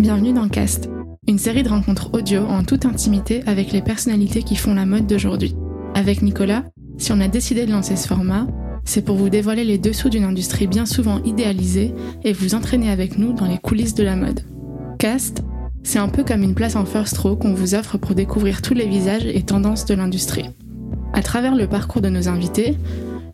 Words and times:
Bienvenue 0.00 0.32
dans 0.32 0.48
Cast, 0.48 0.88
une 1.28 1.38
série 1.38 1.62
de 1.62 1.68
rencontres 1.68 2.14
audio 2.14 2.46
en 2.46 2.64
toute 2.64 2.86
intimité 2.86 3.42
avec 3.44 3.70
les 3.70 3.82
personnalités 3.82 4.42
qui 4.42 4.56
font 4.56 4.72
la 4.72 4.86
mode 4.86 5.06
d'aujourd'hui. 5.06 5.54
Avec 5.94 6.22
Nicolas, 6.22 6.64
si 6.96 7.12
on 7.12 7.20
a 7.20 7.28
décidé 7.28 7.66
de 7.66 7.70
lancer 7.70 7.96
ce 7.96 8.08
format, 8.08 8.46
c'est 8.86 9.04
pour 9.04 9.16
vous 9.16 9.28
dévoiler 9.28 9.62
les 9.62 9.76
dessous 9.76 10.08
d'une 10.08 10.24
industrie 10.24 10.66
bien 10.66 10.86
souvent 10.86 11.22
idéalisée 11.24 11.92
et 12.24 12.32
vous 12.32 12.54
entraîner 12.54 12.90
avec 12.90 13.18
nous 13.18 13.34
dans 13.34 13.44
les 13.44 13.58
coulisses 13.58 13.94
de 13.94 14.02
la 14.02 14.16
mode. 14.16 14.40
Cast, 14.98 15.42
c'est 15.82 15.98
un 15.98 16.08
peu 16.08 16.24
comme 16.24 16.44
une 16.44 16.54
place 16.54 16.76
en 16.76 16.86
first 16.86 17.18
row 17.18 17.36
qu'on 17.36 17.52
vous 17.52 17.74
offre 17.74 17.98
pour 17.98 18.14
découvrir 18.14 18.62
tous 18.62 18.72
les 18.72 18.88
visages 18.88 19.26
et 19.26 19.42
tendances 19.42 19.84
de 19.84 19.92
l'industrie. 19.92 20.48
À 21.12 21.20
travers 21.20 21.54
le 21.54 21.66
parcours 21.66 22.00
de 22.00 22.08
nos 22.08 22.26
invités, 22.26 22.78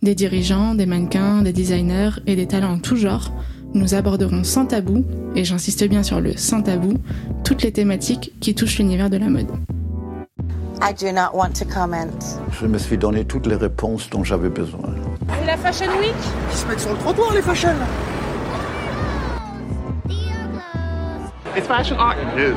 des 0.02 0.16
dirigeants, 0.16 0.74
des 0.74 0.86
mannequins, 0.86 1.42
des 1.42 1.52
designers 1.52 2.18
et 2.26 2.34
des 2.34 2.48
talents 2.48 2.72
en 2.72 2.78
tout 2.80 2.96
genre, 2.96 3.30
nous 3.76 3.94
aborderons 3.94 4.42
sans 4.42 4.66
tabou, 4.66 5.04
et 5.34 5.44
j'insiste 5.44 5.86
bien 5.88 6.02
sur 6.02 6.20
le 6.20 6.36
sans 6.36 6.62
tabou, 6.62 6.94
toutes 7.44 7.62
les 7.62 7.72
thématiques 7.72 8.32
qui 8.40 8.54
touchent 8.54 8.78
l'univers 8.78 9.10
de 9.10 9.18
la 9.18 9.28
mode. 9.28 9.50
I 10.82 10.92
do 10.92 11.10
not 11.12 11.34
want 11.34 11.52
to 11.58 11.64
comment. 11.64 12.10
Je 12.52 12.66
me 12.66 12.78
suis 12.78 12.98
donné 12.98 13.24
toutes 13.24 13.46
les 13.46 13.56
réponses 13.56 14.10
dont 14.10 14.24
j'avais 14.24 14.50
besoin. 14.50 14.90
Et 15.42 15.46
la 15.46 15.56
Fashion 15.56 15.90
Week? 15.98 16.14
Ils 16.50 16.56
se 16.56 16.66
mettent 16.66 16.80
sur 16.80 16.92
le 16.92 16.98
trottoir, 16.98 17.32
les 17.32 17.42
fashion 17.42 17.74
It's 21.56 21.66
fashion 21.66 21.96
art. 21.98 22.16
It 22.18 22.50
is. 22.50 22.54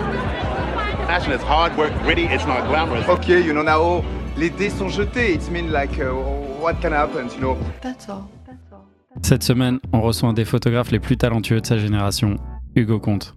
Fashion 1.08 1.32
is 1.32 1.42
hard 1.42 1.78
work, 1.78 1.94
gritty, 2.04 2.26
it's 2.26 2.46
not 2.46 2.68
glamorous. 2.68 3.08
Okay, 3.08 3.42
you 3.42 3.54
know 3.54 3.64
now, 3.64 4.04
les 4.38 4.50
dés 4.50 4.70
sont 4.70 4.90
jetés. 4.90 5.34
It's 5.34 5.50
mean 5.50 5.72
like, 5.72 5.98
uh, 6.00 6.14
what 6.60 6.82
can 6.82 6.92
happen, 6.92 7.30
you 7.34 7.40
know? 7.40 7.58
That's 7.82 8.10
all. 8.10 8.30
Cette 9.24 9.44
semaine, 9.44 9.80
on 9.92 10.02
reçoit 10.02 10.30
un 10.30 10.34
des 10.34 10.46
photographes 10.46 10.92
les 10.92 11.00
plus 11.00 11.18
talentueux 11.18 11.60
de 11.60 11.66
sa 11.66 11.78
génération, 11.78 12.36
Hugo 12.76 13.00
Comte. 13.00 13.36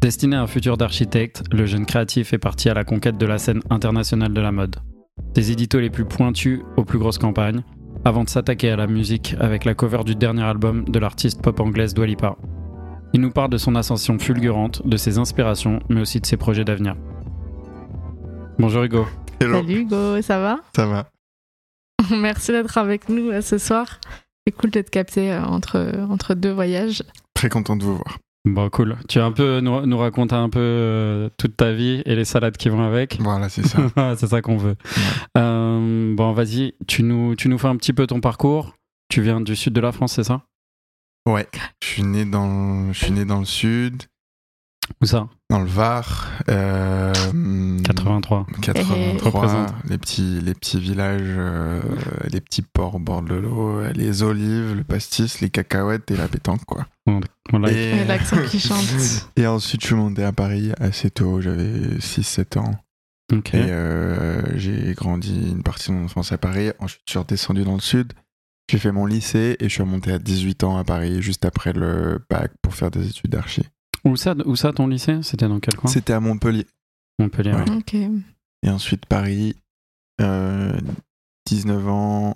Destiné 0.00 0.36
à 0.36 0.42
un 0.42 0.46
futur 0.46 0.76
d'architecte, 0.76 1.44
le 1.52 1.66
jeune 1.66 1.86
créatif 1.86 2.32
est 2.32 2.38
parti 2.38 2.68
à 2.68 2.74
la 2.74 2.84
conquête 2.84 3.18
de 3.18 3.26
la 3.26 3.38
scène 3.38 3.60
internationale 3.70 4.32
de 4.32 4.40
la 4.40 4.52
mode. 4.52 4.76
Des 5.34 5.52
éditos 5.52 5.80
les 5.80 5.90
plus 5.90 6.06
pointus 6.06 6.60
aux 6.76 6.84
plus 6.84 6.98
grosses 6.98 7.18
campagnes, 7.18 7.62
avant 8.04 8.24
de 8.24 8.28
s'attaquer 8.30 8.70
à 8.70 8.76
la 8.76 8.86
musique 8.86 9.36
avec 9.38 9.64
la 9.64 9.74
cover 9.74 10.02
du 10.04 10.16
dernier 10.16 10.42
album 10.42 10.84
de 10.88 10.98
l'artiste 10.98 11.42
pop 11.42 11.60
anglaise 11.60 11.94
Dua 11.94 12.06
Lipa. 12.06 12.36
Il 13.12 13.20
nous 13.20 13.30
parle 13.30 13.50
de 13.50 13.58
son 13.58 13.74
ascension 13.76 14.18
fulgurante, 14.18 14.86
de 14.86 14.96
ses 14.96 15.18
inspirations, 15.18 15.80
mais 15.90 16.00
aussi 16.00 16.20
de 16.20 16.26
ses 16.26 16.38
projets 16.38 16.64
d'avenir. 16.64 16.96
Bonjour 18.58 18.82
Hugo. 18.82 19.06
Hello. 19.40 19.56
Salut 19.56 19.80
Hugo, 19.80 20.22
ça 20.22 20.40
va? 20.40 20.60
Ça 20.74 20.86
va. 20.86 21.10
Merci 22.10 22.52
d'être 22.52 22.78
avec 22.78 23.08
nous 23.08 23.30
euh, 23.30 23.42
ce 23.42 23.58
soir. 23.58 24.00
C'est 24.46 24.52
cool 24.52 24.70
d'être 24.70 24.90
capté 24.90 25.32
euh, 25.32 25.42
entre, 25.44 26.06
entre 26.10 26.34
deux 26.34 26.52
voyages. 26.52 27.02
Très 27.34 27.48
content 27.48 27.76
de 27.76 27.84
vous 27.84 27.96
voir. 27.96 28.18
Bon, 28.44 28.68
cool. 28.70 28.96
Tu 29.08 29.20
as 29.20 29.24
un 29.24 29.30
peu 29.30 29.60
nous, 29.60 29.86
nous 29.86 29.98
raconter 29.98 30.34
un 30.34 30.48
peu 30.48 30.58
euh, 30.58 31.28
toute 31.38 31.56
ta 31.56 31.72
vie 31.72 32.02
et 32.06 32.16
les 32.16 32.24
salades 32.24 32.56
qui 32.56 32.68
vont 32.68 32.82
avec? 32.82 33.20
Voilà, 33.20 33.48
c'est 33.48 33.64
ça. 33.64 33.78
c'est 34.16 34.26
ça 34.26 34.42
qu'on 34.42 34.56
veut. 34.56 34.74
Euh, 35.38 36.14
bon, 36.14 36.32
vas-y, 36.32 36.74
tu 36.88 37.04
nous, 37.04 37.36
tu 37.36 37.48
nous 37.48 37.58
fais 37.58 37.68
un 37.68 37.76
petit 37.76 37.92
peu 37.92 38.06
ton 38.06 38.20
parcours. 38.20 38.74
Tu 39.08 39.22
viens 39.22 39.40
du 39.40 39.54
sud 39.54 39.74
de 39.74 39.80
la 39.80 39.92
France, 39.92 40.14
c'est 40.14 40.24
ça? 40.24 40.42
Ouais. 41.24 41.46
Je 41.82 41.88
suis 41.88 42.02
né 42.02 42.24
dans, 42.24 42.92
je 42.92 42.98
suis 42.98 43.12
né 43.12 43.24
dans 43.24 43.38
le 43.38 43.44
sud, 43.44 44.02
Où 45.00 45.06
ça? 45.06 45.28
Dans 45.50 45.60
le 45.60 45.66
Var. 45.66 46.30
Euh, 46.48 47.12
83. 47.84 48.46
83. 48.62 48.96
Représente. 49.30 49.72
Les 49.88 49.98
petits, 49.98 50.40
les 50.40 50.54
petits 50.54 50.78
villages, 50.78 51.20
euh, 51.24 51.80
les 52.30 52.40
petits 52.40 52.62
ports 52.62 52.94
au 52.94 52.98
bord 52.98 53.22
de 53.22 53.34
l'eau, 53.34 53.82
les 53.94 54.22
olives, 54.22 54.74
le 54.74 54.84
pastis, 54.84 55.40
les 55.40 55.50
cacahuètes 55.50 56.10
et 56.10 56.16
la 56.16 56.28
pétanque, 56.28 56.64
quoi. 56.64 56.86
Voilà. 57.50 57.70
Et, 57.72 58.00
Et 58.00 58.04
l'accent 58.04 58.36
qui 58.48 58.60
chante. 58.60 58.84
et 59.36 59.46
ensuite, 59.46 59.80
je 59.82 59.86
suis 59.86 59.94
monté 59.96 60.22
à 60.24 60.32
Paris 60.32 60.72
assez 60.78 61.10
tôt. 61.10 61.40
J'avais 61.40 61.96
6-7 61.98 62.58
ans. 62.58 62.74
Ok. 63.32 63.54
Et 63.54 63.58
euh, 63.70 64.42
j'ai 64.56 64.94
grandi 64.94 65.50
une 65.50 65.62
partie 65.62 65.88
de 65.90 65.94
mon 65.96 66.04
enfance 66.04 66.32
à 66.32 66.38
Paris. 66.38 66.70
Ensuite, 66.78 67.02
je 67.06 67.12
suis 67.12 67.18
redescendu 67.18 67.64
dans 67.64 67.74
le 67.74 67.80
sud. 67.80 68.12
J'ai 68.70 68.78
fait 68.78 68.92
mon 68.92 69.06
lycée 69.06 69.56
et 69.58 69.64
je 69.68 69.74
suis 69.74 69.82
remonté 69.82 70.12
à 70.12 70.18
18 70.18 70.64
ans 70.64 70.76
à 70.78 70.84
Paris, 70.84 71.20
juste 71.20 71.44
après 71.44 71.72
le 71.72 72.24
bac, 72.30 72.52
pour 72.62 72.74
faire 72.74 72.90
des 72.90 73.08
études 73.08 73.30
d'archi. 73.30 73.62
Où 74.04 74.16
ça, 74.16 74.34
où 74.46 74.56
ça 74.56 74.72
ton 74.72 74.86
lycée? 74.88 75.22
C'était 75.22 75.48
dans 75.48 75.60
quel 75.60 75.74
coin? 75.76 75.90
C'était 75.90 76.12
à 76.12 76.20
Montpellier. 76.20 76.66
Montpellier. 77.18 77.52
Ouais. 77.52 78.10
Et 78.64 78.70
ensuite 78.70 79.06
Paris, 79.06 79.56
euh, 80.20 80.76
19 81.46 81.88
ans, 81.88 82.34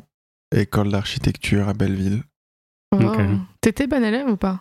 école 0.55 0.91
d'architecture 0.91 1.69
à 1.69 1.75
Belleville. 1.75 2.22
Wow. 2.93 3.09
Ok. 3.15 3.21
T'étais 3.60 3.87
bon 3.87 4.03
élève 4.05 4.28
ou 4.28 4.37
pas? 4.37 4.60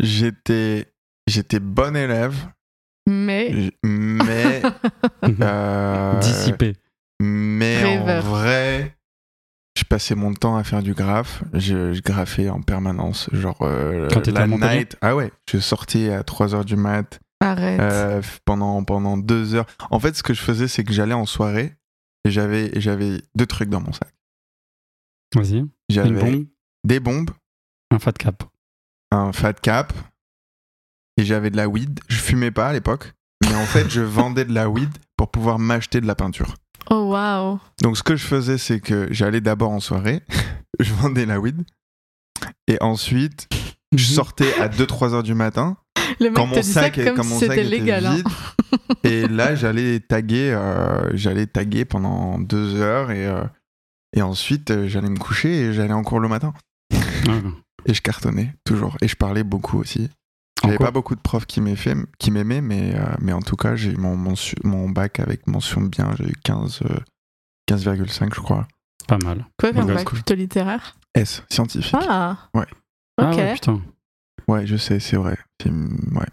J'étais, 0.00 0.92
j'étais 1.26 1.60
bon 1.60 1.94
élève, 1.96 2.34
Mais. 3.08 3.70
mais, 3.84 4.62
euh, 5.40 6.18
Dissipé. 6.20 6.74
mais 7.20 7.82
Rêveur. 7.82 8.24
en 8.24 8.28
vrai, 8.28 8.93
passais 9.94 10.16
mon 10.16 10.34
temps 10.34 10.56
à 10.56 10.64
faire 10.64 10.82
du 10.82 10.92
graphe. 10.92 11.44
Je, 11.52 11.92
je 11.92 12.02
graffais 12.02 12.48
en 12.48 12.60
permanence, 12.60 13.30
genre 13.32 13.58
euh, 13.62 14.08
Quand 14.12 14.22
t'étais 14.22 14.32
la 14.32 14.42
à 14.42 14.46
night. 14.48 14.96
Ah 15.00 15.14
ouais, 15.14 15.30
je 15.48 15.58
sortais 15.58 16.12
à 16.12 16.22
3h 16.22 16.64
du 16.64 16.74
mat. 16.74 17.20
Arrête. 17.38 17.78
Euh, 17.78 18.20
pendant, 18.44 18.82
pendant 18.82 19.16
deux 19.16 19.54
heures. 19.54 19.66
En 19.92 20.00
fait, 20.00 20.16
ce 20.16 20.24
que 20.24 20.34
je 20.34 20.40
faisais, 20.40 20.66
c'est 20.66 20.82
que 20.82 20.92
j'allais 20.92 21.14
en 21.14 21.26
soirée 21.26 21.76
et 22.24 22.32
j'avais, 22.32 22.72
j'avais 22.80 23.22
deux 23.36 23.46
trucs 23.46 23.68
dans 23.68 23.80
mon 23.80 23.92
sac. 23.92 24.12
Vas-y. 25.36 25.64
J'avais 25.88 26.10
bombe, 26.10 26.46
des 26.84 26.98
bombes, 26.98 27.30
un 27.92 28.00
fat 28.00 28.12
cap. 28.14 28.42
un 29.12 29.32
fat 29.32 29.52
cap 29.52 29.92
et 31.16 31.24
j'avais 31.24 31.50
de 31.50 31.56
la 31.56 31.68
weed. 31.68 32.00
Je 32.08 32.16
fumais 32.16 32.50
pas 32.50 32.66
à 32.66 32.72
l'époque, 32.72 33.12
mais 33.44 33.54
en 33.54 33.66
fait, 33.66 33.88
je 33.88 34.00
vendais 34.18 34.44
de 34.44 34.52
la 34.54 34.68
weed 34.68 34.90
pour 35.16 35.30
pouvoir 35.30 35.60
m'acheter 35.60 36.00
de 36.00 36.06
la 36.08 36.16
peinture. 36.16 36.56
Oh 36.90 37.10
waouh. 37.10 37.58
Donc, 37.82 37.96
ce 37.96 38.02
que 38.02 38.16
je 38.16 38.24
faisais, 38.24 38.58
c'est 38.58 38.80
que 38.80 39.08
j'allais 39.10 39.40
d'abord 39.40 39.70
en 39.70 39.80
soirée, 39.80 40.22
je 40.80 40.92
vendais 40.94 41.26
la 41.26 41.40
weed 41.40 41.62
et 42.66 42.76
ensuite, 42.82 43.48
je 43.96 44.04
sortais 44.04 44.52
à 44.60 44.68
2-3 44.68 45.14
heures 45.14 45.22
du 45.22 45.34
matin 45.34 45.76
Le 46.20 46.26
mec 46.26 46.34
quand 46.34 46.46
mon 46.46 46.62
sac, 46.62 46.94
comme 46.96 47.16
quand 47.16 47.22
si 47.22 47.28
mon 47.28 47.38
sac 47.40 47.50
c'était 47.50 47.60
était 47.66 47.70
légal. 47.78 48.06
hein. 48.06 48.14
vide. 48.16 48.26
et 49.04 49.28
là, 49.28 49.54
j'allais 49.54 50.00
taguer, 50.00 50.50
euh, 50.52 51.10
j'allais 51.14 51.46
taguer 51.46 51.84
pendant 51.84 52.38
deux 52.38 52.74
heures 52.80 53.10
et, 53.12 53.26
euh, 53.26 53.44
et 54.16 54.22
ensuite 54.22 54.70
euh, 54.72 54.88
j'allais 54.88 55.08
me 55.10 55.18
coucher 55.18 55.48
et 55.66 55.72
j'allais 55.72 55.92
en 55.94 56.02
cours 56.02 56.20
le 56.20 56.28
matin. 56.28 56.52
Ah, 57.28 57.38
Et 57.86 57.94
je 57.94 58.02
cartonnais 58.02 58.54
toujours 58.64 58.96
et 59.00 59.08
je 59.08 59.16
parlais 59.16 59.44
beaucoup 59.44 59.78
aussi. 59.78 60.10
J'avais 60.62 60.78
pas 60.78 60.90
beaucoup 60.90 61.14
de 61.14 61.20
profs 61.20 61.46
qui 61.46 61.60
m'aimaient, 61.60 62.60
mais, 62.62 62.94
euh, 62.94 63.04
mais 63.20 63.32
en 63.32 63.42
tout 63.42 63.56
cas, 63.56 63.76
j'ai 63.76 63.90
eu 63.92 63.96
mon, 63.96 64.16
mon, 64.16 64.34
su- 64.34 64.56
mon 64.64 64.88
bac 64.88 65.20
avec 65.20 65.46
mention 65.46 65.82
bien. 65.82 66.14
J'ai 66.16 66.28
eu 66.28 66.34
15, 66.42 66.80
euh, 66.88 66.98
15,5 67.70 68.34
je 68.34 68.40
crois. 68.40 68.66
Pas 69.06 69.18
mal. 69.18 69.44
Quoi 69.58 69.72
comme 69.72 69.86
bac 69.88 70.04
cool. 70.04 70.14
plutôt 70.20 70.34
littéraire? 70.34 70.96
S, 71.14 71.42
scientifique. 71.50 71.94
Ah. 72.08 72.48
Ouais. 72.54 72.64
Ah 73.18 73.30
ouais, 73.30 73.54
putain. 73.54 73.82
Ouais, 74.48 74.66
je 74.66 74.76
sais, 74.76 75.00
c'est 75.00 75.16
vrai. 75.16 75.36
Ouais. 75.66 76.26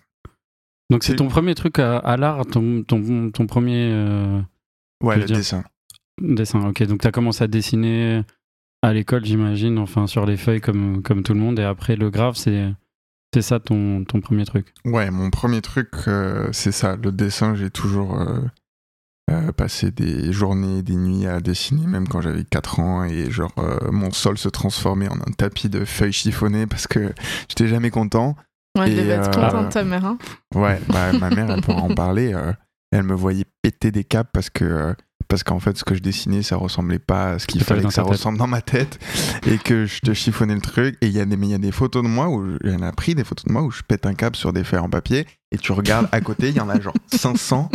Donc 0.89 1.03
c'est 1.03 1.15
ton 1.15 1.27
premier 1.27 1.55
truc 1.55 1.79
à, 1.79 1.97
à 1.97 2.17
l'art, 2.17 2.45
ton, 2.45 2.83
ton, 2.83 3.31
ton 3.31 3.47
premier 3.47 3.89
euh, 3.91 4.41
Ouais, 5.03 5.17
le 5.17 5.25
dire- 5.25 5.37
dessin. 5.37 5.63
dessin. 6.21 6.65
Ok, 6.67 6.83
donc 6.83 7.01
tu 7.01 7.07
as 7.07 7.11
commencé 7.11 7.43
à 7.43 7.47
dessiner 7.47 8.23
à 8.81 8.93
l'école, 8.93 9.23
j'imagine, 9.25 9.77
enfin 9.79 10.07
sur 10.07 10.25
les 10.25 10.37
feuilles 10.37 10.59
comme, 10.61 11.01
comme 11.01 11.23
tout 11.23 11.33
le 11.33 11.39
monde, 11.39 11.59
et 11.59 11.63
après 11.63 11.95
le 11.95 12.09
graphe, 12.09 12.35
c'est 12.37 12.73
c'est 13.33 13.41
ça 13.41 13.59
ton, 13.59 14.03
ton 14.03 14.21
premier 14.21 14.45
truc. 14.45 14.73
Ouais, 14.85 15.09
mon 15.11 15.29
premier 15.29 15.61
truc, 15.61 15.89
euh, 16.07 16.49
c'est 16.51 16.71
ça. 16.71 16.95
Le 16.95 17.11
dessin, 17.11 17.55
j'ai 17.55 17.69
toujours 17.69 18.19
euh, 18.19 18.39
euh, 19.31 19.51
passé 19.53 19.91
des 19.91 20.33
journées, 20.33 20.81
des 20.81 20.95
nuits 20.95 21.25
à 21.25 21.39
dessiner, 21.39 21.87
même 21.87 22.07
quand 22.07 22.19
j'avais 22.21 22.43
4 22.43 22.79
ans. 22.79 23.03
Et 23.05 23.31
genre, 23.31 23.53
euh, 23.59 23.91
mon 23.91 24.11
sol 24.11 24.37
se 24.37 24.49
transformait 24.49 25.07
en 25.07 25.15
un 25.15 25.31
tapis 25.37 25.69
de 25.69 25.85
feuilles 25.85 26.11
chiffonnées 26.11 26.67
parce 26.67 26.87
que 26.87 27.13
j'étais 27.47 27.67
jamais 27.67 27.91
content. 27.91 28.35
Ouais, 28.77 28.89
elle 28.89 28.97
devait 28.97 29.13
être 29.13 29.37
euh, 29.37 29.49
contente, 29.49 29.71
ta 29.71 29.83
mère. 29.83 30.05
Hein. 30.05 30.17
Ouais, 30.55 30.81
bah, 30.89 31.13
ma 31.13 31.29
mère, 31.29 31.49
elle 31.49 31.61
pourra 31.61 31.81
en 31.81 31.95
parler. 31.95 32.33
Elle 32.91 33.03
me 33.03 33.15
voyait 33.15 33.45
péter 33.61 33.91
des 33.91 34.03
câbles 34.03 34.29
parce 34.33 34.49
que. 34.49 34.93
parce 35.27 35.43
qu'en 35.43 35.59
fait, 35.59 35.77
ce 35.77 35.83
que 35.85 35.95
je 35.95 36.01
dessinais, 36.01 36.43
ça 36.43 36.57
ressemblait 36.57 36.99
pas 36.99 37.31
à 37.31 37.39
ce 37.39 37.47
qu'il 37.47 37.63
fallait 37.63 37.83
que 37.83 37.89
ça 37.93 38.01
tête. 38.03 38.11
ressemble 38.11 38.37
dans 38.37 38.47
ma 38.47 38.61
tête. 38.61 38.99
Et 39.47 39.57
que 39.57 39.85
je 39.85 39.99
te 40.01 40.13
chiffonnais 40.13 40.55
le 40.55 40.61
truc. 40.61 40.97
Et 41.01 41.07
il 41.07 41.13
y, 41.13 41.19
a 41.21 41.25
des- 41.25 41.37
mais 41.37 41.47
il 41.47 41.51
y 41.51 41.55
a 41.55 41.57
des 41.57 41.71
photos 41.71 42.03
de 42.03 42.07
moi 42.09 42.27
où. 42.27 42.45
je- 42.45 42.57
Il 42.65 42.71
y 42.73 42.75
en 42.75 42.81
a 42.81 42.91
pris 42.91 43.15
des 43.15 43.23
photos 43.23 43.45
de 43.45 43.51
moi 43.53 43.61
où 43.61 43.71
je 43.71 43.81
pète 43.81 44.05
un 44.05 44.13
câble 44.13 44.35
sur 44.35 44.51
des 44.53 44.63
feuilles 44.63 44.79
en 44.81 44.89
papier. 44.89 45.25
Et 45.53 45.57
tu 45.57 45.71
regardes 45.73 46.07
à 46.11 46.21
côté, 46.21 46.49
il 46.49 46.55
y 46.55 46.59
en 46.61 46.69
a 46.69 46.79
genre 46.79 46.93
500. 47.13 47.69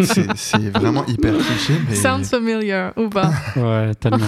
C'est 0.00 0.36
c'est 0.36 0.70
vraiment 0.70 1.04
hyper 1.06 1.34
cliché. 1.36 1.74
Mais... 1.88 1.94
Sounds 1.96 2.28
familiar 2.30 2.92
ou 2.96 3.08
pas? 3.08 3.30
Ouais, 3.56 3.94
tellement. 3.94 4.26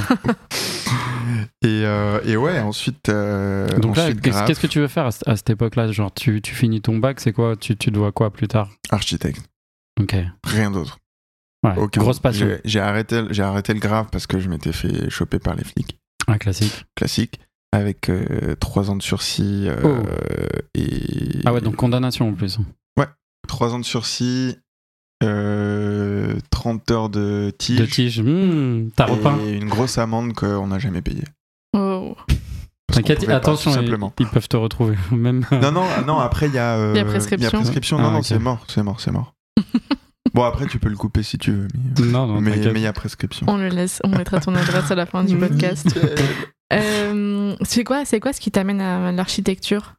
Et, 1.62 1.82
euh, 1.84 2.20
et 2.24 2.36
ouais, 2.36 2.60
ensuite. 2.60 3.08
euh, 3.08 3.66
donc 3.78 3.98
ensuite, 3.98 4.20
qu'est-ce 4.20 4.60
que 4.60 4.66
tu 4.66 4.78
veux 4.78 4.88
faire 4.88 5.06
à, 5.06 5.30
à 5.30 5.36
cette 5.36 5.50
époque-là? 5.50 5.90
Genre, 5.90 6.12
tu, 6.14 6.40
tu 6.40 6.54
finis 6.54 6.80
ton 6.80 6.98
bac, 6.98 7.20
c'est 7.20 7.32
quoi? 7.32 7.56
Tu, 7.56 7.76
tu 7.76 7.90
dois 7.90 8.12
quoi 8.12 8.30
plus 8.30 8.46
tard? 8.48 8.70
Architecte. 8.90 9.40
Ok. 10.00 10.12
Ouais, 10.12 10.26
Rien 10.44 10.70
d'autre. 10.70 10.98
Aucun. 11.76 12.00
grosse 12.00 12.20
passion. 12.20 12.46
J'ai- 12.64 12.78
arrêté, 12.80 13.22
j'ai 13.30 13.42
arrêté 13.42 13.74
le 13.74 13.80
graphe 13.80 14.08
parce 14.12 14.26
que 14.28 14.38
je 14.38 14.48
m'étais 14.48 14.72
fait 14.72 15.10
choper 15.10 15.38
par 15.40 15.56
les 15.56 15.64
flics. 15.64 15.98
Un 16.28 16.38
classique. 16.38 16.84
Classique. 16.94 17.40
avec 17.72 18.08
euh, 18.08 18.54
trois 18.60 18.90
ans 18.90 18.96
de 18.96 19.02
sursis 19.02 19.64
euh, 19.68 19.76
Oh. 19.84 20.02
et 20.74 21.40
Ah 21.44 21.52
ouais, 21.52 21.60
donc 21.60 21.76
condamnation 21.76 22.28
en 22.28 22.32
plus. 22.32 22.58
trois 23.48 23.74
ans 23.74 23.78
de 23.78 23.84
sursis, 23.84 24.56
euh, 25.22 26.36
30 26.50 26.90
heures 26.90 27.08
de 27.10 27.52
tige, 27.58 27.78
De 27.78 27.86
tige, 27.86 28.20
hmm, 28.22 28.90
t'as 28.96 29.06
repeint. 29.06 29.38
et 29.46 29.52
une 29.54 29.68
grosse 29.68 29.98
amende 29.98 30.32
qu'on 30.34 30.68
n'a 30.68 30.78
jamais 30.78 31.02
payée. 31.02 31.24
Oh. 31.76 32.16
T'inquiète, 32.92 33.26
pas, 33.26 33.34
attention, 33.36 33.70
ils, 33.72 33.74
simplement. 33.74 34.12
ils 34.18 34.26
peuvent 34.26 34.48
te 34.48 34.56
retrouver. 34.56 34.96
Même. 35.12 35.44
Non, 35.52 35.70
non, 35.72 35.84
non, 36.06 36.18
après 36.18 36.46
il 36.48 36.54
y 36.54 36.58
a. 36.58 36.76
euh, 36.76 36.92
Il 36.94 36.98
y 36.98 37.00
a 37.00 37.04
prescription. 37.04 37.50
prescription. 37.50 37.98
Ah, 37.98 38.02
Non, 38.02 38.10
non, 38.12 38.22
c'est 38.22 38.38
mort, 38.38 38.64
c'est 38.68 38.82
mort, 38.82 39.00
c'est 39.00 39.10
mort. 39.12 39.34
bon, 40.34 40.44
après 40.44 40.66
tu 40.66 40.78
peux 40.78 40.88
le 40.88 40.96
couper 40.96 41.22
si 41.22 41.38
tu 41.38 41.52
veux, 41.52 41.68
mais 41.74 42.06
Non, 42.06 42.26
non, 42.26 42.40
mais 42.40 42.56
il 42.58 42.78
y 42.80 42.86
a 42.86 42.92
prescription. 42.92 43.46
On 43.48 43.56
le 43.56 43.68
laisse, 43.68 44.00
on 44.04 44.08
mettra 44.08 44.40
ton 44.40 44.54
adresse 44.54 44.90
à 44.90 44.94
la 44.94 45.06
fin 45.06 45.24
du 45.24 45.36
podcast. 45.36 45.88
Euh, 46.72 47.54
c'est 47.62 47.84
quoi, 47.84 48.04
c'est 48.04 48.18
quoi 48.18 48.32
ce 48.32 48.40
qui 48.40 48.50
t'amène 48.50 48.80
à 48.80 49.12
l'architecture? 49.12 49.94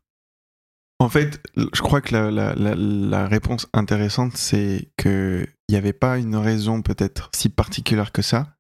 En 1.00 1.08
fait, 1.08 1.42
je 1.56 1.80
crois 1.82 2.02
que 2.02 2.14
la, 2.14 2.30
la- 2.30 2.56
la- 2.56 2.76
la 2.76 3.26
réponse 3.26 3.68
intéressante, 3.72 4.36
c'est 4.36 4.92
qu'il 4.98 5.48
n'y 5.70 5.78
avait 5.78 5.94
pas 5.94 6.18
une 6.18 6.36
raison 6.36 6.82
peut-être 6.82 7.30
si 7.34 7.48
particulière 7.48 8.12
que 8.12 8.22
ça 8.22 8.58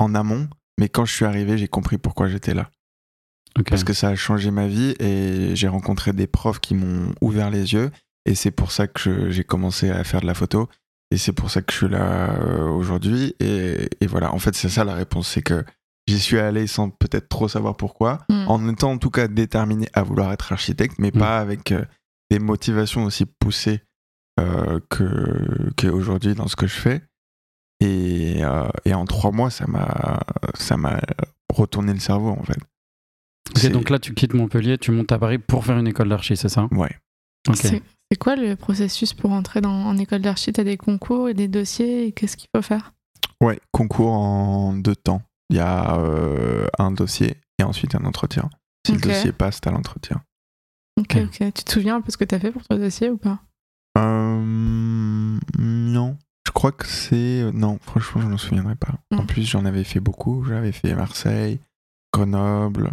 en 0.00 0.16
amont, 0.16 0.48
mais 0.80 0.88
quand 0.88 1.04
je 1.04 1.14
suis 1.14 1.24
arrivé, 1.26 1.56
j'ai 1.56 1.68
compris 1.68 1.96
pourquoi 1.96 2.26
j'étais 2.26 2.54
là. 2.54 2.70
Parce 3.70 3.84
que 3.84 3.92
ça 3.92 4.08
a 4.08 4.16
changé 4.16 4.50
ma 4.50 4.66
vie 4.66 4.96
et 4.98 5.54
j'ai 5.54 5.68
rencontré 5.68 6.12
des 6.12 6.26
profs 6.26 6.58
qui 6.58 6.74
m'ont 6.74 7.14
ouvert 7.20 7.50
les 7.50 7.72
yeux 7.72 7.92
et 8.26 8.34
c'est 8.34 8.50
pour 8.50 8.72
ça 8.72 8.86
que 8.86 9.30
j'ai 9.30 9.44
commencé 9.44 9.90
à 9.90 10.02
faire 10.04 10.20
de 10.20 10.26
la 10.26 10.34
photo 10.34 10.68
et 11.10 11.18
c'est 11.18 11.32
pour 11.32 11.50
ça 11.50 11.62
que 11.62 11.72
je 11.72 11.76
suis 11.78 11.88
là 11.88 12.30
euh, 12.40 12.68
aujourd'hui 12.68 13.34
et, 13.40 13.88
et 14.00 14.06
voilà, 14.06 14.32
en 14.32 14.38
fait 14.38 14.54
c'est 14.54 14.68
ça 14.68 14.84
la 14.84 14.94
réponse, 14.94 15.28
c'est 15.28 15.42
que 15.42 15.64
j'y 16.08 16.18
suis 16.18 16.38
allé 16.38 16.66
sans 16.66 16.90
peut-être 16.90 17.28
trop 17.28 17.48
savoir 17.48 17.76
pourquoi, 17.76 18.24
Mm. 18.28 18.44
en 18.48 18.68
étant 18.68 18.92
en 18.92 18.98
tout 18.98 19.10
cas 19.10 19.28
déterminé 19.28 19.88
à 19.92 20.02
vouloir 20.02 20.32
être 20.32 20.52
architecte, 20.52 20.96
mais 20.98 21.10
Mm. 21.14 21.18
pas 21.18 21.38
avec 21.38 21.72
euh, 21.72 21.84
des 22.30 22.38
motivations 22.38 23.04
aussi 23.04 23.26
poussées 23.26 23.80
euh, 24.40 24.80
que 24.90 25.70
qu'aujourd'hui 25.76 26.34
dans 26.34 26.48
ce 26.48 26.56
que 26.56 26.66
je 26.66 26.74
fais. 26.74 27.02
Et, 27.80 28.42
euh, 28.44 28.68
et 28.84 28.94
en 28.94 29.04
trois 29.04 29.30
mois, 29.30 29.50
ça 29.50 29.66
m'a 29.66 30.20
ça 30.54 30.76
m'a 30.76 31.00
retourné 31.52 31.92
le 31.92 32.00
cerveau 32.00 32.30
en 32.30 32.42
fait. 32.42 32.56
Ok, 33.50 33.58
C'est- 33.58 33.68
donc 33.70 33.90
là, 33.90 33.98
tu 33.98 34.14
quittes 34.14 34.32
Montpellier, 34.34 34.78
tu 34.78 34.90
montes 34.90 35.12
à 35.12 35.18
Paris 35.18 35.38
pour 35.38 35.64
faire 35.64 35.78
une 35.78 35.86
école 35.86 36.08
d'archi, 36.08 36.36
c'est 36.36 36.48
ça? 36.48 36.66
Ouais. 36.72 36.96
Ok. 37.48 37.66
C'est 38.14 38.18
quoi 38.18 38.36
le 38.36 38.54
processus 38.54 39.12
pour 39.12 39.32
entrer 39.32 39.60
dans, 39.60 39.72
en 39.86 39.98
école 39.98 40.20
d'archi? 40.22 40.52
T'as 40.52 40.62
des 40.62 40.76
concours 40.76 41.28
et 41.28 41.34
des 41.34 41.48
dossiers 41.48 42.06
et 42.06 42.12
qu'est-ce 42.12 42.36
qu'il 42.36 42.48
faut 42.54 42.62
faire? 42.62 42.92
Ouais, 43.42 43.58
concours 43.72 44.12
en 44.12 44.72
deux 44.76 44.94
temps. 44.94 45.20
Il 45.50 45.56
y 45.56 45.58
a 45.58 45.96
euh, 45.98 46.68
un 46.78 46.92
dossier 46.92 47.34
et 47.58 47.64
ensuite 47.64 47.96
un 47.96 48.04
entretien. 48.04 48.48
Si 48.86 48.92
le 48.92 49.00
dossier 49.00 49.32
passe, 49.32 49.60
t'as 49.60 49.72
l'entretien. 49.72 50.22
ok, 50.96 51.16
Ok. 51.24 51.40
ok. 51.40 51.52
Tu 51.54 51.64
te 51.64 51.72
souviens 51.72 51.96
un 51.96 52.00
peu 52.02 52.12
ce 52.12 52.16
que 52.16 52.24
t'as 52.24 52.38
fait 52.38 52.52
pour 52.52 52.62
ton 52.62 52.76
dossier 52.78 53.10
ou 53.10 53.16
pas? 53.16 53.40
Euh, 53.98 54.40
non. 55.58 56.16
Je 56.46 56.52
crois 56.52 56.70
que 56.70 56.86
c'est. 56.86 57.50
Non, 57.52 57.80
franchement, 57.82 58.20
je 58.22 58.28
m'en 58.28 58.38
souviendrai 58.38 58.76
pas. 58.76 58.94
En 59.12 59.24
Mm. 59.24 59.26
plus, 59.26 59.42
j'en 59.42 59.64
avais 59.64 59.82
fait 59.82 59.98
beaucoup. 59.98 60.44
J'avais 60.44 60.70
fait 60.70 60.94
Marseille, 60.94 61.58
Grenoble, 62.12 62.92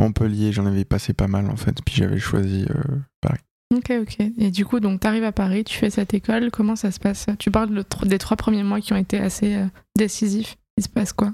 Montpellier. 0.00 0.52
J'en 0.52 0.64
avais 0.64 0.86
passé 0.86 1.12
pas 1.12 1.28
mal 1.28 1.50
en 1.50 1.56
fait. 1.56 1.82
Puis 1.84 1.96
j'avais 1.96 2.18
choisi 2.18 2.64
euh, 2.70 2.96
Paris. 3.20 3.40
Ok, 3.74 3.92
ok. 4.00 4.20
Et 4.38 4.50
du 4.50 4.64
coup, 4.64 4.80
donc 4.80 5.00
t'arrives 5.00 5.24
à 5.24 5.32
Paris, 5.32 5.62
tu 5.62 5.76
fais 5.76 5.90
cette 5.90 6.14
école, 6.14 6.50
comment 6.50 6.74
ça 6.74 6.90
se 6.90 6.98
passe? 6.98 7.26
Tu 7.38 7.50
parles 7.50 7.74
de 7.74 7.84
des 8.06 8.18
trois 8.18 8.36
premiers 8.36 8.62
mois 8.62 8.80
qui 8.80 8.94
ont 8.94 8.96
été 8.96 9.18
assez 9.18 9.56
euh, 9.56 9.66
décisifs. 9.94 10.56
Il 10.78 10.84
se 10.84 10.88
passe 10.88 11.12
quoi? 11.12 11.32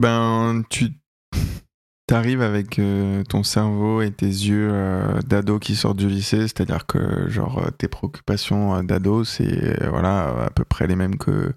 Ben, 0.00 0.62
tu 0.70 0.88
t'arrives 2.06 2.42
avec 2.42 2.78
euh, 2.78 3.22
ton 3.24 3.42
cerveau 3.42 4.00
et 4.02 4.10
tes 4.10 4.26
yeux 4.26 4.70
euh, 4.72 5.20
d'ado 5.20 5.58
qui 5.58 5.76
sort 5.76 5.94
du 5.94 6.08
lycée, 6.08 6.42
c'est-à-dire 6.42 6.86
que 6.86 7.28
genre 7.28 7.58
euh, 7.58 7.70
tes 7.70 7.86
préoccupations 7.86 8.82
d'ado, 8.82 9.24
c'est 9.24 9.86
voilà 9.88 10.44
à 10.46 10.50
peu 10.50 10.64
près 10.64 10.86
les 10.86 10.96
mêmes 10.96 11.18
que 11.18 11.52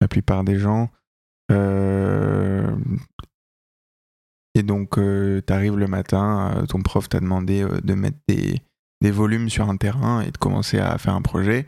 la 0.00 0.08
plupart 0.08 0.44
des 0.44 0.58
gens. 0.58 0.90
Et 4.54 4.62
donc, 4.62 4.98
euh, 4.98 5.40
t'arrives 5.40 5.78
le 5.78 5.86
matin, 5.86 6.52
euh, 6.56 6.66
ton 6.66 6.82
prof 6.82 7.08
t'a 7.08 7.20
demandé 7.20 7.62
euh, 7.62 7.80
de 7.82 7.94
mettre 7.94 8.18
des, 8.28 8.60
des 9.00 9.10
volumes 9.10 9.48
sur 9.48 9.70
un 9.70 9.76
terrain 9.76 10.20
et 10.20 10.30
de 10.30 10.36
commencer 10.36 10.78
à 10.78 10.98
faire 10.98 11.14
un 11.14 11.22
projet. 11.22 11.66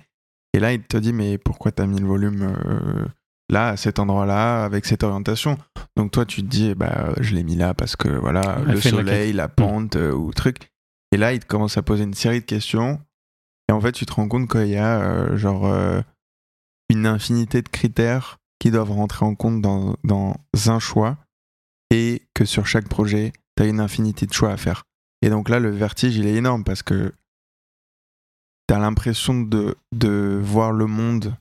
Et 0.52 0.60
là, 0.60 0.72
il 0.72 0.82
te 0.82 0.98
dit, 0.98 1.12
mais 1.12 1.38
pourquoi 1.38 1.72
t'as 1.72 1.86
mis 1.86 1.98
le 1.98 2.06
volume 2.06 2.42
euh, 2.42 3.06
là, 3.48 3.68
à 3.70 3.76
cet 3.76 3.98
endroit-là, 3.98 4.64
avec 4.64 4.84
cette 4.84 5.02
orientation? 5.02 5.56
Donc 5.96 6.10
toi, 6.10 6.26
tu 6.26 6.42
te 6.42 6.46
dis, 6.46 6.68
eh 6.70 6.74
bah, 6.74 7.14
je 7.20 7.34
l'ai 7.34 7.42
mis 7.42 7.56
là 7.56 7.72
parce 7.72 7.96
que 7.96 8.08
voilà, 8.08 8.58
Elle 8.60 8.66
le 8.66 8.74
la 8.74 8.80
soleil, 8.80 9.32
la 9.32 9.48
pente 9.48 9.96
euh, 9.96 10.12
ou 10.12 10.32
truc. 10.32 10.70
Et 11.10 11.16
là, 11.16 11.32
il 11.32 11.40
te 11.40 11.46
commence 11.46 11.78
à 11.78 11.82
poser 11.82 12.04
une 12.04 12.14
série 12.14 12.40
de 12.40 12.44
questions. 12.44 13.00
Et 13.68 13.72
en 13.72 13.80
fait, 13.80 13.92
tu 13.92 14.04
te 14.04 14.12
rends 14.12 14.28
compte 14.28 14.50
qu'il 14.50 14.68
y 14.68 14.76
a 14.76 15.34
genre 15.36 15.72
une 16.90 17.06
infinité 17.06 17.62
de 17.62 17.68
critères 17.68 18.38
qui 18.58 18.70
doivent 18.70 18.90
rentrer 18.90 19.24
en 19.24 19.34
compte 19.34 19.62
dans, 19.62 19.96
dans 20.04 20.36
un 20.66 20.78
choix 20.78 21.16
et 21.94 22.22
que 22.34 22.44
sur 22.44 22.66
chaque 22.66 22.88
projet, 22.88 23.32
tu 23.56 23.62
as 23.62 23.66
une 23.66 23.78
infinité 23.78 24.26
de 24.26 24.32
choix 24.32 24.50
à 24.50 24.56
faire. 24.56 24.82
Et 25.22 25.30
donc 25.30 25.48
là, 25.48 25.60
le 25.60 25.70
vertige, 25.70 26.16
il 26.16 26.26
est 26.26 26.34
énorme 26.34 26.64
parce 26.64 26.82
que 26.82 27.14
tu 28.68 28.74
as 28.74 28.80
l'impression 28.80 29.40
de, 29.40 30.40
voir 30.42 30.72
le 30.72 30.86
monde 30.86 31.36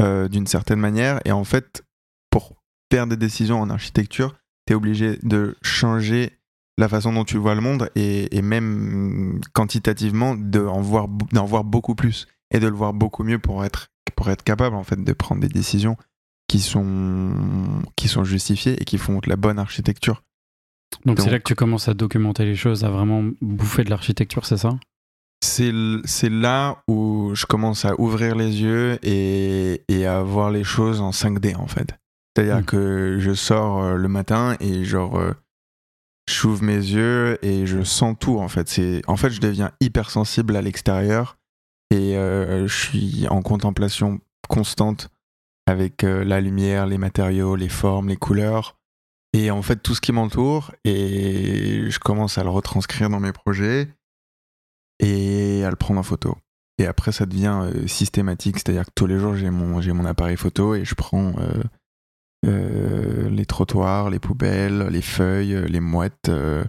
euh, 0.00 0.28
d'une 0.28 0.46
certaine 0.46 0.80
manière. 0.80 1.20
Et 1.26 1.32
en 1.32 1.44
fait, 1.44 1.84
pour 2.30 2.54
faire 2.90 3.06
des 3.06 3.18
décisions 3.18 3.60
en 3.60 3.68
architecture, 3.68 4.34
tu 4.66 4.72
es 4.72 4.76
obligé 4.76 5.18
de 5.22 5.56
changer 5.60 6.38
la 6.78 6.88
façon 6.88 7.12
dont 7.12 7.24
tu 7.24 7.36
vois 7.36 7.54
le 7.54 7.60
monde 7.60 7.90
et, 7.94 8.40
même 8.40 9.42
quantitativement 9.52 10.34
d'en 10.34 10.80
voir, 10.80 11.06
d'en 11.08 11.44
voir 11.44 11.64
beaucoup 11.64 11.94
plus 11.94 12.26
et 12.50 12.60
de 12.60 12.66
le 12.66 12.74
voir 12.74 12.94
beaucoup 12.94 13.24
mieux 13.24 13.38
pour 13.38 13.62
être, 13.62 13.88
pour 14.16 14.30
être 14.30 14.42
capable 14.42 14.74
en 14.74 14.84
fait 14.84 15.04
de 15.04 15.12
prendre 15.12 15.42
des 15.42 15.48
décisions 15.48 15.98
qui 16.52 16.60
sont, 16.60 17.32
qui 17.96 18.08
sont 18.08 18.24
justifiées 18.24 18.76
et 18.78 18.84
qui 18.84 18.98
font 18.98 19.20
de 19.20 19.30
la 19.30 19.36
bonne 19.36 19.58
architecture. 19.58 20.22
Donc 21.06 21.18
c'est 21.18 21.30
là 21.30 21.38
que 21.38 21.44
tu 21.48 21.54
commences 21.54 21.88
à 21.88 21.94
documenter 21.94 22.44
les 22.44 22.56
choses, 22.56 22.84
à 22.84 22.90
vraiment 22.90 23.24
bouffer 23.40 23.84
de 23.84 23.88
l'architecture, 23.88 24.44
c'est 24.44 24.58
ça? 24.58 24.78
C'est 25.42 25.72
là 26.28 26.84
où 26.88 27.30
je 27.34 27.46
commence 27.46 27.86
à 27.86 27.98
ouvrir 27.98 28.34
les 28.34 28.60
yeux 28.60 28.98
et, 29.02 29.82
et 29.88 30.04
à 30.04 30.22
voir 30.22 30.50
les 30.50 30.62
choses 30.62 31.00
en 31.00 31.10
5D 31.10 31.56
en 31.56 31.66
fait. 31.66 31.94
C'est-à-dire 32.36 32.58
Mm. 32.60 32.64
que 32.66 33.16
je 33.18 33.32
sors 33.32 33.82
euh, 33.82 33.96
le 33.96 34.08
matin 34.08 34.58
et 34.60 34.84
genre 34.84 35.18
euh, 35.18 35.32
j'ouvre 36.30 36.62
mes 36.62 36.76
yeux 36.76 37.38
et 37.42 37.64
je 37.66 37.82
sens 37.82 38.14
tout 38.20 38.38
en 38.38 38.48
fait. 38.48 38.68
C'est 38.68 39.00
en 39.06 39.16
fait 39.16 39.30
je 39.30 39.40
deviens 39.40 39.70
hypersensible 39.80 40.54
à 40.54 40.60
l'extérieur 40.60 41.38
et 41.90 42.18
euh, 42.18 42.66
je 42.66 42.74
suis 42.74 43.26
en 43.28 43.40
contemplation 43.40 44.20
constante 44.50 45.08
avec 45.66 46.04
euh, 46.04 46.24
la 46.24 46.40
lumière, 46.40 46.86
les 46.86 46.98
matériaux, 46.98 47.56
les 47.56 47.68
formes, 47.68 48.08
les 48.08 48.16
couleurs. 48.16 48.76
Et 49.34 49.50
en 49.50 49.62
fait 49.62 49.76
tout 49.76 49.94
ce 49.94 50.02
qui 50.02 50.12
m'entoure 50.12 50.72
et 50.84 51.90
je 51.90 51.98
commence 51.98 52.36
à 52.36 52.44
le 52.44 52.50
retranscrire 52.50 53.08
dans 53.08 53.20
mes 53.20 53.32
projets 53.32 53.88
et 54.98 55.64
à 55.64 55.70
le 55.70 55.76
prendre 55.76 56.00
en 56.00 56.02
photo. 56.02 56.36
Et 56.78 56.86
après, 56.86 57.12
ça 57.12 57.26
devient 57.26 57.60
euh, 57.62 57.86
systématique, 57.86 58.58
c'est-à-dire 58.58 58.86
que 58.86 58.92
tous 58.94 59.06
les 59.06 59.18
jours, 59.18 59.34
j'ai 59.34 59.50
mon, 59.50 59.80
j'ai 59.80 59.92
mon 59.92 60.04
appareil 60.04 60.36
photo 60.36 60.74
et 60.74 60.84
je 60.84 60.94
prends 60.94 61.34
euh, 61.38 61.62
euh, 62.46 63.28
les 63.30 63.46
trottoirs, 63.46 64.10
les 64.10 64.18
poubelles, 64.18 64.88
les 64.90 65.02
feuilles, 65.02 65.64
les 65.68 65.80
mouettes, 65.80 66.28
euh, 66.28 66.64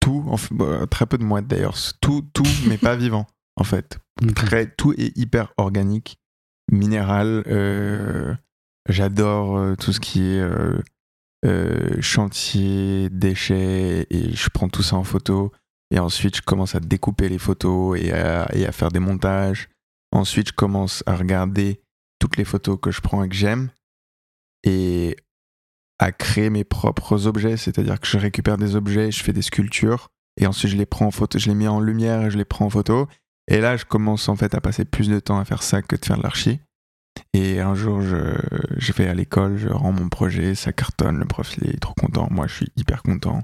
tout, 0.00 0.24
en 0.26 0.36
fait, 0.36 0.54
bah, 0.54 0.86
très 0.90 1.06
peu 1.06 1.16
de 1.16 1.24
mouettes 1.24 1.46
d'ailleurs, 1.46 1.76
tout, 2.00 2.24
tout, 2.34 2.44
mais 2.68 2.76
pas 2.76 2.96
vivant, 2.96 3.26
en 3.56 3.64
fait. 3.64 3.98
Très, 4.34 4.66
tout 4.66 4.92
est 4.94 5.16
hyper 5.16 5.52
organique, 5.56 6.18
minéral. 6.70 7.42
euh, 7.46 8.34
J'adore 8.88 9.56
euh, 9.56 9.74
tout 9.74 9.92
ce 9.92 10.00
qui 10.00 10.22
est 10.22 10.40
euh, 11.44 12.00
chantier, 12.00 13.08
déchets, 13.10 14.06
et 14.10 14.34
je 14.34 14.48
prends 14.50 14.68
tout 14.68 14.82
ça 14.82 14.96
en 14.96 15.04
photo. 15.04 15.52
Et 15.90 15.98
ensuite, 15.98 16.36
je 16.36 16.42
commence 16.42 16.74
à 16.74 16.80
découper 16.80 17.28
les 17.28 17.38
photos 17.38 17.98
et 18.00 18.12
à, 18.12 18.48
et 18.54 18.66
à 18.66 18.72
faire 18.72 18.90
des 18.90 18.98
montages. 18.98 19.68
Ensuite, 20.12 20.48
je 20.48 20.52
commence 20.52 21.02
à 21.06 21.16
regarder 21.16 21.80
toutes 22.18 22.36
les 22.36 22.44
photos 22.44 22.78
que 22.80 22.90
je 22.90 23.00
prends 23.00 23.22
et 23.22 23.28
que 23.28 23.34
j'aime 23.34 23.70
et 24.64 25.16
à 25.98 26.12
créer 26.12 26.50
mes 26.50 26.64
propres 26.64 27.26
objets. 27.26 27.56
C'est-à-dire 27.56 28.00
que 28.00 28.06
je 28.06 28.18
récupère 28.18 28.56
des 28.56 28.74
objets, 28.74 29.10
je 29.10 29.22
fais 29.22 29.32
des 29.32 29.42
sculptures 29.42 30.08
et 30.40 30.46
ensuite 30.46 30.72
je 30.72 30.76
les 30.76 30.86
prends 30.86 31.06
en 31.06 31.10
photo, 31.10 31.38
je 31.38 31.48
les 31.48 31.54
mets 31.54 31.68
en 31.68 31.80
lumière 31.80 32.22
et 32.22 32.30
je 32.30 32.38
les 32.38 32.44
prends 32.44 32.66
en 32.66 32.70
photo. 32.70 33.06
Et 33.48 33.60
là, 33.60 33.76
je 33.76 33.84
commence 33.84 34.28
en 34.28 34.36
fait 34.36 34.54
à 34.54 34.60
passer 34.60 34.84
plus 34.84 35.08
de 35.08 35.20
temps 35.20 35.38
à 35.38 35.44
faire 35.44 35.62
ça 35.62 35.82
que 35.82 35.96
de 35.96 36.04
faire 36.04 36.18
de 36.18 36.22
l'archi. 36.22 36.60
Et 37.32 37.60
un 37.60 37.74
jour, 37.74 38.02
je, 38.02 38.34
je 38.76 38.92
vais 38.92 39.06
à 39.08 39.14
l'école, 39.14 39.56
je 39.56 39.68
rends 39.68 39.92
mon 39.92 40.08
projet, 40.08 40.54
ça 40.54 40.72
cartonne, 40.72 41.18
le 41.18 41.24
prof 41.24 41.56
il 41.58 41.70
est 41.70 41.80
trop 41.80 41.94
content, 41.94 42.28
moi 42.30 42.46
je 42.46 42.54
suis 42.54 42.68
hyper 42.76 43.02
content. 43.02 43.42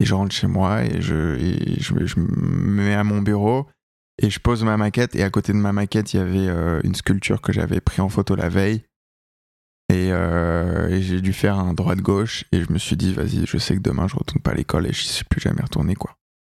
Et 0.00 0.04
je 0.04 0.14
rentre 0.14 0.34
chez 0.34 0.46
moi 0.46 0.84
et 0.84 1.00
je, 1.00 1.36
et 1.38 1.80
je, 1.80 1.94
me- 1.94 2.06
je 2.06 2.18
me 2.20 2.26
mets 2.26 2.94
à 2.94 3.04
mon 3.04 3.22
bureau 3.22 3.66
et 4.22 4.28
je 4.30 4.38
pose 4.40 4.62
ma 4.64 4.76
maquette. 4.76 5.16
Et 5.16 5.22
à 5.22 5.30
côté 5.30 5.52
de 5.52 5.58
ma 5.58 5.72
maquette, 5.72 6.12
il 6.14 6.18
y 6.18 6.20
avait 6.20 6.48
euh, 6.48 6.80
une 6.84 6.94
sculpture 6.94 7.40
que 7.40 7.52
j'avais 7.52 7.80
pris 7.80 8.00
en 8.00 8.08
photo 8.08 8.34
la 8.36 8.48
veille. 8.48 8.84
Et, 9.90 10.10
euh, 10.12 10.88
et 10.88 11.02
j'ai 11.02 11.20
dû 11.20 11.32
faire 11.32 11.58
un 11.58 11.74
droite-gauche 11.74 12.44
et 12.52 12.62
je 12.62 12.72
me 12.72 12.78
suis 12.78 12.96
dit, 12.96 13.12
vas-y, 13.12 13.46
je 13.46 13.58
sais 13.58 13.74
que 13.76 13.80
demain 13.82 14.08
je 14.08 14.16
retourne 14.16 14.40
pas 14.40 14.52
à 14.52 14.54
l'école 14.54 14.86
et 14.86 14.92
je 14.92 15.02
suis 15.02 15.24
plus 15.24 15.40
jamais 15.40 15.62
retourné, 15.62 15.94
quoi. 15.94 16.16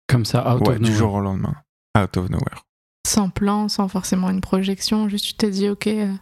Comme 0.08 0.24
ça, 0.24 0.54
out 0.54 0.60
ouais, 0.68 0.74
of 0.76 0.80
du 0.80 0.92
jour 0.94 1.14
au 1.14 1.20
lendemain. 1.20 1.54
Out 1.96 2.16
of 2.16 2.30
nowhere. 2.30 2.64
Sans 3.06 3.28
plan, 3.28 3.68
sans 3.68 3.88
forcément 3.88 4.30
une 4.30 4.40
projection, 4.40 5.08
juste 5.08 5.26
tu 5.26 5.34
t'es 5.34 5.50
dit, 5.50 5.68
ok, 5.68 5.86
euh, 5.86 6.12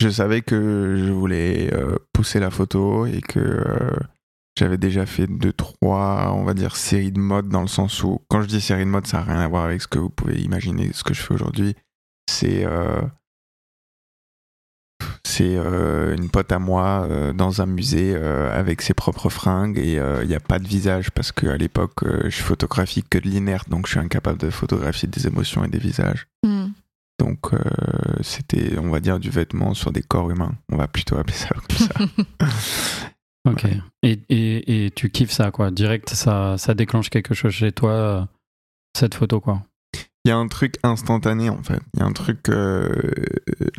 Je 0.00 0.08
savais 0.08 0.42
que 0.42 0.96
je 0.98 1.12
voulais 1.12 1.72
euh, 1.72 1.96
pousser 2.12 2.40
la 2.40 2.50
photo 2.50 3.06
et 3.06 3.20
que 3.20 3.38
euh, 3.38 3.96
j'avais 4.58 4.76
déjà 4.76 5.06
fait 5.06 5.26
deux, 5.26 5.52
trois, 5.52 6.32
on 6.34 6.44
va 6.44 6.54
dire, 6.54 6.76
séries 6.76 7.12
de 7.12 7.20
mode 7.20 7.48
dans 7.48 7.62
le 7.62 7.68
sens 7.68 8.02
où, 8.02 8.20
quand 8.28 8.42
je 8.42 8.48
dis 8.48 8.60
série 8.60 8.84
de 8.84 8.90
mode, 8.90 9.06
ça 9.06 9.18
n'a 9.18 9.24
rien 9.24 9.40
à 9.40 9.48
voir 9.48 9.64
avec 9.64 9.80
ce 9.80 9.88
que 9.88 9.98
vous 9.98 10.10
pouvez 10.10 10.40
imaginer, 10.40 10.92
ce 10.92 11.04
que 11.04 11.14
je 11.14 11.22
fais 11.22 11.34
aujourd'hui. 11.34 11.74
C'est 12.28 12.66
c'est 15.24 15.56
euh, 15.56 16.14
une 16.16 16.28
pote 16.30 16.50
à 16.52 16.58
moi 16.58 17.06
euh, 17.08 17.32
dans 17.32 17.62
un 17.62 17.66
musée 17.66 18.12
euh, 18.14 18.52
avec 18.58 18.82
ses 18.82 18.92
propres 18.94 19.28
fringues 19.30 19.78
et 19.78 20.00
il 20.22 20.28
n'y 20.28 20.34
a 20.34 20.40
pas 20.40 20.58
de 20.58 20.66
visage 20.66 21.10
parce 21.12 21.32
qu'à 21.32 21.56
l'époque, 21.56 22.02
euh, 22.02 22.28
je 22.28 22.42
photographie 22.42 23.02
que 23.08 23.18
de 23.18 23.28
l'inerte, 23.28 23.68
donc 23.68 23.86
je 23.86 23.92
suis 23.92 24.00
incapable 24.00 24.38
de 24.38 24.50
photographier 24.50 25.08
des 25.08 25.26
émotions 25.26 25.64
et 25.64 25.68
des 25.68 25.78
visages. 25.78 26.26
hmm, 26.44 26.66
Donc 27.20 27.54
euh, 27.54 27.58
c'était, 28.20 28.78
on 28.78 28.90
va 28.90 29.00
dire, 29.00 29.20
du 29.20 29.30
vêtement 29.30 29.74
sur 29.74 29.92
des 29.92 30.02
corps 30.02 30.30
humains. 30.30 30.54
On 30.70 30.76
va 30.76 30.88
plutôt 30.88 31.16
appeler 31.16 31.36
ça 31.38 31.48
comme 31.50 31.78
ça. 31.78 32.46
Ok. 33.44 33.66
Et, 34.04 34.20
et, 34.28 34.86
et 34.86 34.90
tu 34.92 35.10
kiffes 35.10 35.32
ça, 35.32 35.50
quoi. 35.50 35.72
Direct, 35.72 36.10
ça, 36.10 36.56
ça 36.58 36.74
déclenche 36.74 37.10
quelque 37.10 37.34
chose 37.34 37.52
chez 37.52 37.72
toi, 37.72 38.28
cette 38.96 39.16
photo, 39.16 39.40
quoi. 39.40 39.64
Il 40.24 40.28
y 40.28 40.32
a 40.32 40.36
un 40.36 40.46
truc 40.46 40.76
instantané 40.84 41.50
en 41.50 41.62
fait. 41.62 41.80
Il 41.94 42.00
y 42.00 42.02
a 42.02 42.06
un 42.06 42.12
truc, 42.12 42.48
euh, 42.48 42.88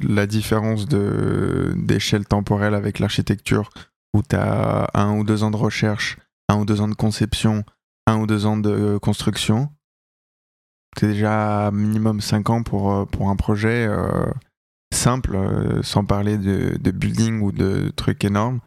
la 0.02 0.28
différence 0.28 0.88
de 0.88 1.74
d'échelle 1.78 2.26
temporelle 2.26 2.74
avec 2.76 3.00
l'architecture, 3.00 3.70
où 4.14 4.22
tu 4.22 4.36
as 4.36 4.90
un 4.94 5.18
ou 5.18 5.24
deux 5.24 5.44
ans 5.44 5.52
de 5.52 5.58
recherche, 5.58 6.18
un 6.50 6.58
ou 6.58 6.66
deux 6.66 6.82
ans 6.82 6.90
de 6.90 6.96
conception, 6.96 7.64
un 8.08 8.18
ou 8.18 8.28
deux 8.28 8.46
ans 8.46 8.58
de 8.58 8.98
construction. 8.98 9.70
C'est 11.00 11.08
déjà 11.08 11.72
minimum 11.72 12.22
5 12.22 12.50
ans 12.52 12.62
pour, 12.62 12.92
euh, 12.92 13.06
pour 13.06 13.30
un 13.30 13.36
projet 13.36 13.88
euh, 13.90 14.26
simple, 14.94 15.40
sans 15.82 16.06
parler 16.06 16.38
de, 16.38 16.78
de 16.80 16.92
building 16.92 17.42
ou 17.42 17.52
de 17.52 17.92
trucs 17.96 18.24
énormes. 18.24 18.60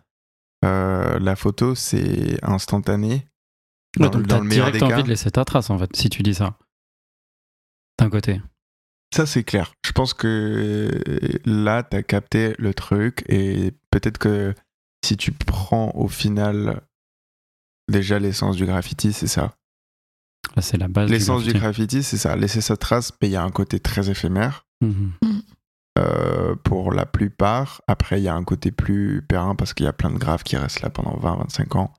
Euh, 0.64 1.18
la 1.20 1.36
photo, 1.36 1.74
c'est 1.74 2.38
instantané. 2.42 3.26
Ouais, 3.98 4.06
Dans, 4.06 4.10
donc 4.10 4.26
dans 4.26 4.40
le 4.40 4.44
meilleur 4.44 4.66
direct 4.66 4.82
des 4.84 4.88
cas. 4.88 4.94
envie 4.94 5.04
de 5.04 5.08
laisser 5.08 5.30
ta 5.30 5.44
trace, 5.44 5.70
en 5.70 5.78
fait, 5.78 5.94
si 5.94 6.10
tu 6.10 6.22
dis 6.22 6.34
ça. 6.34 6.56
D'un 7.98 8.10
côté. 8.10 8.40
Ça, 9.14 9.24
c'est 9.26 9.44
clair. 9.44 9.72
Je 9.86 9.92
pense 9.92 10.12
que 10.14 10.90
là, 11.44 11.82
tu 11.82 11.96
as 11.96 12.02
capté 12.02 12.54
le 12.58 12.74
truc 12.74 13.24
et 13.28 13.72
peut-être 13.90 14.18
que 14.18 14.54
si 15.04 15.16
tu 15.16 15.32
prends 15.32 15.92
au 15.94 16.08
final 16.08 16.82
déjà 17.90 18.18
l'essence 18.18 18.56
du 18.56 18.66
graffiti, 18.66 19.12
c'est 19.12 19.28
ça. 19.28 19.54
Là, 20.56 20.62
c'est 20.62 20.76
la 20.76 20.88
base. 20.88 21.10
L'essence 21.10 21.44
du 21.44 21.52
du 21.52 21.58
graffiti, 21.58 22.02
c'est 22.02 22.16
ça. 22.18 22.36
Laisser 22.36 22.60
sa 22.60 22.76
trace, 22.76 23.12
mais 23.22 23.28
il 23.28 23.32
y 23.32 23.36
a 23.36 23.42
un 23.44 23.50
côté 23.50 23.80
très 23.80 24.10
éphémère 24.10 24.66
Mhm. 24.82 25.12
euh, 25.98 26.54
pour 26.56 26.92
la 26.92 27.06
plupart. 27.06 27.80
Après, 27.86 28.20
il 28.20 28.24
y 28.24 28.28
a 28.28 28.34
un 28.34 28.44
côté 28.44 28.70
plus 28.72 29.22
périn 29.22 29.54
parce 29.54 29.72
qu'il 29.72 29.86
y 29.86 29.88
a 29.88 29.92
plein 29.94 30.10
de 30.10 30.18
graves 30.18 30.42
qui 30.42 30.56
restent 30.56 30.82
là 30.82 30.90
pendant 30.90 31.16
20-25 31.16 31.76
ans. 31.76 31.94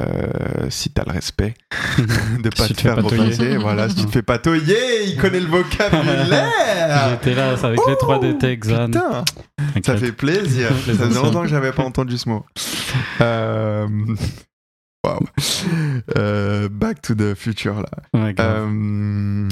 Euh, 0.00 0.70
si 0.70 0.90
t'as 0.90 1.04
le 1.04 1.12
respect 1.12 1.54
de 2.42 2.48
pas 2.48 2.66
Si 2.66 2.74
te 2.74 2.80
faire 2.80 2.96
repasser, 3.02 3.56
voilà, 3.58 3.88
si 3.88 3.96
tu 3.96 4.06
te 4.06 4.10
fais 4.12 4.22
patauiller, 4.22 5.04
il 5.06 5.16
connaît 5.16 5.40
le 5.40 5.46
vocabulaire. 5.46 6.48
J'étais 7.10 7.34
là 7.34 7.50
avec 7.62 7.80
les 7.86 7.94
3D 7.94 8.38
Texan. 8.38 8.86
Putain, 8.86 9.24
ça 9.84 9.96
fait 9.96 10.12
plaisir. 10.12 10.68
Ça 10.86 10.92
faisait 10.94 11.14
longtemps 11.14 11.42
que 11.42 11.48
j'avais 11.48 11.72
pas 11.72 11.82
entendu 11.84 12.16
ce 12.18 12.28
mot. 12.28 12.46
Euh, 13.20 13.86
Waouh. 15.04 15.20
Euh, 16.16 16.68
Back 16.70 17.02
to 17.02 17.14
the 17.14 17.34
future 17.34 17.82
là. 17.82 17.90
Ouais. 18.20 18.34
Euh, 18.38 19.48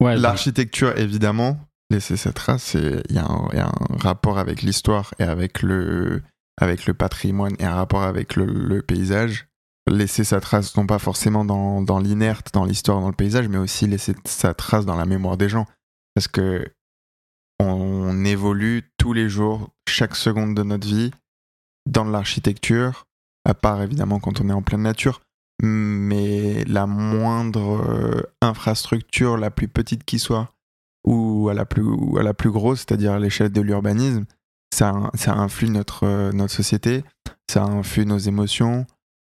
Ouais, 0.00 0.16
L'architecture 0.16 0.96
évidemment, 0.96 1.58
laisser 1.90 2.16
cette 2.16 2.34
trace, 2.36 2.74
il 2.74 3.02
y, 3.16 3.18
a 3.18 3.24
un- 3.24 3.48
il 3.52 3.58
y 3.58 3.60
a 3.60 3.66
un 3.66 3.96
rapport 4.00 4.38
avec 4.38 4.62
l'histoire 4.62 5.12
et 5.18 5.24
avec 5.24 5.60
le 5.62 6.22
avec 6.60 6.86
le 6.86 6.94
patrimoine 6.94 7.54
et 7.58 7.64
un 7.64 7.74
rapport 7.74 8.02
avec 8.04 8.36
le, 8.36 8.44
le 8.44 8.80
paysage. 8.82 9.47
Laisser 9.88 10.24
sa 10.24 10.40
trace 10.40 10.76
non 10.76 10.86
pas 10.86 10.98
forcément 10.98 11.44
dans, 11.44 11.82
dans 11.82 11.98
l'inerte, 11.98 12.52
dans 12.52 12.64
l'histoire, 12.64 13.00
dans 13.00 13.08
le 13.08 13.14
paysage, 13.14 13.48
mais 13.48 13.58
aussi 13.58 13.86
laisser 13.86 14.14
sa 14.24 14.54
trace 14.54 14.84
dans 14.84 14.96
la 14.96 15.06
mémoire 15.06 15.36
des 15.36 15.48
gens. 15.48 15.66
Parce 16.14 16.28
que 16.28 16.64
on 17.60 18.24
évolue 18.24 18.90
tous 18.98 19.12
les 19.12 19.28
jours, 19.28 19.70
chaque 19.88 20.14
seconde 20.14 20.54
de 20.54 20.62
notre 20.62 20.86
vie, 20.86 21.10
dans 21.86 22.04
l'architecture, 22.04 23.06
à 23.44 23.54
part 23.54 23.82
évidemment 23.82 24.20
quand 24.20 24.40
on 24.40 24.48
est 24.48 24.52
en 24.52 24.62
pleine 24.62 24.82
nature, 24.82 25.20
mais 25.62 26.64
la 26.64 26.86
moindre 26.86 27.82
euh, 27.88 28.22
infrastructure, 28.42 29.36
la 29.36 29.50
plus 29.50 29.68
petite 29.68 30.04
qui 30.04 30.18
soit, 30.18 30.52
ou 31.04 31.48
à 31.48 31.54
la 31.54 31.64
plus, 31.64 31.84
à 32.18 32.22
la 32.22 32.34
plus 32.34 32.50
grosse, 32.50 32.80
c'est-à-dire 32.80 33.12
à 33.12 33.18
l'échelle 33.18 33.50
de 33.50 33.60
l'urbanisme, 33.60 34.24
ça, 34.72 35.10
ça 35.14 35.32
influe 35.32 35.70
notre, 35.70 36.04
euh, 36.04 36.32
notre 36.32 36.52
société, 36.52 37.02
ça 37.50 37.64
influe 37.64 38.06
nos 38.06 38.18
émotions, 38.18 38.86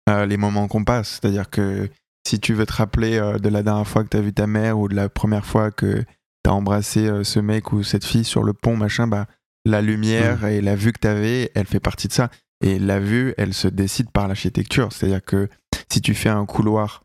euh, 0.10 0.26
les 0.26 0.38
moments 0.38 0.68
qu'on 0.68 0.84
passe. 0.84 1.20
C'est-à-dire 1.22 1.50
que 1.50 1.90
si 2.28 2.40
tu 2.40 2.54
veux 2.54 2.66
te 2.66 2.74
rappeler 2.74 3.18
euh, 3.18 3.38
de 3.38 3.50
la 3.50 3.64
dernière 3.64 3.88
fois 3.88 4.04
que 4.04 4.10
tu 4.10 4.18
as 4.18 4.22
vu 4.22 4.34
ta 4.34 4.48
mère 4.48 4.80
ou 4.80 4.88
de 4.88 4.96
la 4.96 5.10
première 5.10 5.46
fois 5.46 5.72
que 5.72 6.04
tu 6.44 6.50
as 6.50 6.54
embrassé 6.54 7.08
euh, 7.08 7.24
ce 7.24 7.40
mec 7.40 7.72
ou 7.72 7.84
cette 7.84 8.06
fille 8.06 8.24
sur 8.24 8.44
le 8.44 8.54
pont, 8.54 8.76
machin, 8.76 9.08
bah, 9.08 9.28
la 9.66 9.82
lumière 9.82 10.46
et 10.46 10.62
la 10.62 10.76
vue 10.76 10.94
que 10.94 11.00
tu 11.00 11.08
avais, 11.08 11.52
elle 11.56 11.68
fait 11.68 11.80
partie 11.80 12.08
de 12.08 12.14
ça. 12.14 12.30
Et 12.62 12.80
la 12.80 13.00
vue, 13.00 13.34
elle 13.38 13.54
se 13.54 13.68
décide 13.68 14.10
par 14.12 14.28
l'architecture. 14.28 14.92
C'est-à-dire 14.92 15.24
que 15.24 15.48
si 15.92 16.02
tu 16.02 16.14
fais 16.14 16.30
un 16.30 16.46
couloir 16.46 17.04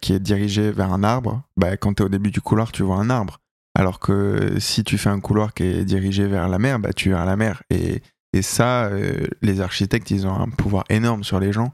qui 0.00 0.14
est 0.14 0.20
dirigé 0.20 0.72
vers 0.72 0.90
un 0.90 1.04
arbre, 1.04 1.42
bah, 1.58 1.76
quand 1.76 1.94
tu 1.94 2.02
es 2.02 2.06
au 2.06 2.08
début 2.08 2.30
du 2.30 2.40
couloir, 2.40 2.72
tu 2.72 2.82
vois 2.82 2.96
un 2.96 3.10
arbre. 3.10 3.40
Alors 3.76 3.98
que 3.98 4.58
si 4.58 4.84
tu 4.84 4.96
fais 4.96 5.10
un 5.10 5.20
couloir 5.20 5.52
qui 5.52 5.64
est 5.64 5.84
dirigé 5.84 6.26
vers 6.26 6.48
la 6.48 6.58
mer, 6.58 6.78
bah, 6.78 6.92
tu 6.94 7.10
verras 7.10 7.26
la 7.26 7.36
mer. 7.36 7.62
Et, 7.70 8.00
et 8.34 8.42
ça, 8.42 8.86
euh, 8.86 9.26
les 9.42 9.60
architectes, 9.60 10.10
ils 10.10 10.26
ont 10.26 10.34
un 10.34 10.48
pouvoir 10.48 10.84
énorme 10.90 11.22
sur 11.22 11.38
les 11.38 11.52
gens. 11.52 11.72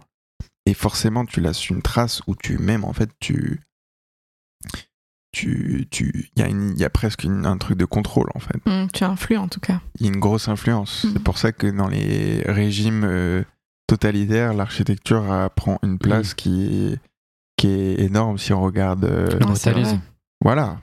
Et 0.67 0.75
forcément, 0.75 1.25
tu 1.25 1.40
laisses 1.40 1.69
une 1.71 1.83
trace 1.83 2.23
où 2.26 2.35
tu, 2.37 2.59
même 2.59 2.85
en 2.85 2.93
fait, 2.93 3.11
tu. 3.21 3.61
Tu. 5.33 5.87
tu- 5.90 6.29
Il 6.37 6.40
y, 6.40 6.45
a 6.45 6.49
une- 6.49 6.73
il 6.73 6.79
y 6.79 6.85
a 6.85 6.90
presque 6.90 7.23
une- 7.25 7.47
un 7.47 7.57
truc 7.57 7.79
de 7.79 7.85
contrôle, 7.85 8.29
en 8.35 8.40
fait. 8.40 8.57
hmm, 8.67 8.88
tu 8.93 9.05
influes 9.05 9.37
en 9.37 9.47
tout 9.49 9.61
cas. 9.61 9.81
Il 9.99 10.07
y 10.07 10.09
a 10.09 10.12
une 10.12 10.19
grosse 10.21 10.49
influence. 10.49 11.05
Mhm. 11.05 11.12
C'est 11.12 11.23
pour 11.23 11.38
ça 11.38 11.52
que 11.52 11.67
dans 11.69 11.87
les 11.88 12.43
régimes 12.47 13.05
euh, 13.05 13.43
totalitaires, 13.87 14.55
l'architecture 14.55 15.31
euh, 15.33 15.49
prend 15.49 15.79
une 15.85 15.99
place 15.99 16.35
qui, 16.35 16.93
est, 16.93 16.99
qui 17.57 17.69
est 17.69 18.00
énorme 18.00 18.38
si 18.38 18.52
on 18.52 18.61
regarde. 18.61 19.05
euh, 19.05 19.29
Non, 19.40 19.55
voilà. 20.43 20.81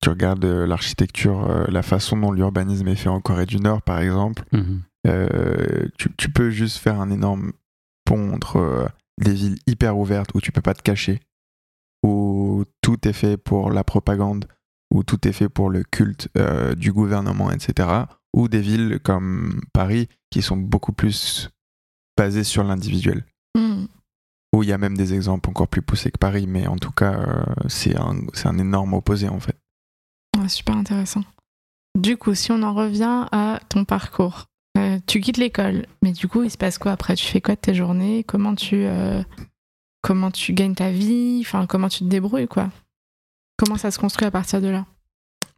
Tu 0.00 0.08
regardes 0.08 0.44
euh, 0.44 0.66
l'architecture, 0.66 1.50
euh, 1.50 1.64
la 1.68 1.82
façon 1.82 2.16
dont 2.16 2.30
l'urbanisme 2.30 2.86
est 2.86 2.94
fait 2.96 3.08
en 3.08 3.20
Corée 3.20 3.46
du 3.46 3.56
Nord, 3.56 3.82
par 3.82 3.98
exemple. 4.00 4.44
Tu, 5.98 6.08
tu 6.16 6.30
peux 6.30 6.50
juste 6.50 6.78
faire 6.78 7.00
un 7.00 7.10
énorme 7.10 7.52
pont 8.12 8.34
entre 8.34 8.56
euh, 8.56 8.86
des 9.18 9.32
villes 9.32 9.58
hyper 9.66 9.96
ouvertes 9.96 10.34
où 10.34 10.40
tu 10.40 10.52
peux 10.52 10.60
pas 10.60 10.74
te 10.74 10.82
cacher, 10.82 11.20
où 12.02 12.64
tout 12.82 13.08
est 13.08 13.14
fait 13.14 13.38
pour 13.38 13.70
la 13.70 13.84
propagande, 13.84 14.46
où 14.92 15.02
tout 15.02 15.26
est 15.26 15.32
fait 15.32 15.48
pour 15.48 15.70
le 15.70 15.82
culte 15.82 16.28
euh, 16.36 16.74
du 16.74 16.92
gouvernement, 16.92 17.50
etc. 17.50 17.88
Ou 18.34 18.48
des 18.48 18.60
villes 18.60 19.00
comme 19.02 19.62
Paris 19.72 20.08
qui 20.30 20.42
sont 20.42 20.58
beaucoup 20.58 20.92
plus 20.92 21.48
basées 22.18 22.44
sur 22.44 22.64
l'individuel. 22.64 23.24
Hmm. 23.56 23.86
Où 24.54 24.62
il 24.62 24.68
y 24.68 24.72
a 24.72 24.78
même 24.78 24.96
des 24.96 25.14
exemples 25.14 25.48
encore 25.48 25.68
plus 25.68 25.80
poussés 25.80 26.10
que 26.10 26.18
Paris, 26.18 26.46
mais 26.46 26.66
en 26.66 26.76
tout 26.76 26.92
cas, 26.92 27.14
euh, 27.14 27.44
c'est 27.68 27.98
un, 27.98 28.18
un 28.44 28.58
énorme 28.58 28.92
opposé 28.92 29.28
en 29.28 29.40
fait. 29.40 29.56
Ouais, 30.38 30.48
super 30.48 30.76
intéressant. 30.76 31.24
Du 31.98 32.18
coup, 32.18 32.34
si 32.34 32.52
on 32.52 32.62
en 32.62 32.74
revient 32.74 33.26
à 33.32 33.60
ton 33.68 33.84
parcours, 33.84 34.46
euh, 34.78 34.98
tu 35.06 35.20
quittes 35.20 35.36
l'école, 35.36 35.86
mais 36.02 36.12
du 36.12 36.28
coup, 36.28 36.42
il 36.44 36.50
se 36.50 36.56
passe 36.58 36.78
quoi 36.78 36.92
après? 36.92 37.14
Tu 37.14 37.26
fais 37.26 37.40
quoi 37.40 37.54
de 37.54 37.60
tes 37.60 37.74
journées? 37.74 38.24
Comment 38.24 38.54
tu 38.54 38.84
euh, 38.84 39.22
comment 40.02 40.30
tu 40.30 40.52
gagnes 40.52 40.74
ta 40.74 40.90
vie? 40.90 41.38
Enfin, 41.44 41.66
comment 41.66 41.88
tu 41.88 42.00
te 42.00 42.04
débrouilles 42.04 42.48
quoi? 42.48 42.70
Comment 43.58 43.76
ça 43.76 43.90
se 43.90 43.98
construit 43.98 44.26
à 44.26 44.30
partir 44.30 44.60
de 44.60 44.68
là? 44.68 44.86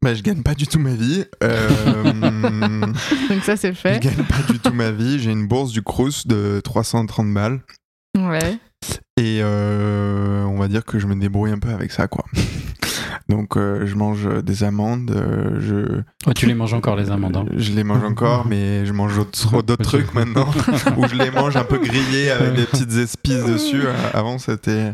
Bah, 0.02 0.12
je 0.14 0.22
gagne 0.22 0.42
pas 0.42 0.54
du 0.54 0.66
tout 0.66 0.78
ma 0.78 0.94
vie. 0.94 1.24
Euh, 1.42 1.70
Donc 3.30 3.42
ça, 3.44 3.56
c'est 3.56 3.72
Je 3.72 3.78
fait. 3.78 4.02
gagne 4.02 4.24
pas 4.24 4.52
du 4.52 4.58
tout 4.58 4.72
ma 4.72 4.90
vie. 4.90 5.18
J'ai 5.18 5.30
une 5.32 5.46
bourse 5.48 5.70
du 5.72 5.80
Crous 5.82 6.26
de 6.26 6.60
330 6.62 7.32
balles. 7.32 7.62
Ouais. 8.18 8.58
Et 9.16 9.38
euh, 9.42 10.42
on 10.44 10.56
va 10.58 10.66
dire 10.68 10.84
que 10.84 10.98
je 10.98 11.06
me 11.06 11.14
débrouille 11.14 11.52
un 11.52 11.58
peu 11.58 11.68
avec 11.70 11.92
ça, 11.92 12.08
quoi. 12.08 12.24
Donc 13.28 13.56
euh, 13.56 13.86
je 13.86 13.94
mange 13.94 14.28
des 14.42 14.64
amandes, 14.64 15.10
euh, 15.12 15.58
je, 15.60 15.98
Ouais, 16.28 16.34
tu 16.34 16.46
les 16.46 16.54
manges 16.54 16.74
encore, 16.74 16.94
les 16.96 17.10
amandes. 17.10 17.36
hein. 17.36 17.46
je 17.56 17.72
les 17.72 17.84
mange 17.84 18.04
encore, 18.04 18.44
mais 18.48 18.84
je 18.84 18.92
mange 18.92 19.16
autre- 19.16 19.62
d'autres 19.62 19.82
trucs 19.84 20.12
maintenant, 20.14 20.50
où 20.98 21.06
je 21.06 21.14
les 21.14 21.30
mange 21.30 21.56
un 21.56 21.64
peu 21.64 21.78
grillés 21.78 22.30
avec 22.30 22.54
des 22.54 22.64
petites 22.66 22.92
épices 22.92 23.44
dessus. 23.46 23.82
Avant 24.12 24.38
c'était... 24.38 24.92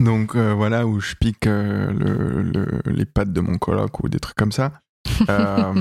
Donc 0.00 0.34
euh, 0.34 0.52
voilà, 0.54 0.86
où 0.86 0.98
je 1.00 1.14
pique 1.14 1.46
euh, 1.46 1.92
le- 1.92 2.42
le- 2.42 2.80
les 2.92 3.04
pâtes 3.04 3.32
de 3.32 3.40
mon 3.40 3.58
coloc 3.58 4.02
ou 4.02 4.08
des 4.08 4.18
trucs 4.18 4.36
comme 4.36 4.52
ça. 4.52 4.72
Euh, 5.28 5.72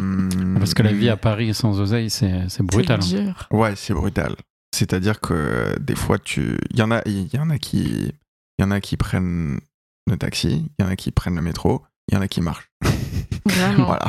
Parce 0.59 0.73
que 0.73 0.83
la 0.83 0.91
vie 0.91 1.09
à 1.09 1.17
Paris 1.17 1.53
sans 1.53 1.79
oseille, 1.79 2.09
c'est 2.09 2.43
c'est 2.49 2.63
brutal. 2.63 2.99
hein. 2.99 3.05
C'est 3.07 3.23
dur. 3.23 3.47
Ouais, 3.51 3.73
c'est 3.75 3.93
brutal. 3.93 4.35
C'est-à-dire 4.73 5.19
que 5.19 5.33
euh, 5.33 5.75
des 5.79 5.95
fois, 5.95 6.17
tu, 6.17 6.57
il 6.69 6.79
y 6.79 6.81
en 6.81 6.91
a, 6.91 7.01
il 7.05 7.33
y 7.33 7.37
en 7.39 7.49
a 7.49 7.57
qui, 7.57 8.13
il 8.57 8.61
y 8.61 8.63
en 8.63 8.71
a 8.71 8.79
qui 8.81 8.97
prennent 8.97 9.59
le 10.07 10.17
taxi, 10.17 10.71
il 10.79 10.83
y 10.83 10.87
en 10.87 10.89
a 10.89 10.95
qui 10.95 11.11
prennent 11.11 11.35
le 11.35 11.41
métro, 11.41 11.83
il 12.07 12.15
y 12.15 12.17
en 12.17 12.21
a 12.21 12.27
qui 12.27 12.41
marchent. 12.41 12.71
Vraiment. 13.45 13.85
voilà. 13.85 14.07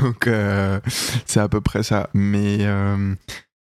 Donc 0.00 0.26
euh, 0.26 0.80
c'est 1.26 1.40
à 1.40 1.48
peu 1.48 1.60
près 1.60 1.82
ça. 1.82 2.08
Mais 2.14 2.58
euh, 2.60 3.14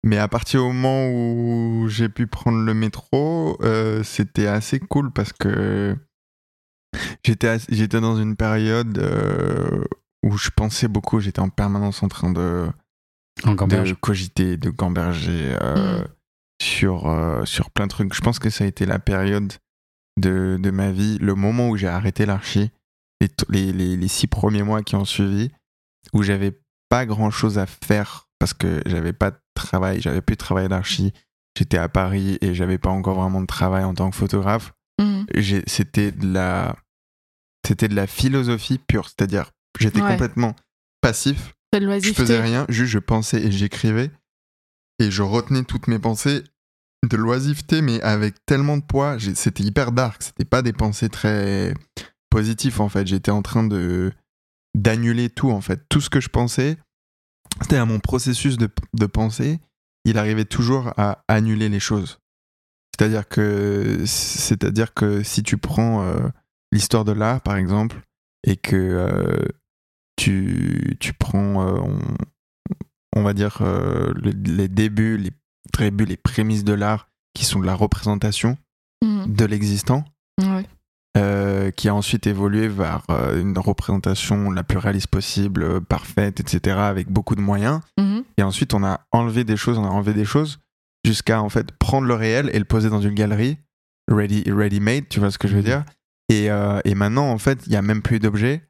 mais 0.03 0.17
à 0.17 0.27
partir 0.27 0.61
du 0.61 0.67
moment 0.67 1.07
où 1.09 1.87
j'ai 1.89 2.09
pu 2.09 2.27
prendre 2.27 2.59
le 2.59 2.73
métro, 2.73 3.57
euh, 3.61 4.03
c'était 4.03 4.47
assez 4.47 4.79
cool 4.79 5.11
parce 5.11 5.33
que 5.33 5.95
j'étais 7.23 8.01
dans 8.01 8.17
une 8.17 8.35
période 8.35 8.97
où 10.23 10.37
je 10.37 10.49
pensais 10.55 10.87
beaucoup. 10.87 11.19
J'étais 11.19 11.39
en 11.39 11.49
permanence 11.49 12.03
en 12.03 12.07
train 12.07 12.31
de 12.31 12.67
de 13.45 13.93
cogiter, 13.93 14.57
de 14.57 14.69
gamberger 14.69 15.55
euh, 15.61 16.01
Mm. 16.03 16.07
sur, 16.61 17.07
euh, 17.09 17.45
sur 17.45 17.71
plein 17.71 17.85
de 17.85 17.91
trucs. 17.91 18.13
Je 18.13 18.21
pense 18.21 18.39
que 18.39 18.49
ça 18.49 18.63
a 18.63 18.67
été 18.67 18.85
la 18.85 18.99
période 18.99 19.53
de, 20.19 20.57
de 20.59 20.71
ma 20.71 20.91
vie, 20.91 21.17
le 21.19 21.35
moment 21.35 21.69
où 21.69 21.77
j'ai 21.77 21.87
arrêté 21.87 22.25
l'archi, 22.25 22.69
les, 23.19 23.29
les, 23.49 23.71
les, 23.73 23.97
les 23.97 24.07
six 24.07 24.27
premiers 24.27 24.63
mois 24.63 24.83
qui 24.83 24.95
ont 24.95 25.05
suivi, 25.05 25.51
où 26.13 26.21
j'avais 26.23 26.59
pas 26.89 27.05
grand 27.05 27.31
chose 27.31 27.57
à 27.57 27.65
faire 27.65 28.27
parce 28.39 28.53
que 28.53 28.81
j'avais 28.85 29.13
pas 29.13 29.31
de 29.31 29.37
travail, 29.55 30.01
j'avais 30.01 30.21
plus 30.21 30.35
de 30.35 30.39
travail 30.39 30.67
d'archi. 30.67 31.13
J'étais 31.57 31.77
à 31.77 31.89
Paris 31.89 32.37
et 32.41 32.53
j'avais 32.55 32.77
pas 32.77 32.89
encore 32.89 33.19
vraiment 33.19 33.41
de 33.41 33.45
travail 33.47 33.83
en 33.83 33.93
tant 33.93 34.09
que 34.09 34.15
photographe. 34.15 34.73
J'ai- 35.33 35.63
C'était 35.67 36.11
de 36.11 36.31
la, 36.33 36.75
c'était 37.65 37.87
de 37.87 37.95
la 37.95 38.07
philosophie 38.07 38.77
pure, 38.79 39.07
c'est-à-dire 39.09 39.51
j'étais 39.79 40.01
Ouais. 40.01 40.09
complètement 40.11 40.55
passif 41.01 41.53
De 41.73 41.99
je 41.99 42.13
faisais 42.13 42.41
rien, 42.41 42.65
juste 42.67 42.91
je 42.91 42.99
pensais 42.99 43.41
et 43.41 43.51
j'écrivais. 43.51 44.11
Et 44.99 45.09
je 45.09 45.23
retenais 45.23 45.63
toutes 45.63 45.87
mes 45.87 45.99
pensées 45.99 46.43
de 47.09 47.15
l'oisiveté, 47.17 47.81
mais 47.81 48.01
avec 48.01 48.45
tellement 48.45 48.77
de 48.77 48.83
poids. 48.83 49.17
C'était 49.35 49.63
hyper 49.63 49.93
dark. 49.93 50.21
C'était 50.21 50.45
pas 50.45 50.61
des 50.61 50.73
pensées 50.73 51.09
très 51.09 51.73
positives, 52.29 52.81
en 52.81 52.89
fait. 52.89 53.07
J'étais 53.07 53.31
en 53.31 53.41
train 53.41 53.63
de 53.63 54.11
d'annuler 54.75 55.29
tout, 55.29 55.51
en 55.51 55.61
fait. 55.61 55.81
Tout 55.89 56.01
ce 56.01 56.09
que 56.09 56.19
je 56.19 56.29
pensais, 56.29 56.77
c'était 57.61 57.77
à 57.77 57.85
mon 57.85 57.99
processus 57.99 58.57
de, 58.57 58.69
de 58.93 59.05
pensée. 59.05 59.59
Il 60.03 60.17
arrivait 60.17 60.45
toujours 60.45 60.93
à 60.97 61.23
annuler 61.27 61.69
les 61.69 61.79
choses. 61.79 62.19
C'est-à-dire 62.93 63.27
que, 63.27 64.03
c'est-à-dire 64.05 64.93
que 64.93 65.23
si 65.23 65.41
tu 65.41 65.57
prends 65.57 66.03
euh, 66.03 66.27
l'histoire 66.71 67.05
de 67.05 67.11
l'art, 67.11 67.41
par 67.41 67.55
exemple, 67.55 68.01
et 68.45 68.57
que 68.57 68.75
euh, 68.75 69.45
tu, 70.15 70.97
tu 70.99 71.13
prends, 71.13 71.65
euh, 71.67 71.79
on, 71.79 71.99
on 73.15 73.23
va 73.23 73.33
dire, 73.33 73.57
euh, 73.61 74.11
le- 74.15 74.31
les 74.31 74.67
débuts, 74.67 75.17
les 75.17 75.31
débuts, 75.77 76.05
les 76.05 76.17
prémices 76.17 76.63
de 76.63 76.73
l'art, 76.73 77.07
qui 77.33 77.45
sont 77.45 77.59
de 77.59 77.65
la 77.65 77.75
représentation 77.75 78.57
Mhm. 79.03 79.33
de 79.35 79.45
l'existant, 79.45 80.05
Ouais. 80.39 80.65
euh, 81.17 81.71
qui 81.71 81.89
a 81.89 81.95
ensuite 81.95 82.27
évolué 82.27 82.67
vers 82.67 83.03
une 83.35 83.57
représentation 83.57 84.51
la 84.51 84.63
plus 84.63 84.77
réaliste 84.77 85.07
possible, 85.07 85.81
parfaite, 85.81 86.39
etc., 86.39 86.77
avec 86.77 87.09
beaucoup 87.09 87.35
de 87.35 87.41
moyens. 87.41 87.81
Mhm. 87.99 88.23
Et 88.37 88.43
ensuite, 88.43 88.73
on 88.73 88.83
a 88.83 89.01
enlevé 89.11 89.43
des 89.43 89.57
choses, 89.57 89.77
on 89.77 89.85
a 89.85 89.89
enlevé 89.89 90.13
des 90.13 90.25
choses, 90.25 90.59
jusqu'à 91.05 91.41
en 91.41 91.49
fait 91.49 91.71
prendre 91.71 92.07
le 92.07 92.13
réel 92.13 92.49
et 92.53 92.59
le 92.59 92.65
poser 92.65 92.89
dans 92.89 93.01
une 93.01 93.15
galerie, 93.15 93.57
ready, 94.09 94.43
ready 94.51 94.79
made, 94.79 95.09
tu 95.09 95.19
vois 95.19 95.31
ce 95.31 95.37
que 95.39 95.47
je 95.47 95.53
veux 95.55 95.59
Mhm. 95.61 95.65
dire? 95.65 95.83
Et, 96.29 96.45
et 96.85 96.95
maintenant, 96.95 97.29
en 97.29 97.37
fait, 97.39 97.59
il 97.65 97.71
n'y 97.71 97.75
a 97.75 97.81
même 97.81 98.01
plus 98.01 98.19
d'objets. 98.19 98.61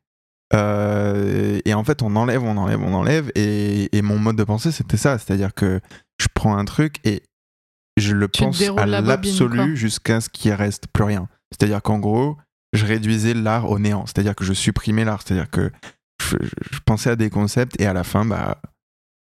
Euh, 0.53 1.59
et 1.65 1.73
en 1.73 1.83
fait, 1.83 2.01
on 2.01 2.15
enlève, 2.15 2.43
on 2.43 2.57
enlève, 2.57 2.81
on 2.81 2.93
enlève. 2.93 3.31
Et, 3.35 3.95
et 3.95 4.01
mon 4.01 4.19
mode 4.19 4.35
de 4.35 4.43
pensée, 4.43 4.71
c'était 4.71 4.97
ça. 4.97 5.17
C'est-à-dire 5.17 5.53
que 5.53 5.79
je 6.19 6.27
prends 6.33 6.57
un 6.57 6.65
truc 6.65 6.95
et 7.05 7.23
je 7.97 8.13
le 8.13 8.27
Tu 8.27 8.43
pense 8.43 8.61
à 8.61 8.85
la 8.85 9.01
l'absolu 9.01 9.75
jusqu'à 9.75 10.21
ce 10.21 10.29
qu'il 10.29 10.53
reste 10.53 10.87
plus 10.87 11.03
rien. 11.03 11.27
C'est-à-dire 11.51 11.81
qu'en 11.81 11.99
gros, 11.99 12.37
je 12.73 12.85
réduisais 12.85 13.33
l'art 13.33 13.69
au 13.69 13.79
néant. 13.79 14.05
C'est-à-dire 14.05 14.35
que 14.35 14.45
je 14.45 14.53
supprimais 14.53 15.05
l'art. 15.05 15.21
C'est-à-dire 15.23 15.49
que 15.49 15.71
je, 16.21 16.37
pensais 16.85 17.09
à 17.09 17.15
des 17.15 17.29
concepts 17.29 17.79
et 17.79 17.85
à 17.85 17.93
la 17.93 18.03
fin, 18.03 18.25
bah, 18.25 18.61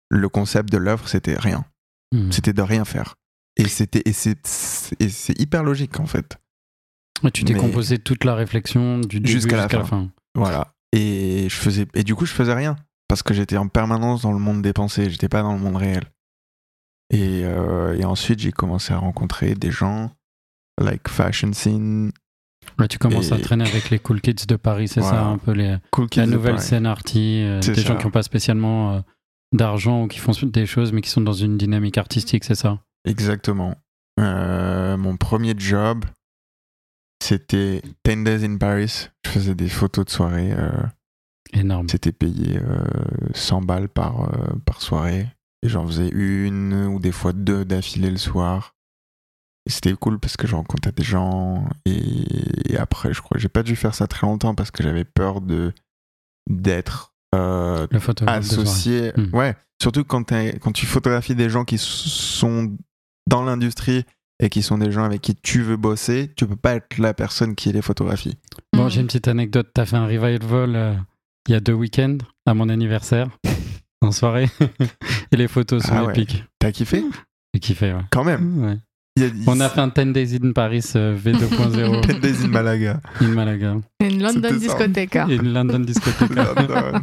le 0.09 0.29
concept 0.29 0.71
de 0.71 0.77
l'œuvre, 0.77 1.07
c'était 1.07 1.37
rien. 1.37 1.65
Mhm. 2.13 2.31
C'était 2.31 2.53
de 2.53 2.61
rien 2.61 2.85
faire. 2.85 3.15
Et 3.57 3.67
c'était 3.67 4.01
et 4.05 4.13
c'est 4.13 5.39
hyper 5.39 5.63
logique 5.63 5.99
en 5.99 6.05
fait. 6.05 6.37
Ouais, 7.21 7.31
tu 7.31 7.43
t'es 7.43 7.53
composé 7.53 7.99
toute 7.99 8.23
la 8.23 8.33
réflexion 8.33 8.99
du 8.99 9.19
début 9.19 9.31
Jusqu'à 9.31 9.57
jusqu'à, 9.61 9.77
la 9.77 9.83
la 9.83 9.87
fin. 9.87 10.09
Voilà. 10.35 10.73
Et 10.93 11.47
je 11.49 11.55
faisais 11.55 11.87
et 11.93 12.03
du 12.03 12.15
coup 12.15 12.25
je 12.25 12.33
faisais 12.33 12.53
rien 12.53 12.75
parce 13.07 13.23
que 13.23 13.33
j'étais 13.33 13.57
en 13.57 13.67
permanence 13.67 14.21
dans 14.23 14.31
le 14.33 14.39
monde 14.39 14.61
des 14.61 14.73
pensées, 14.73 15.09
j'étais 15.09 15.29
pas 15.29 15.41
dans 15.41 15.53
le 15.53 15.59
monde 15.59 15.77
réel. 15.77 16.03
Et, 17.09 17.41
euh, 17.43 17.97
et 17.97 18.05
ensuite 18.05 18.39
j'ai 18.39 18.51
commencé 18.51 18.93
à 18.93 18.97
rencontrer 18.97 19.53
des 19.55 19.71
gens 19.71 20.11
like 20.79 21.07
fashion 21.09 21.53
scene, 21.53 22.11
Là, 22.77 22.87
tu 22.87 22.99
commences 22.99 23.31
à 23.31 23.39
traîner 23.39 23.67
avec 23.67 23.89
les 23.89 23.97
cool 23.99 24.21
kids 24.21 24.45
de 24.47 24.55
Paris, 24.55 24.87
c'est 24.87 24.99
Voilà. 25.01 25.17
ça 25.17 25.25
un 25.25 25.37
peu 25.39 25.51
les, 25.51 25.77
cool 25.91 26.07
kids 26.07 26.19
la 26.21 26.27
nouvelle 26.27 26.59
scène 26.59 26.85
arty, 26.85 27.41
euh, 27.43 27.59
des 27.59 27.73
ça. 27.75 27.81
gens 27.81 27.97
qui 27.97 28.05
n'ont 28.05 28.11
pas 28.11 28.21
spécialement 28.23 28.93
euh, 28.93 28.99
d'argent 29.51 30.03
ou 30.03 30.07
qui 30.07 30.19
font 30.19 30.31
des 30.43 30.65
choses 30.67 30.93
mais 30.93 31.01
qui 31.01 31.09
sont 31.09 31.21
dans 31.21 31.33
une 31.33 31.57
dynamique 31.57 31.97
artistique, 31.97 32.43
c'est 32.43 32.55
ça? 32.55 32.79
Exactement. 33.05 33.75
Mon 34.17 35.17
premier 35.17 35.55
job 35.57 36.05
c'était 37.23 37.81
10 38.05 38.23
Days 38.23 38.45
in 38.45 38.57
Paris. 38.57 39.09
Je 39.25 39.29
faisais 39.29 39.55
des 39.55 39.69
photos 39.69 40.05
de 40.05 40.09
soirée. 40.09 40.51
euh, 40.53 40.71
Énorme. 41.53 41.87
C'était 41.89 42.11
payé 42.11 42.57
euh, 42.57 42.83
100 43.33 43.61
balles 43.61 43.89
par, 43.89 44.23
euh, 44.23 44.55
par 44.65 44.81
soirée. 44.81 45.27
Et 45.63 45.69
j'en 45.69 45.85
faisais 45.85 46.09
une 46.09 46.73
ou 46.85 46.99
des 46.99 47.11
fois 47.11 47.33
deux 47.33 47.65
d'affilée 47.65 48.09
le 48.09 48.17
soir. 48.17 48.75
Et 49.67 49.69
c'était 49.69 49.93
cool 49.93 50.19
parce 50.19 50.37
que 50.37 50.47
je 50.47 50.55
rencontrais 50.55 50.91
des 50.91 51.03
gens. 51.03 51.67
Et, 51.85 52.73
et 52.73 52.77
après, 52.77 53.13
je 53.13 53.21
crois 53.21 53.35
que 53.35 53.41
j'ai 53.41 53.49
pas 53.49 53.63
dû 53.63 53.75
faire 53.75 53.93
ça 53.93 54.07
très 54.07 54.25
longtemps 54.25 54.55
parce 54.55 54.71
que 54.71 54.81
j'avais 54.81 55.05
peur 55.05 55.41
de 55.41 55.73
d'être 56.49 57.13
euh, 57.35 57.87
associé. 58.27 59.13
Hmm. 59.15 59.35
Ouais, 59.35 59.55
surtout 59.81 60.03
quand, 60.03 60.23
tu 60.73 60.85
photographies 60.85 61.35
des 61.35 61.49
gens 61.49 61.65
qui 61.65 61.77
sont 61.77 62.75
dans 63.27 63.43
l'industrie 63.43 64.05
et 64.41 64.49
qui 64.49 64.61
sont 64.63 64.77
des 64.79 64.91
gens 64.91 65.03
avec 65.03 65.21
qui 65.21 65.35
tu 65.35 65.61
veux 65.61 65.77
bosser, 65.77 66.31
tu 66.35 66.45
peux 66.45 66.55
pas 66.57 66.73
être 66.75 66.97
la 66.97 67.13
personne 67.13 67.55
qui 67.55 67.71
les 67.71 67.81
photographie. 67.81 68.35
Bon, 68.75 68.83
Mhm. 68.85 68.89
j'ai 68.89 69.01
une 69.01 69.07
petite 69.07 69.27
anecdote. 69.29 69.69
T'as 69.73 69.85
fait 69.85 69.95
un 69.95 70.05
revival 70.07 70.75
euh, 70.75 70.93
il 71.47 71.53
y 71.53 71.55
a 71.55 71.59
deux 71.59 71.73
week-ends 71.73 72.17
à 72.45 72.53
mon 72.53 72.67
anniversaire, 72.69 73.29
en 74.01 74.11
soirée. 74.11 74.49
Et 75.31 75.37
les 75.37 75.47
photos 75.47 75.83
sont 75.83 75.93
Ah 75.95 76.03
ouais. 76.05 76.11
épiques. 76.13 76.43
T'as 76.59 76.71
kiffé? 76.71 77.03
J'ai 77.53 77.59
kiffé, 77.59 77.93
ouais. 77.93 78.01
Quand 78.11 78.23
même. 78.23 78.63
Ouais. 78.65 78.77
A- 79.19 79.29
On 79.47 79.59
a 79.59 79.67
fait 79.69 79.81
un 79.81 79.87
10 79.89 80.13
Days 80.13 80.39
in 80.41 80.51
Paris 80.53 80.83
euh, 80.95 81.15
V2.0 81.17 82.07
10 82.07 82.19
Days 82.21 82.45
in 82.45 82.47
Malaga. 82.47 82.99
in 83.19 83.27
Malaga. 83.27 83.75
Une 83.99 84.23
London 84.23 84.53
discothèque. 84.57 85.15
Et 85.17 85.35
une 85.35 85.53
London 85.53 85.79
discothèque. 85.79 86.29
London. 86.35 87.01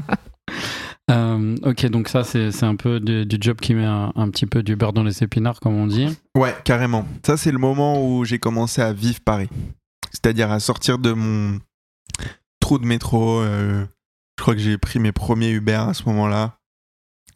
Euh, 1.10 1.56
ok, 1.62 1.86
donc 1.86 2.08
ça, 2.08 2.22
c'est 2.24 2.62
un 2.64 2.76
peu 2.76 3.00
du, 3.00 3.24
du 3.24 3.38
job 3.40 3.58
qui 3.60 3.74
met 3.74 3.84
un, 3.84 4.12
un 4.14 4.28
petit 4.30 4.46
peu 4.46 4.62
du 4.62 4.76
beurre 4.76 4.92
dans 4.92 5.02
les 5.04 5.22
épinards, 5.22 5.60
comme 5.60 5.74
on 5.74 5.86
dit. 5.86 6.08
Ouais, 6.36 6.54
carrément. 6.64 7.06
Ça, 7.24 7.36
c'est 7.36 7.52
le 7.52 7.58
moment 7.58 8.04
où 8.06 8.24
j'ai 8.24 8.38
commencé 8.38 8.82
à 8.82 8.92
vivre 8.92 9.20
Paris. 9.20 9.48
C'est-à-dire 10.12 10.50
à 10.50 10.60
sortir 10.60 10.98
de 10.98 11.12
mon 11.12 11.58
trou 12.60 12.78
de 12.78 12.86
métro. 12.86 13.40
euh, 13.40 13.84
je 14.38 14.42
crois 14.42 14.54
que 14.54 14.60
j'ai 14.60 14.78
pris 14.78 14.98
mes 14.98 15.12
premiers 15.12 15.50
Uber 15.50 15.74
à 15.88 15.94
ce 15.94 16.04
moment-là. 16.04 16.58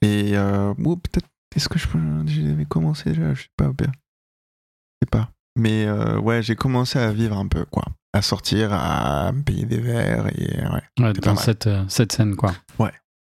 Et 0.03 0.37
euh, 0.37 0.75
ou 0.79 0.97
peut-être, 0.97 1.29
est-ce 1.57 1.69
que 1.69 1.79
je. 1.79 1.87
J'avais 2.27 2.65
commencé 2.65 3.11
déjà, 3.11 3.35
je 3.35 3.43
sais 3.43 3.49
pas, 3.57 3.67
Uber. 3.67 3.87
Je 3.87 5.07
sais 5.07 5.11
pas. 5.11 5.31
Mais 5.59 5.87
euh, 5.87 6.19
ouais, 6.19 6.43
j'ai 6.43 6.57
commencé 6.57 6.99
à 6.99 7.13
vivre 7.13 7.37
un 7.37 7.47
peu, 7.49 7.65
quoi. 7.65 7.85
À 8.13 8.23
sortir, 8.23 8.73
à 8.73 9.33
me 9.33 9.43
payer 9.43 9.65
des 9.65 9.81
verres 9.81 10.27
et 10.39 10.61
ouais. 10.63 11.05
Ouais, 11.05 11.13
dans 11.15 11.37
cette, 11.37 11.69
cette 11.89 12.13
scène, 12.13 12.37
quoi. 12.37 12.53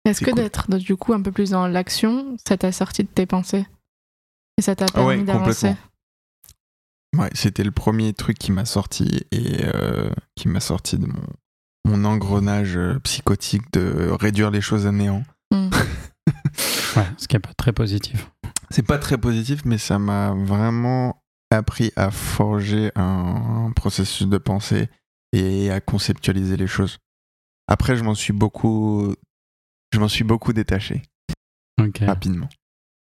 Est-ce 0.05 0.21
que 0.21 0.27
cool. 0.31 0.35
d'être 0.35 0.69
du 0.79 0.97
coup 0.97 1.13
un 1.13 1.23
peu 1.23 1.31
plus 1.33 1.51
dans 1.51 1.67
l'action, 1.69 2.37
ça 2.47 2.57
t'a 2.57 2.73
sorti 2.73 3.03
de 3.05 3.09
tes 3.09 3.27
pensées? 3.27 3.67
Et 4.59 4.63
ça 4.63 4.75
t'a 4.75 4.87
Ah 4.95 5.05
ouais, 5.05 5.15
permis 5.17 5.25
d'avancer? 5.25 5.69
complètement. 5.69 5.89
Ouais, 7.25 7.31
c'était 7.35 7.65
le 7.65 7.71
premier 7.71 8.13
truc 8.15 8.39
qui 8.39 8.53
m'a 8.53 8.65
sorti 8.65 9.25
et 9.33 9.65
euh, 9.65 10.11
qui 10.35 10.49
m'a 10.49 10.61
sorti 10.61 10.99
de 10.99 11.07
mon, 11.07 11.23
mon 11.85 12.05
engrenage 12.05 12.77
euh, 12.77 12.99
psychotique 13.01 13.71
de 13.73 14.09
réduire 14.19 14.51
les 14.51 14.61
choses 14.63 14.87
à 14.87 14.93
néant. 14.93 15.23
Mm. 15.53 15.71
Ouais, 16.97 17.07
ce 17.17 17.27
qui 17.27 17.37
est 17.37 17.41
pas 17.41 17.55
très 17.55 17.73
positif. 17.73 18.31
C'est 18.71 18.83
pas 18.87 18.99
très 18.99 19.17
positif, 19.17 19.65
mais 19.65 19.79
ça 19.79 19.99
m'a 19.99 20.35
vraiment 20.35 21.23
appris 21.51 21.91
à 21.97 22.11
forger 22.11 22.93
un, 22.97 23.67
un 23.69 23.73
processus 23.73 24.27
de 24.27 24.37
pensée 24.37 24.91
et 25.33 25.71
à 25.71 25.81
conceptualiser 25.81 26.59
les 26.59 26.67
choses. 26.67 26.99
Après, 27.67 27.97
je 27.97 28.05
m'en 28.05 28.15
suis 28.15 28.35
beaucoup, 28.35 29.15
je 29.93 29.99
m'en 30.01 30.09
suis 30.09 30.25
beaucoup 30.25 30.53
détaché 30.53 31.03
Ok, 31.81 31.99
rapidement. 32.01 32.49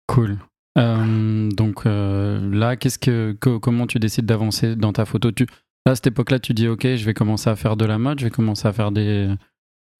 cool. 0.08 0.38
Euh, 0.78 1.48
donc 1.50 1.86
euh, 1.86 2.50
là, 2.52 2.76
qu'est-ce 2.76 2.98
que, 2.98 3.36
co- 3.40 3.60
comment 3.60 3.86
tu 3.86 3.98
décides 3.98 4.26
d'avancer 4.26 4.76
dans 4.76 4.92
ta 4.92 5.04
photo? 5.04 5.30
Tu, 5.32 5.46
Là, 5.86 5.92
à 5.92 5.94
cette 5.94 6.08
époque-là, 6.08 6.38
tu 6.40 6.52
dis, 6.52 6.66
ok, 6.68 6.82
je 6.82 7.04
vais 7.04 7.14
commencer 7.14 7.48
à 7.48 7.54
faire 7.56 7.76
de 7.76 7.84
la 7.84 7.96
mode, 7.98 8.18
je 8.18 8.24
vais 8.24 8.30
commencer 8.30 8.66
à 8.66 8.72
faire 8.72 8.90
des, 8.90 9.32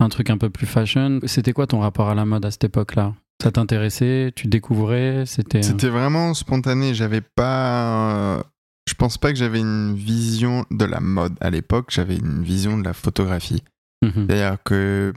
un 0.01 0.09
truc 0.09 0.31
un 0.31 0.37
peu 0.39 0.51
plus 0.51 0.67
fashion. 0.67 1.21
C'était 1.27 1.53
quoi 1.53 1.67
ton 1.69 1.79
rapport 1.81 2.09
à 2.09 2.15
la 2.17 2.25
mode 2.25 2.45
à 2.45 2.51
cette 2.51 2.65
époque-là? 2.65 3.15
Ça 3.43 3.53
t'intéressait? 3.53 4.33
Tu 4.35 4.49
découvrais? 4.49 5.25
C'était. 5.27 5.63
C'était 5.63 5.89
vraiment 5.89 6.35
spontané. 6.35 6.93
J'avais 6.95 7.21
pas. 7.21 8.43
Je 8.89 8.95
pense 8.95 9.17
pas 9.19 9.31
que 9.33 9.39
j'avais 9.39 9.61
une 9.61 9.95
vision 9.95 10.65
de 10.71 10.85
la 10.85 11.01
mode 11.01 11.35
à 11.41 11.51
l'époque. 11.51 11.91
J'avais 11.91 12.17
une 12.17 12.43
vision 12.43 12.77
de 12.79 12.85
la 12.85 12.93
photographie. 12.93 13.63
Mhm. 14.03 14.27
C'est-à-dire 14.27 14.57
que 14.65 15.13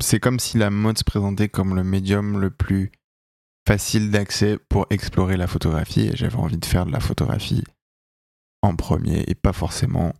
c'est 0.00 0.20
comme 0.20 0.40
si 0.40 0.58
la 0.58 0.70
mode 0.70 0.98
se 0.98 1.04
présentait 1.04 1.48
comme 1.48 1.74
le 1.74 1.84
médium 1.84 2.40
le 2.40 2.50
plus 2.50 2.92
facile 3.66 4.10
d'accès 4.10 4.58
pour 4.68 4.86
explorer 4.90 5.36
la 5.36 5.46
photographie. 5.46 6.08
Et 6.08 6.16
j'avais 6.16 6.36
envie 6.36 6.58
de 6.58 6.64
faire 6.64 6.86
de 6.86 6.92
la 6.92 7.00
photographie 7.00 7.64
en 8.62 8.76
premier 8.76 9.24
et 9.26 9.34
pas 9.34 9.52
forcément 9.52 10.14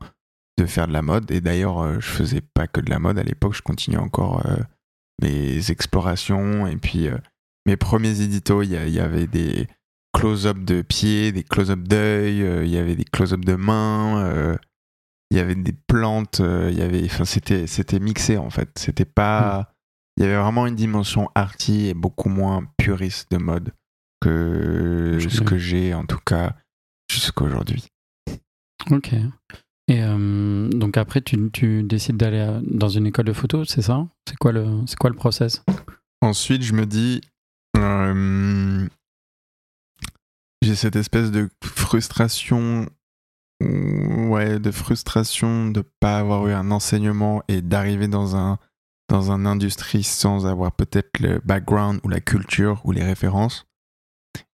de 0.59 0.67
faire 0.67 0.87
de 0.87 0.93
la 0.93 1.03
mode. 1.03 1.31
Et 1.31 1.41
d'ailleurs, 1.41 1.81
euh, 1.81 1.97
je 2.01 2.07
faisais 2.07 2.41
pas 2.41 2.67
que 2.67 2.81
de 2.81 2.91
la 2.91 2.99
mode 2.99 3.19
à 3.19 3.23
l'époque. 3.23 3.55
Je 3.55 3.63
continuais 3.63 3.99
encore 3.99 4.47
euh, 4.47 4.57
mes 5.21 5.71
explorations 5.71 6.67
et 6.67 6.77
puis 6.77 7.09
euh, 7.09 7.19
mes 7.67 7.77
premiers 7.77 8.21
éditos. 8.21 8.63
Il 8.63 8.71
y, 8.71 9.01
avait 9.01 9.27
des 9.27 9.67
close-up 10.13 10.59
de 10.59 10.83
pieds, 10.83 11.33
des 11.33 11.43
close-up 11.43 11.81
d'œil, 11.81 12.39
il 12.65 12.71
y 12.71 12.77
avait 12.77 12.95
des 12.95 13.05
close-up 13.05 13.45
de 13.45 13.55
mains. 13.55 14.57
Euh, 15.35 15.39
il 15.39 15.39
y 15.39 15.41
avait 15.41 15.55
des 15.55 15.73
plantes, 15.73 16.41
euh, 16.41 16.71
il 16.71 16.79
y 16.79 16.83
avait, 16.83 17.05
enfin, 17.05 17.25
c'était, 17.25 17.67
c'était 17.67 17.99
mixé 18.01 18.37
en 18.37 18.51
fait. 18.51 18.71
C'était 18.79 19.05
pas, 19.05 19.75
il 20.17 20.23
y 20.23 20.27
avait 20.27 20.41
vraiment 20.41 20.67
une 20.67 20.77
dimension 20.77 21.29
arty 21.35 21.89
et 21.89 21.95
beaucoup 21.95 22.29
moins 22.29 22.65
puriste 22.79 23.31
de 23.33 23.39
mode 23.39 23.73
que 24.21 25.19
ce 25.21 25.41
que 25.41 25.59
j'ai 25.59 25.93
en 25.93 26.07
tout 26.07 26.21
cas 26.25 26.57
jusqu'à 27.11 27.45
aujourd'hui. 27.45 27.85
Ok. 28.91 29.13
Et 29.89 30.03
euh, 30.03 30.69
donc 30.71 30.97
après, 30.97 31.21
tu, 31.21 31.51
tu 31.53 31.83
décides 31.83 32.17
d'aller 32.17 32.61
dans 32.63 32.89
une 32.89 33.07
école 33.07 33.27
de 33.27 33.33
photo, 33.33 33.65
c'est 33.65 33.83
ça? 33.83 34.07
C'est 34.29 34.37
quoi 34.37 34.53
le, 34.53 34.81
c'est 34.87 34.97
quoi 34.97 35.11
le 35.11 35.17
process? 35.17 35.63
Ensuite, 36.23 36.63
je 36.63 36.73
me 36.73 36.87
dis, 36.87 37.21
euh, 37.77 38.89
j'ai 40.63 40.75
cette 40.75 40.97
espèce 40.97 41.31
de 41.31 41.51
frustration, 41.63 42.89
ouais, 44.29 44.59
de 44.59 44.71
frustration 44.71 45.71
de 45.71 45.83
pas 46.01 46.19
avoir 46.19 46.47
eu 46.49 46.53
un 46.53 46.71
enseignement 46.71 47.43
et 47.49 47.63
d'arriver 47.63 48.09
dans 48.09 48.37
un 48.37 48.59
dans 49.09 49.31
un 49.31 49.45
industrie 49.45 50.03
sans 50.03 50.47
avoir 50.47 50.73
peut-être 50.73 51.21
le 51.21 51.41
background 51.45 52.01
ou 52.05 52.09
la 52.09 52.21
culture 52.21 52.81
ou 52.85 52.93
les 52.93 53.05
références. 53.05 53.67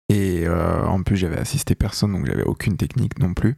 Et 0.09 0.47
euh, 0.47 0.87
en 0.87 1.03
plus, 1.03 1.17
j'avais 1.17 1.39
assisté 1.39 1.75
personne, 1.75 2.13
donc 2.13 2.27
j'avais 2.27 2.45
aucune 2.45 2.77
technique 2.77 3.19
non 3.19 3.35
plus. 3.35 3.57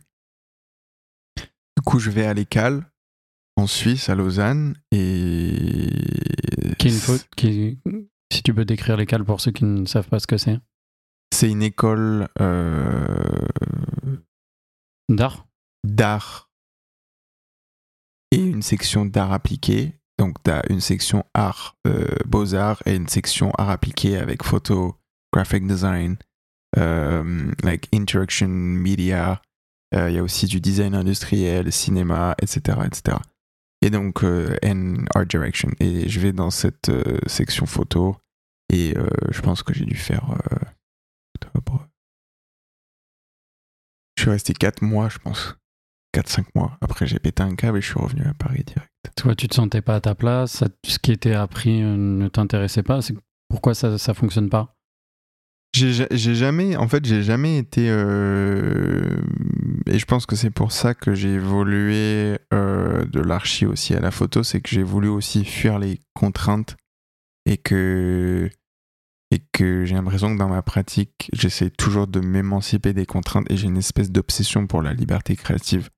Du 1.36 1.82
coup, 1.84 1.98
je 1.98 2.10
vais 2.10 2.24
à 2.24 2.32
l'ECAL 2.32 2.90
en 3.56 3.66
Suisse, 3.66 4.08
à 4.08 4.14
Lausanne, 4.14 4.76
et 4.92 5.90
Qui 6.78 6.88
est 6.88 6.90
une 6.90 6.96
faute 6.96 7.28
qui, 7.36 7.78
Si 8.32 8.42
tu 8.42 8.54
peux 8.54 8.64
décrire 8.64 8.96
les 8.96 9.06
cales 9.06 9.24
pour 9.24 9.40
ceux 9.40 9.52
qui 9.52 9.64
ne 9.64 9.84
savent 9.84 10.08
pas 10.08 10.20
ce 10.20 10.26
que 10.26 10.38
c'est. 10.38 10.58
C'est 11.34 11.50
une 11.50 11.62
école 11.62 12.28
euh, 12.40 13.46
D'art 15.08 15.48
d'art 15.84 16.50
et 18.30 18.42
une 18.42 18.62
section 18.62 19.04
d'art 19.06 19.32
appliqué. 19.32 19.94
Donc, 20.18 20.42
tu 20.42 20.50
as 20.50 20.62
une 20.68 20.80
section 20.80 21.24
art, 21.32 21.76
euh, 21.86 22.06
beaux-arts 22.26 22.82
et 22.86 22.96
une 22.96 23.08
section 23.08 23.52
art 23.56 23.70
appliqué 23.70 24.16
avec 24.16 24.42
photo, 24.42 24.96
graphic 25.32 25.66
design, 25.66 26.16
euh, 26.76 27.52
like 27.62 27.88
interaction 27.94 28.48
media. 28.48 29.40
Euh, 29.94 30.10
Il 30.10 30.16
y 30.16 30.18
a 30.18 30.22
aussi 30.22 30.46
du 30.46 30.60
design 30.60 30.94
industriel, 30.94 31.72
cinéma, 31.72 32.34
etc. 32.42 32.80
etc. 32.84 33.18
Et 33.80 33.90
donc, 33.90 34.24
euh, 34.24 34.56
and 34.64 35.04
art 35.14 35.26
direction. 35.26 35.70
Et 35.80 36.08
je 36.08 36.20
vais 36.20 36.32
dans 36.32 36.50
cette 36.50 36.88
euh, 36.88 37.18
section 37.26 37.64
photo 37.64 38.16
et 38.70 38.94
euh, 38.98 39.08
je 39.30 39.40
pense 39.40 39.62
que 39.62 39.72
j'ai 39.72 39.86
dû 39.86 39.96
faire 39.96 40.36
euh. 40.52 40.58
Je 44.18 44.22
suis 44.24 44.30
resté 44.30 44.52
4 44.52 44.82
mois, 44.82 45.08
je 45.08 45.18
pense. 45.18 45.54
4-5 46.12 46.46
mois. 46.56 46.76
Après, 46.80 47.06
j'ai 47.06 47.20
pété 47.20 47.40
un 47.44 47.54
câble 47.54 47.78
et 47.78 47.80
je 47.80 47.86
suis 47.86 48.00
revenu 48.00 48.22
à 48.26 48.34
Paris 48.34 48.64
direct. 48.66 48.90
Toi, 49.16 49.36
tu 49.36 49.46
te 49.46 49.54
sentais 49.54 49.80
pas 49.80 49.94
à 49.94 50.00
ta 50.00 50.16
place, 50.16 50.50
ça- 50.50 50.66
ce 50.84 50.98
qui 50.98 51.12
était 51.12 51.34
appris 51.34 51.84
euh, 51.84 51.96
ne 51.96 52.26
t'intéressait 52.26 52.82
pas? 52.82 52.98
Pourquoi 53.48 53.74
ça 53.74 53.96
ça 53.96 54.14
fonctionne 54.14 54.48
pas? 54.50 54.74
J'ai 55.72 55.92
ja- 55.92 56.08
j'ai 56.10 56.34
jamais, 56.34 56.74
en 56.76 56.88
fait, 56.88 57.04
j'ai 57.04 57.22
jamais 57.22 57.58
été. 57.58 57.88
euh, 57.90 59.20
et 59.86 60.00
je 60.00 60.04
pense 60.04 60.26
que 60.26 60.34
c'est 60.34 60.50
pour 60.50 60.72
ça 60.72 60.94
que 60.94 61.14
j'ai 61.14 61.34
évolué 61.34 62.38
euh, 62.52 63.04
de 63.04 63.20
l'archi 63.20 63.66
aussi 63.66 63.94
à 63.94 64.00
la 64.00 64.10
photo, 64.10 64.42
c'est 64.42 64.60
que 64.60 64.68
j'ai 64.70 64.82
voulu 64.82 65.06
aussi 65.06 65.44
fuir 65.44 65.78
les 65.78 66.00
contraintes 66.14 66.76
et 67.46 67.56
que 67.56 68.50
et 69.30 69.42
que 69.52 69.84
j'ai 69.84 69.94
l'impression 69.94 70.32
que 70.32 70.38
dans 70.38 70.48
ma 70.48 70.62
pratique, 70.62 71.30
j'essaie 71.32 71.70
toujours 71.70 72.06
de 72.06 72.20
m'émanciper 72.20 72.92
des 72.92 73.06
contraintes 73.06 73.50
et 73.50 73.56
j'ai 73.56 73.66
une 73.66 73.76
espèce 73.76 74.10
d'obsession 74.10 74.66
pour 74.66 74.82
la 74.82 74.94
liberté 74.94 75.36
créative. 75.36 75.90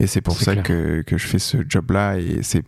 Et 0.00 0.06
c'est 0.06 0.20
pour 0.20 0.38
ça 0.38 0.56
que, 0.56 1.02
que 1.02 1.18
je 1.18 1.26
fais 1.26 1.38
ce 1.38 1.58
job-là 1.68 2.18
et 2.18 2.42
c'est 2.42 2.64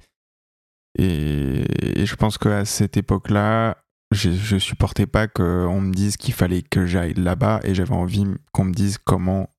et, 0.99 2.01
et 2.01 2.07
je 2.07 2.17
pense 2.17 2.39
qu'à 2.39 2.65
cette 2.65 2.97
époque-là, 2.97 3.77
je, 4.13 4.31
je 4.31 4.57
supportais 4.57 5.07
pas 5.07 5.29
qu'on 5.29 5.81
me 5.81 5.93
dise 5.93 6.17
qu'il 6.17 6.35
fallait 6.35 6.63
que 6.63 6.87
j'aille 6.87 7.15
là-bas 7.15 7.61
et 7.65 7.75
j'avais 7.75 7.95
envie 7.95 8.25
qu'on 8.53 8.65
me 8.65 8.73
dise 8.73 8.99
comment 8.99 9.51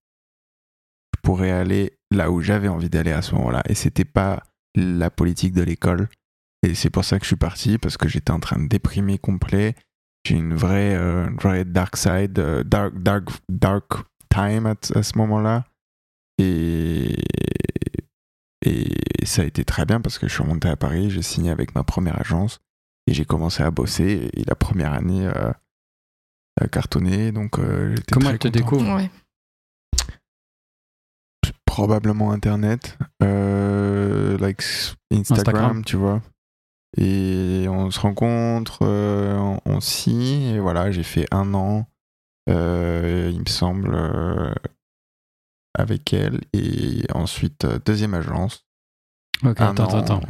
je 1.16 1.22
pourrais 1.22 1.52
aller 1.52 2.00
là 2.12 2.32
où 2.32 2.42
j'avais 2.42 2.68
envie 2.68 2.90
d'aller 2.90 3.12
à 3.12 3.22
ce 3.22 3.36
moment-là. 3.36 3.62
Et 3.70 3.76
c'était 3.76 4.06
pas 4.06 4.44
la 4.76 5.10
politique 5.10 5.54
de 5.54 5.62
l'école. 5.62 6.10
Et 6.64 6.74
c'est 6.74 6.90
pour 6.90 7.06
ça 7.06 7.20
que 7.20 7.26
je 7.26 7.30
suis 7.30 7.36
parti 7.36 7.78
parce 7.78 7.98
que 7.98 8.08
j'étais 8.08 8.32
en 8.32 8.40
train 8.40 8.60
de 8.60 8.68
déprimer 8.68 9.18
complet. 9.18 9.76
J'ai 10.28 10.36
une 10.36 10.56
vraie, 10.56 10.94
euh, 10.94 11.30
une 11.30 11.38
vraie 11.38 11.64
dark 11.64 11.96
side, 11.96 12.38
euh, 12.40 12.62
dark, 12.66 12.98
dark, 12.98 13.30
dark 13.48 13.94
time 14.30 14.66
à, 14.66 14.76
à 14.94 15.04
ce 15.04 15.18
moment-là. 15.18 15.64
Et, 16.38 17.16
et 18.66 19.26
ça 19.26 19.44
a 19.44 19.46
été 19.46 19.64
très 19.64 19.86
bien 19.86 20.02
parce 20.02 20.20
que 20.20 20.28
je 20.28 20.34
suis 20.34 20.44
remonté 20.44 20.68
à 20.68 20.76
Paris, 20.76 21.10
j'ai 21.10 21.22
signé 21.22 21.50
avec 21.50 21.76
ma 21.76 21.84
première 21.84 22.20
agence 22.20 22.60
et 23.08 23.14
j'ai 23.14 23.24
commencé 23.24 23.64
à 23.64 23.72
bosser. 23.72 24.30
Et 24.34 24.44
la 24.46 24.56
première 24.56 24.92
année 24.92 25.28
euh, 25.28 25.52
a 26.60 26.68
cartonné, 26.68 27.32
donc 27.32 27.58
euh, 27.58 27.96
j'étais 27.96 28.12
Comment 28.12 28.32
elle 28.32 28.40
te 28.40 28.50
découvre? 28.50 28.98
Ouais. 28.98 29.10
Probablement 31.66 32.32
Internet, 32.32 32.98
euh, 33.24 34.38
like 34.40 34.62
Instagram, 35.14 35.38
Instagram. 35.38 35.86
tu 35.86 35.96
vois. 35.96 36.22
Et 36.96 37.66
on 37.70 37.92
se 37.92 38.00
rencontre, 38.00 38.80
euh, 38.84 39.36
on, 39.38 39.60
on 39.66 39.80
signe, 39.82 40.44
et 40.44 40.60
voilà, 40.60 40.90
j'ai 40.92 41.04
fait 41.04 41.26
un 41.32 41.54
an, 41.54 41.86
euh, 42.50 43.30
il 43.34 43.40
me 43.42 43.46
semble, 43.50 43.94
euh, 43.94 44.54
avec 45.78 46.14
elle, 46.14 46.42
et 46.54 47.04
ensuite 47.14 47.66
deuxième 47.86 48.14
agence. 48.14 48.66
Ok, 49.44 49.60
un 49.62 49.72
attends, 49.72 49.94
an. 49.94 49.98
attends. 50.00 50.22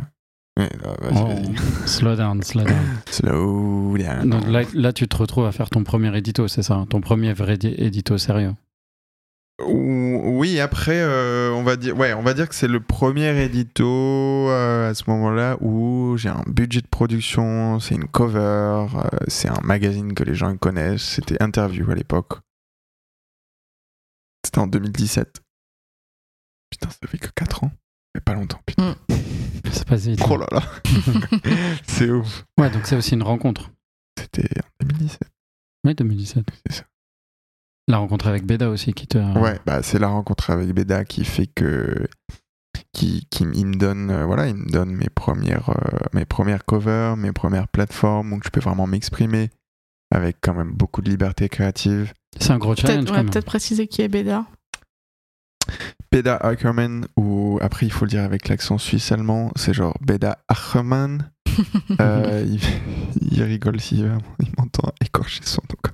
Vas-y, 0.58 1.22
Oh, 1.22 1.52
slow 1.86 2.16
down, 2.16 2.42
slow 2.42 2.64
down. 2.64 2.86
Slow 3.12 3.98
down. 3.98 4.28
Donc 4.30 4.48
là, 4.48 4.64
là, 4.74 4.92
tu 4.92 5.08
te 5.08 5.16
retrouves 5.16 5.46
à 5.46 5.52
faire 5.52 5.70
ton 5.70 5.84
premier 5.84 6.16
édito, 6.18 6.48
c'est 6.48 6.64
ça 6.64 6.84
Ton 6.90 7.00
premier 7.00 7.32
vrai 7.34 7.58
di- 7.58 7.76
édito 7.78 8.18
sérieux. 8.18 8.56
Ou- 9.66 10.38
Oui, 10.40 10.60
après, 10.60 11.00
euh, 11.02 11.52
on 11.52 11.64
va 11.64 11.76
dire, 11.78 11.98
ouais, 11.98 12.14
on 12.14 12.22
va 12.22 12.34
dire 12.36 12.48
que 12.48 12.54
c'est 12.56 12.68
le 12.68 12.80
premier 12.80 13.44
édito 13.44 13.86
euh, 14.50 14.90
à 14.92 14.94
ce 14.94 15.04
moment-là 15.10 15.58
où 15.62 16.16
j'ai 16.18 16.30
un 16.30 16.44
budget 16.48 16.82
de 16.82 16.88
production, 16.88 17.80
c'est 17.80 17.96
une 17.96 18.08
cover, 18.08 18.40
euh, 18.40 18.86
c'est 19.28 19.48
un 19.50 19.60
magazine 19.64 20.14
que 20.14 20.24
les 20.24 20.36
gens 20.36 20.56
connaissent, 20.58 21.02
c'était 21.04 21.42
Interview 21.42 21.90
à 21.90 21.96
l'époque. 21.96 22.34
C'était 24.46 24.60
en 24.60 24.68
2017. 24.68 25.42
Putain, 26.70 26.90
ça 26.90 27.08
fait 27.08 27.18
que 27.18 27.30
4 27.36 27.64
ans. 27.64 27.72
Ça 27.72 28.20
fait 28.20 28.24
pas 28.24 28.34
longtemps, 28.36 28.62
putain. 28.66 28.96
C'est 29.72 29.88
pas 29.88 29.96
vite. 29.96 30.22
Oh 30.30 30.38
là 30.38 30.48
là. 30.52 30.62
c'est 31.88 32.10
ouf. 32.12 32.46
Ouais, 32.60 32.70
donc 32.70 32.86
c'est 32.86 32.96
aussi 32.96 33.16
une 33.16 33.24
rencontre. 33.24 33.72
C'était 34.20 34.48
en 34.82 34.86
2017. 34.86 35.20
Oui, 35.84 35.96
2017. 35.96 36.46
C'est 36.68 36.78
ça. 36.78 36.84
La 37.90 37.98
rencontre 37.98 38.28
avec 38.28 38.46
Beda 38.46 38.70
aussi 38.70 38.94
qui 38.94 39.08
te. 39.08 39.18
Ouais, 39.18 39.60
bah 39.66 39.82
c'est 39.82 40.00
la 40.00 40.10
rencontre 40.10 40.50
avec 40.50 40.74
Beda 40.74 41.06
qui 41.06 41.24
fait 41.24 41.48
que 41.48 42.08
qui, 42.92 43.28
qui 43.30 43.46
il 43.54 43.66
me 43.66 43.76
donne 43.76 44.10
euh, 44.12 44.26
voilà, 44.26 44.48
il 44.48 44.56
me 44.56 44.70
donne 44.70 44.94
mes 44.94 45.10
premières 45.10 45.70
euh, 45.70 45.98
mes 46.14 46.26
premières 46.26 46.66
covers, 46.66 47.16
mes 47.16 47.32
premières 47.32 47.68
plateformes 47.70 48.34
où 48.34 48.40
je 48.44 48.50
peux 48.50 48.60
vraiment 48.60 48.88
m'exprimer 48.88 49.50
avec 50.12 50.38
quand 50.42 50.54
même 50.54 50.72
beaucoup 50.72 51.02
de 51.02 51.10
liberté 51.10 51.48
créative. 51.48 52.14
C'est 52.40 52.52
un 52.52 52.58
gros 52.58 52.76
challenge 52.76 53.08
Peut-être 53.08 53.36
ouais, 53.36 53.42
préciser 53.42 53.88
qui 53.88 54.02
est 54.02 54.10
Beda. 54.10 54.46
Beda 56.12 56.36
Ackerman 56.36 57.06
ou 57.16 57.58
après 57.62 57.86
il 57.86 57.92
faut 57.92 58.06
le 58.06 58.10
dire 58.10 58.24
avec 58.24 58.50
l'accent 58.50 58.78
suisse 58.78 59.12
allemand, 59.14 59.52
c'est 59.56 59.74
genre 59.74 59.98
Beda 60.02 60.40
Ackerman. 60.48 61.32
Euh, 62.00 62.46
il, 62.46 62.62
il 63.32 63.42
rigole 63.42 63.80
s'il 63.82 64.16
il 64.40 64.52
m'entend 64.60 64.92
écorcher 65.02 65.42
son 65.44 65.64
nom. 65.68 65.92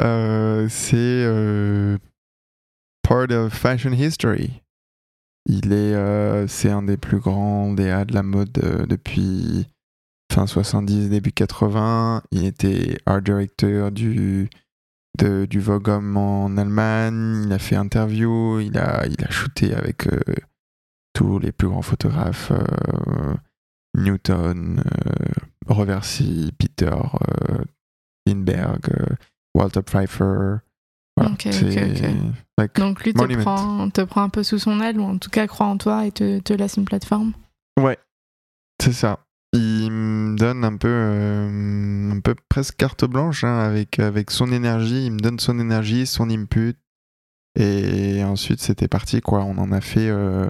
Euh, 0.00 0.66
c'est 0.68 0.96
euh, 0.96 1.98
part 3.02 3.30
of 3.30 3.52
fashion 3.52 3.92
history. 3.92 4.62
Il 5.46 5.72
est, 5.72 5.94
euh, 5.94 6.46
c'est 6.46 6.70
un 6.70 6.82
des 6.82 6.96
plus 6.96 7.18
grands 7.18 7.72
DA 7.72 8.04
de 8.04 8.14
la 8.14 8.22
mode 8.22 8.52
depuis 8.52 9.66
fin 10.32 10.46
70, 10.46 11.10
début 11.10 11.32
80. 11.32 12.22
Il 12.30 12.44
était 12.44 12.98
art 13.06 13.22
director 13.22 13.90
du, 13.90 14.48
de, 15.18 15.46
du 15.46 15.60
Vogue 15.60 15.88
Homme 15.88 16.16
en 16.16 16.56
Allemagne. 16.56 17.44
Il 17.46 17.52
a 17.52 17.58
fait 17.58 17.76
interview. 17.76 18.60
Il 18.60 18.78
a, 18.78 19.06
il 19.06 19.24
a 19.24 19.30
shooté 19.30 19.74
avec 19.74 20.08
tous 21.14 21.38
les 21.38 21.52
plus 21.52 21.68
grands 21.68 21.82
photographes. 21.82 22.52
Newton, 23.96 24.84
Reversi, 25.66 26.52
Peter 26.58 26.94
Lindbergh, 28.26 29.16
Walter 29.54 29.82
Pfeiffer. 29.82 30.58
Voilà, 31.16 31.34
like, 32.58 32.74
Donc 32.76 33.04
lui 33.04 33.12
te 33.12 33.40
prend, 33.42 33.90
te 33.90 34.00
prend 34.02 34.22
un 34.22 34.28
peu 34.28 34.42
sous 34.42 34.58
son 34.58 34.80
aile, 34.80 34.98
ou 34.98 35.04
en 35.04 35.18
tout 35.18 35.30
cas 35.30 35.46
croit 35.46 35.66
en 35.66 35.76
toi 35.76 36.06
et 36.06 36.12
te, 36.12 36.38
te 36.38 36.52
laisse 36.52 36.76
une 36.76 36.84
plateforme. 36.84 37.32
Ouais, 37.78 37.98
c'est 38.80 38.92
ça. 38.92 39.20
Il 39.52 39.90
me 39.90 40.36
donne 40.36 40.64
un 40.64 40.76
peu, 40.76 40.88
euh, 40.88 42.10
un 42.12 42.20
peu 42.20 42.36
presque 42.48 42.76
carte 42.76 43.04
blanche 43.04 43.42
hein, 43.42 43.58
avec, 43.58 43.98
avec 43.98 44.30
son 44.30 44.52
énergie. 44.52 45.06
Il 45.06 45.12
me 45.12 45.18
donne 45.18 45.40
son 45.40 45.58
énergie, 45.58 46.06
son 46.06 46.30
input. 46.30 46.76
Et 47.58 48.22
ensuite, 48.22 48.60
c'était 48.60 48.86
parti, 48.86 49.20
quoi. 49.20 49.40
On 49.40 49.58
en 49.58 49.72
a 49.72 49.80
fait 49.80 50.08
euh, 50.08 50.48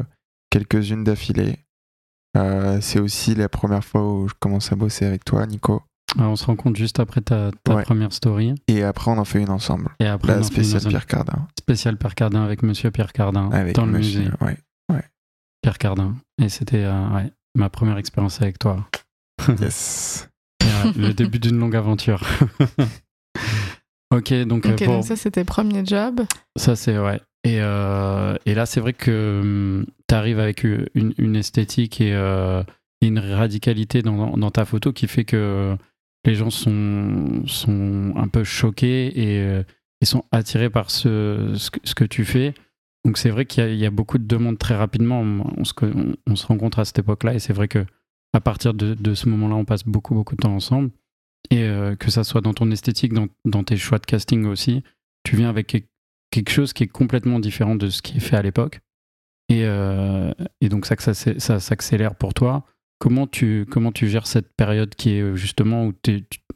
quelques-unes 0.51 1.05
d'affilée. 1.05 1.65
Euh, 2.37 2.81
c'est 2.83 3.01
aussi 3.01 3.35
la 3.35 3.49
première 3.49 3.85
fois 3.85 4.07
où 4.07 4.29
je 4.29 4.35
commence 4.39 4.71
à 4.71 4.77
bosser 4.77 5.07
avec 5.07 5.25
toi, 5.25 5.47
Nico. 5.47 5.83
Ah, 6.19 6.29
on 6.29 6.37
se 6.37 6.45
rencontre 6.45 6.77
juste 6.79 6.99
après 7.01 7.21
ta, 7.21 7.51
ta 7.65 7.75
Ouais. 7.77 7.83
première 7.85 8.13
story. 8.13 8.55
Et 8.69 8.83
après, 8.83 9.11
on 9.11 9.19
en 9.19 9.25
fait 9.25 9.41
une 9.41 9.51
ensemble. 9.51 9.91
Et 10.01 10.07
après, 10.07 10.33
on 10.33 10.37
La 10.37 10.41
en 10.41 10.45
fait 10.45 10.57
une 10.57 10.65
spéciale. 10.65 10.89
Pierre 10.91 11.07
Cardin. 11.07 11.47
spécial 11.59 11.97
Pierre 11.97 12.15
Cardin 12.17 12.43
avec 12.43 12.63
Monsieur 12.63 12.91
Pierre 12.91 13.13
Cardin 13.13 13.49
Avec 13.53 13.75
dans 13.77 13.87
le 13.87 13.93
monsieur- 13.93 14.21
musée 14.21 14.33
Ouais. 14.41 14.57
Pierre 15.63 15.79
Cardin. 15.79 16.17
Et 16.43 16.49
c'était 16.49 16.85
euh, 16.85 17.09
ouais, 17.11 17.31
ma 17.55 17.69
première 17.69 17.99
expérience 17.99 18.41
avec 18.43 18.59
toi. 18.59 18.89
Yes. 19.61 20.29
Le 20.97 21.13
début 21.15 21.39
d'une 21.39 21.59
longue 21.59 21.77
aventure. 21.77 22.23
ok, 24.13 24.35
donc, 24.45 24.67
euh, 24.67 24.73
Ok, 24.73 24.85
pour- 24.85 24.95
donc 24.95 25.05
ça 25.05 25.17
c'était 25.17 25.45
premier 25.45 25.85
job. 25.85 26.21
ça 26.57 26.77
c'est 26.77 26.99
ouais. 26.99 27.21
Et, 27.45 27.59
euh, 27.61 28.37
et 28.45 28.55
là, 28.55 28.67
c'est 28.67 28.81
vrai 28.81 28.93
que 28.93 29.85
tu 30.09 30.15
arrives 30.15 30.39
avec 30.39 30.63
une, 30.65 31.15
une 31.17 31.37
esthétique 31.37 32.01
et 32.03 32.13
euh, 32.13 32.63
une 33.01 33.19
radicalité 33.19 34.03
dans, 34.03 34.37
dans 34.37 34.51
ta 34.51 34.67
photo 34.67 34.93
qui 34.93 35.07
fait 35.09 35.25
que 35.25 35.75
les 36.25 36.35
gens 36.35 36.51
sont, 36.51 37.43
sont 37.47 38.13
un 38.17 38.29
peu 38.29 38.45
choqués 38.45 39.07
et, 39.19 39.41
euh, 39.41 39.63
et 40.01 40.05
sont 40.05 40.25
attirés 40.33 40.71
par 40.71 40.91
ce, 40.91 41.53
ce, 41.55 41.95
que, 41.95 42.05
tu 42.05 42.25
fais. 42.25 42.55
Donc 43.05 43.17
c'est 43.19 43.31
vrai 43.31 43.47
qu'il 43.47 43.75
y, 43.77 43.87
a- 43.87 43.91
beaucoup 43.91 44.19
de 44.19 44.27
demandes 44.27 44.59
très 44.59 44.77
rapidement. 44.77 45.21
On 45.21 45.65
se, 45.65 45.73
on, 45.83 46.15
on 46.27 46.37
se 46.37 46.47
rencontre 46.47 46.79
à 46.79 46.85
cette 46.85 46.99
époque-là 46.99 47.35
et 47.35 47.39
c'est 47.39 47.53
vrai 47.53 47.69
que 47.69 47.85
à 48.33 48.41
partir 48.41 48.75
de, 48.75 48.95
de 48.95 49.15
ce 49.15 49.29
moment-là, 49.29 49.57
on 49.57 49.65
passe 49.65 49.85
beaucoup, 49.85 50.15
beaucoup 50.15 50.37
de 50.37 50.41
temps 50.43 50.55
ensemble. 50.55 50.91
Et 51.51 51.65
euh, 51.65 51.97
que 51.97 52.11
ça 52.11 52.23
soit 52.23 52.43
dans 52.43 52.53
ton 52.55 52.71
esthétique, 52.71 53.13
dans, 53.13 53.27
dans 53.47 53.65
tes 53.65 53.77
choix 53.77 53.99
de 53.99 54.07
casting 54.07 54.45
aussi, 54.45 54.85
tu 55.25 55.37
viens 55.37 55.49
avec 55.49 55.67
quel- 55.69 55.83
quelque 56.31 56.51
chose 56.51 56.73
qui 56.73 56.85
est 56.85 56.89
complètement 56.89 57.41
différent 57.41 57.75
de 57.75 57.89
ce 57.89 58.03
qui 58.03 58.19
est 58.19 58.21
fait 58.21 58.37
à 58.37 58.43
l'époque. 58.43 58.81
Et, 59.49 59.65
euh, 59.65 60.33
et 60.61 60.69
donc 60.69 60.87
ça, 60.87 60.95
ça, 60.97 61.13
ça 61.15 61.61
s'accélère 61.61 62.15
pour 62.15 62.35
toi. 62.35 62.65
Comment 63.01 63.27
tu, 63.27 63.67
gères 64.09 64.27
cette 64.27 64.53
période 64.55 64.95
qui 64.95 65.15
est 65.15 65.23
euh, 65.23 65.35
justement 65.35 65.87
où 65.87 65.95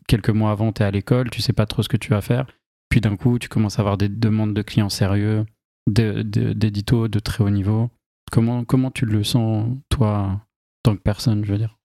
quelques 0.06 0.30
mois 0.30 0.50
avant, 0.50 0.72
tu 0.72 0.82
es 0.82 0.84
à 0.84 0.90
l'école, 0.90 1.30
tu 1.30 1.40
sais 1.40 1.54
pas 1.54 1.66
trop 1.66 1.82
ce 1.82 1.88
que 1.88 1.96
tu 1.96 2.10
vas 2.10 2.20
faire, 2.20 2.46
puis 2.90 3.00
d'un 3.00 3.16
coup, 3.16 3.38
tu 3.38 3.48
commences 3.48 3.78
à 3.78 3.82
avoir 3.82 3.96
des 3.96 4.10
demandes 4.10 4.54
de 4.54 4.62
clients 4.62 4.90
sérieux, 4.90 5.46
de- 5.90 6.22
de- 6.22 7.18
très 7.20 7.42
haut 7.42 7.50
niveau. 7.50 7.90
Comment, 8.30 8.64
comment 8.64 8.90
tu 8.90 9.06
le 9.06 9.24
sens, 9.24 9.74
toi, 9.88 10.40
tant 10.82 10.94
que 10.96 11.00
personne, 11.02 11.44
je 11.44 11.52
veux 11.52 11.58
dire? 11.58 11.78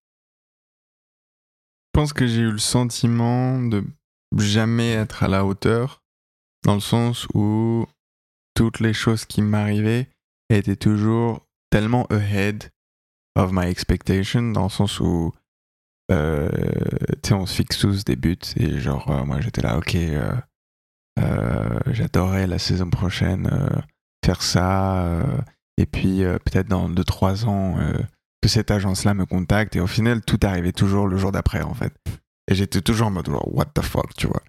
Je 1.96 2.02
pense 2.02 2.14
que 2.14 2.28
j'ai 2.28 2.42
eu 2.42 2.52
le 2.52 2.58
sentiment 2.60 3.62
de 3.62 3.84
jamais 4.38 4.92
être 4.92 5.24
à 5.24 5.28
la 5.28 5.46
hauteur, 5.46 6.02
dans 6.64 6.76
le 6.76 6.80
sens 6.82 7.28
où 7.34 7.86
toutes 8.56 8.80
les 8.82 8.94
choses 8.94 9.26
qui 9.26 9.42
m'arrivaient 9.42 10.10
étaient 10.50 10.76
toujours 10.76 11.48
tellement 11.70 12.06
ahead 12.08 12.70
of 13.36 13.52
my 13.52 13.68
expectation, 13.68 14.52
dans 14.52 14.64
le 14.64 14.70
sens 14.70 15.00
où 15.00 15.32
euh, 16.12 16.50
tu 17.22 17.30
sais, 17.30 17.34
on 17.34 17.46
se 17.46 17.54
fixe 17.56 17.78
tous 17.78 18.04
des 18.04 18.16
buts, 18.16 18.38
et 18.56 18.80
genre, 18.80 19.10
euh, 19.12 19.24
moi 19.26 19.42
j'étais 19.42 19.62
là, 19.62 19.78
ok, 19.78 19.96
euh, 19.96 21.80
j'adorerais 21.88 22.48
la 22.48 22.60
saison 22.60 22.90
prochaine 22.90 23.50
faire 24.26 24.42
ça, 24.42 25.24
et 25.78 25.86
puis 25.86 26.24
peut-être 26.46 26.68
dans 26.68 26.90
2-3 26.90 27.46
ans. 27.46 27.78
que 28.42 28.48
cette 28.48 28.72
agence-là 28.72 29.14
me 29.14 29.26
contacte 29.26 29.76
et 29.76 29.82
au 29.82 29.88
final 29.88 30.22
tout 30.22 30.40
arrivait 30.44 30.72
toujours 30.72 31.08
le 31.08 31.18
jour 31.18 31.34
d'après 31.34 31.62
en 31.62 31.74
fait. 31.74 31.94
Et 32.50 32.56
j'étais 32.56 32.82
toujours 32.82 33.08
en 33.08 33.12
mode 33.12 33.28
what 33.28 33.66
the 33.76 33.82
fuck, 33.82 34.14
tu 34.16 34.28
vois. 34.28 34.42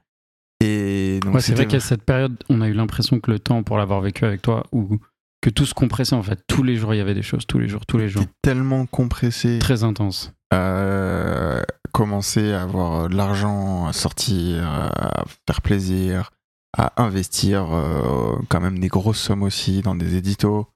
Et 0.60 1.18
donc 1.22 1.34
Ouais, 1.34 1.40
c'est 1.40 1.54
vrai 1.54 1.66
qu'à 1.66 1.80
cette 1.80 2.04
période, 2.04 2.36
on 2.48 2.60
a 2.60 2.68
eu 2.68 2.72
l'impression 2.72 3.18
que 3.18 3.30
le 3.30 3.40
temps, 3.40 3.62
pour 3.64 3.78
l'avoir 3.78 4.00
vécu 4.00 4.24
avec 4.24 4.42
toi, 4.42 4.64
ou 4.72 5.00
que 5.40 5.50
tout 5.50 5.66
se 5.66 5.74
compressait 5.74 6.14
en 6.16 6.22
fait. 6.22 6.42
Tous 6.46 6.62
les 6.62 6.76
jours, 6.76 6.94
il 6.94 6.98
y 6.98 7.00
avait 7.00 7.14
des 7.14 7.22
choses, 7.22 7.46
tous 7.46 7.58
les 7.58 7.68
jours, 7.68 7.86
tous 7.86 7.98
les 7.98 8.08
jours. 8.08 8.24
tellement 8.42 8.86
compressé, 8.86 9.58
Très 9.58 9.84
intense. 9.84 10.32
euh, 10.52 11.62
commencer 11.92 12.52
à 12.52 12.62
avoir 12.62 13.08
de 13.08 13.16
l'argent 13.16 13.86
à 13.86 13.92
sortir, 13.92 14.66
à 14.68 15.24
faire 15.46 15.60
plaisir, 15.62 16.30
à 16.76 17.02
investir 17.02 17.66
euh, 17.72 18.36
quand 18.48 18.60
même 18.60 18.78
des 18.78 18.88
grosses 18.88 19.18
sommes 19.20 19.42
aussi 19.42 19.82
dans 19.82 19.94
des 19.94 20.16
éditos. 20.16 20.66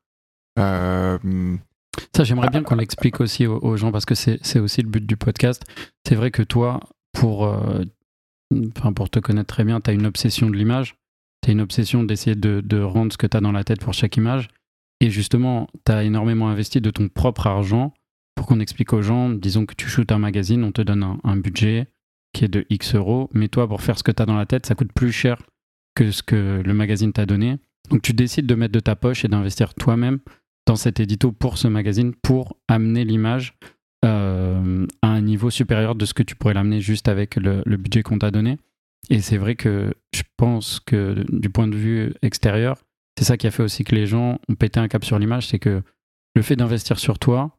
Euh, 0.58 1.18
Ça, 2.16 2.24
j'aimerais 2.24 2.48
bien 2.48 2.62
qu'on 2.62 2.76
l'explique 2.76 3.20
aussi 3.20 3.46
aux, 3.46 3.58
aux 3.62 3.76
gens 3.76 3.92
parce 3.92 4.04
que 4.04 4.14
c'est 4.14 4.58
aussi 4.58 4.82
le 4.82 4.88
but 4.88 5.04
du 5.06 5.16
podcast. 5.16 5.62
C'est 6.06 6.14
vrai 6.14 6.30
que 6.30 6.42
toi, 6.42 6.80
pour, 7.12 7.46
euh, 7.46 7.84
pour 8.94 9.10
te 9.10 9.18
connaître 9.20 9.54
très 9.54 9.64
bien, 9.64 9.80
tu 9.80 9.90
as 9.90 9.92
une 9.92 10.06
obsession 10.06 10.48
de 10.50 10.56
l'image. 10.56 10.96
Tu 11.44 11.50
as 11.50 11.52
une 11.52 11.60
obsession 11.60 12.04
d'essayer 12.04 12.34
de, 12.34 12.80
rendre 12.80 13.12
ce 13.12 13.18
que 13.18 13.26
tu 13.26 13.36
as 13.36 13.40
dans 13.42 13.52
la 13.52 13.64
tête 13.64 13.80
pour 13.80 13.92
chaque 13.92 14.16
image. 14.16 14.48
Et 15.00 15.10
justement, 15.10 15.68
tu 15.84 15.92
as 15.92 16.02
énormément 16.02 16.48
investi 16.48 16.80
de 16.80 16.88
ton 16.90 17.10
propre 17.10 17.46
argent 17.46 17.92
pour 18.34 18.46
qu'on 18.46 18.60
explique 18.60 18.94
aux 18.94 19.02
gens, 19.02 19.28
disons 19.28 19.66
que 19.66 19.74
tu 19.74 19.86
shootes 19.86 20.10
un 20.10 20.18
magazine, 20.18 20.64
on 20.64 20.72
te 20.72 20.80
donne 20.80 21.18
un, 21.22 21.36
budget 21.36 21.86
qui 22.32 22.46
est 22.46 22.48
de 22.48 22.64
X 22.70 22.94
euros, 22.94 23.28
mais 23.34 23.48
toi, 23.48 23.68
pour 23.68 23.82
faire 23.82 23.98
ce 23.98 24.02
que 24.02 24.10
tu 24.10 24.22
as 24.22 24.26
dans 24.26 24.36
la 24.36 24.46
tête, 24.46 24.64
ça 24.64 24.74
coûte 24.74 24.92
plus 24.94 25.12
cher 25.12 25.36
que 25.94 26.10
ce 26.10 26.22
que 26.22 26.62
le 26.64 26.74
magazine 26.74 27.12
t'a 27.12 27.26
donné. 27.26 27.58
Donc 27.90 28.00
tu 28.00 28.14
décides 28.14 28.46
de 28.46 28.54
mettre 28.54 28.72
de 28.72 28.80
ta 28.80 28.96
poche 28.96 29.26
et 29.26 29.28
d'investir 29.28 29.74
toi-même 29.74 30.20
dans 30.66 30.76
cet 30.76 30.98
édito 30.98 31.30
pour 31.30 31.58
ce 31.58 31.68
magazine 31.68 32.14
pour 32.14 32.56
amener 32.68 33.04
l'image 33.04 33.54
euh, 34.06 34.86
à 35.02 35.08
un 35.08 35.20
niveau 35.20 35.50
supérieur 35.50 35.94
de 35.94 36.06
ce 36.06 36.14
que 36.14 36.22
tu 36.22 36.36
pourrais 36.36 36.54
l'amener 36.54 36.80
juste 36.80 37.06
avec 37.06 37.36
le 37.36 37.76
budget 37.76 38.02
qu'on 38.02 38.18
t'a 38.18 38.30
donné. 38.30 38.56
Et 39.10 39.20
c'est 39.20 39.36
vrai 39.36 39.54
que 39.54 39.94
je 40.14 40.22
pense 40.36 40.80
que 40.80 41.24
du 41.30 41.50
point 41.50 41.68
de 41.68 41.76
vue 41.76 42.14
extérieur, 42.22 42.78
c'est 43.18 43.24
ça 43.24 43.36
qui 43.36 43.46
a 43.46 43.50
fait 43.50 43.62
aussi 43.62 43.84
que 43.84 43.94
les 43.94 44.06
gens 44.06 44.38
ont 44.48 44.54
pété 44.54 44.80
un 44.80 44.88
cap 44.88 45.04
sur 45.04 45.18
l'image, 45.18 45.48
c'est 45.48 45.58
que 45.58 45.82
le 46.34 46.42
fait 46.42 46.56
d'investir 46.56 46.98
sur 46.98 47.18
toi, 47.18 47.56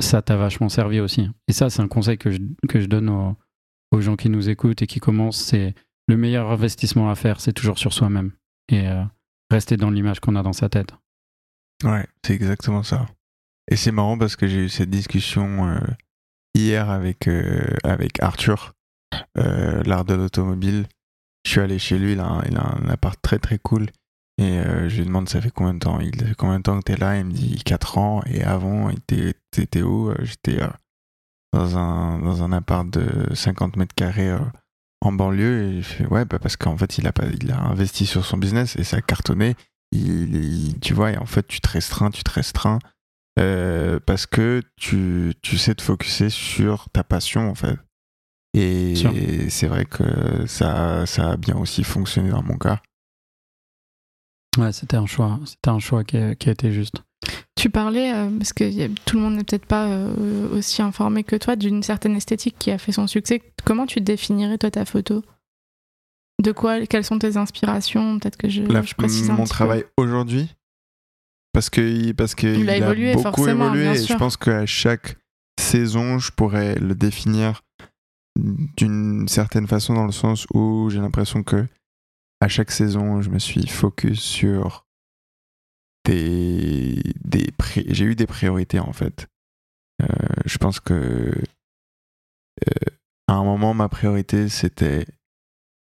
ça 0.00 0.22
t'a 0.22 0.36
vachement 0.36 0.68
servi 0.68 1.00
aussi. 1.00 1.28
Et 1.48 1.52
ça, 1.52 1.70
c'est 1.70 1.82
un 1.82 1.88
conseil 1.88 2.18
que 2.18 2.30
je, 2.30 2.38
que 2.68 2.80
je 2.80 2.86
donne 2.86 3.08
aux, 3.08 3.36
gens 4.00 4.16
qui 4.16 4.28
nous 4.28 4.50
écoutent 4.50 4.82
et 4.82 4.86
qui 4.86 5.00
commencent, 5.00 5.42
c'est 5.42 5.74
le 6.06 6.18
meilleur 6.18 6.50
investissement 6.50 7.10
à 7.10 7.14
faire, 7.14 7.40
c'est 7.40 7.54
toujours 7.54 7.78
sur 7.78 7.94
soi-même. 7.94 8.32
Et 8.68 8.86
euh, 8.88 9.02
rester 9.50 9.78
dans 9.78 9.90
l'image 9.90 10.20
qu'on 10.20 10.36
a 10.36 10.42
dans 10.42 10.52
sa 10.52 10.68
tête. 10.68 10.92
Ouais, 11.82 12.06
c'est 12.22 12.34
exactement 12.34 12.82
ça. 12.82 13.06
Et 13.70 13.76
c'est 13.76 13.92
marrant 13.92 14.18
parce 14.18 14.36
que 14.36 14.46
j'ai 14.46 14.64
eu 14.64 14.68
cette 14.68 14.90
discussion 14.90 15.66
euh, 15.66 15.80
hier 16.54 16.90
avec, 16.90 17.26
euh, 17.26 17.74
avec 17.84 18.22
Arthur, 18.22 18.74
euh, 19.38 19.82
l'art 19.84 20.04
de 20.04 20.14
l'automobile. 20.14 20.86
Je 21.44 21.50
suis 21.52 21.60
allé 21.60 21.78
chez 21.78 21.98
lui, 21.98 22.12
il 22.12 22.20
a, 22.20 22.26
un, 22.26 22.42
il 22.44 22.56
a 22.56 22.66
un 22.66 22.88
appart 22.88 23.20
très 23.20 23.38
très 23.38 23.58
cool. 23.58 23.86
Et 24.38 24.58
euh, 24.58 24.88
je 24.88 24.98
lui 24.98 25.06
demande 25.06 25.28
ça 25.28 25.40
fait 25.40 25.50
combien 25.50 25.74
de 25.74 25.78
temps? 25.78 26.00
Il 26.00 26.34
combien 26.36 26.58
de 26.58 26.62
temps 26.62 26.78
que 26.78 26.84
t'es 26.84 26.96
là? 26.96 27.18
Il 27.18 27.26
me 27.26 27.32
dit 27.32 27.62
4 27.64 27.98
ans. 27.98 28.22
Et 28.26 28.42
avant, 28.42 28.90
t'étais 29.50 29.82
où? 29.82 30.10
Euh, 30.10 30.16
J'étais 30.20 30.58
dans, 31.52 31.78
un, 31.78 32.18
dans 32.18 32.42
un 32.42 32.52
appart 32.52 32.88
de 32.88 33.34
50 33.34 33.76
mètres 33.76 33.94
carrés 33.94 34.36
en 35.00 35.12
banlieue. 35.12 35.62
Et 35.68 35.82
je 35.82 35.86
fais 35.88 36.06
ouais, 36.06 36.24
bah 36.24 36.38
parce 36.38 36.56
qu'en 36.56 36.76
fait, 36.76 36.98
il 36.98 37.06
a, 37.06 37.12
pas, 37.12 37.24
il 37.40 37.50
a 37.50 37.60
investi 37.60 38.04
sur 38.06 38.24
son 38.26 38.36
business 38.36 38.76
et 38.76 38.84
ça 38.84 38.98
a 38.98 39.00
cartonné. 39.00 39.56
Il, 39.92 40.78
tu 40.80 40.92
vois, 40.92 41.12
et 41.12 41.16
en 41.16 41.26
fait, 41.26 41.46
tu 41.46 41.60
te 41.60 41.68
restreins, 41.68 42.10
tu 42.10 42.22
te 42.24 42.30
restreins. 42.30 42.80
parce 43.36 44.26
que 44.26 44.62
tu, 44.76 45.32
tu 45.40 45.56
sais 45.56 45.74
te 45.74 45.82
focuser 45.82 46.28
sur 46.28 46.90
ta 46.90 47.04
passion, 47.04 47.48
en 47.48 47.54
fait. 47.54 47.78
Et 48.56 49.50
c'est 49.50 49.66
vrai 49.66 49.84
que 49.84 50.46
ça, 50.46 51.04
ça 51.06 51.32
a 51.32 51.36
bien 51.36 51.56
aussi 51.56 51.84
fonctionné 51.84 52.30
dans 52.30 52.42
mon 52.42 52.56
cas. 52.56 52.80
Ouais, 54.58 54.72
c'était 54.72 54.96
un 54.96 55.06
choix. 55.06 55.38
C'était 55.44 55.68
un 55.68 55.78
choix 55.78 56.02
qui 56.04 56.16
a, 56.16 56.34
qui 56.34 56.48
a 56.48 56.52
été 56.52 56.72
juste. 56.72 56.94
Tu 57.56 57.68
parlais, 57.70 58.12
euh, 58.14 58.30
parce 58.38 58.52
que 58.52 58.64
a- 58.64 58.88
tout 59.04 59.16
le 59.16 59.22
monde 59.22 59.34
n'est 59.36 59.44
peut-être 59.44 59.66
pas 59.66 59.86
euh, 59.88 60.48
aussi 60.56 60.80
informé 60.82 61.24
que 61.24 61.36
toi, 61.36 61.56
d'une 61.56 61.82
certaine 61.82 62.16
esthétique 62.16 62.56
qui 62.58 62.70
a 62.70 62.78
fait 62.78 62.92
son 62.92 63.06
succès. 63.06 63.42
Comment 63.64 63.86
tu 63.86 64.00
définirais 64.00 64.56
toi 64.58 64.70
ta 64.70 64.84
photo? 64.84 65.22
De 66.42 66.52
quoi 66.52 66.86
Quelles 66.86 67.04
sont 67.04 67.18
tes 67.18 67.36
inspirations? 67.36 68.18
Peut-être 68.18 68.36
que 68.36 68.48
je, 68.48 68.62
La- 68.62 68.82
je 68.82 68.94
précise 68.94 69.30
un 69.30 69.34
mon 69.34 69.44
petit 69.44 69.50
travail 69.52 69.84
aujourd'hui, 69.96 70.54
parce 71.52 71.70
que 71.70 72.12
parce 72.12 72.34
que 72.34 72.46
Il 72.46 72.68
a 72.70 72.76
évolué, 72.76 73.14
beaucoup 73.14 73.34
forcément, 73.36 73.74
évolué. 73.74 74.00
et 74.00 74.06
je 74.06 74.14
pense 74.14 74.36
qu'à 74.36 74.64
chaque 74.66 75.16
saison, 75.60 76.18
je 76.18 76.30
pourrais 76.32 76.74
le 76.76 76.94
définir 76.94 77.62
d'une 78.76 79.28
certaine 79.28 79.66
façon 79.66 79.94
dans 79.94 80.06
le 80.06 80.12
sens 80.12 80.46
où 80.52 80.88
j'ai 80.90 81.00
l'impression 81.00 81.42
que 81.42 81.66
à 82.40 82.48
chaque 82.48 82.70
saison, 82.70 83.22
je 83.22 83.30
me 83.30 83.38
suis 83.38 83.66
focus 83.66 84.20
sur 84.20 84.84
des 86.04 87.02
des 87.24 87.48
j'ai 87.88 88.04
eu 88.04 88.14
des 88.14 88.26
priorités 88.26 88.78
en 88.78 88.92
fait. 88.92 89.26
Euh, 90.02 90.06
je 90.44 90.58
pense 90.58 90.80
que 90.80 90.94
euh, 90.94 92.90
à 93.28 93.34
un 93.34 93.44
moment, 93.44 93.74
ma 93.74 93.88
priorité 93.88 94.48
c'était 94.48 95.06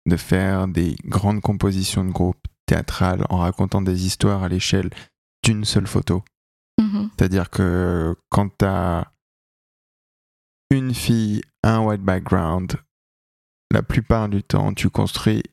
de 0.07 0.17
faire 0.17 0.67
des 0.67 0.95
grandes 1.05 1.41
compositions 1.41 2.05
de 2.05 2.11
groupe 2.11 2.47
théâtrales 2.65 3.25
en 3.29 3.37
racontant 3.37 3.81
des 3.81 4.05
histoires 4.05 4.43
à 4.43 4.49
l'échelle 4.49 4.89
d'une 5.43 5.65
seule 5.65 5.87
photo. 5.87 6.23
Mhm. 6.79 7.09
C'est-à-dire 7.15 7.49
que 7.49 8.15
quand 8.29 8.49
tu 8.57 8.65
as 8.65 9.11
une 10.71 10.93
fille, 10.93 11.41
un 11.65 11.79
white 11.79 12.01
background, 12.01 12.75
la 13.71 13.81
plupart 13.81 14.29
du 14.29 14.43
temps, 14.43 14.73
tu 14.73 14.89
construis 14.89 15.43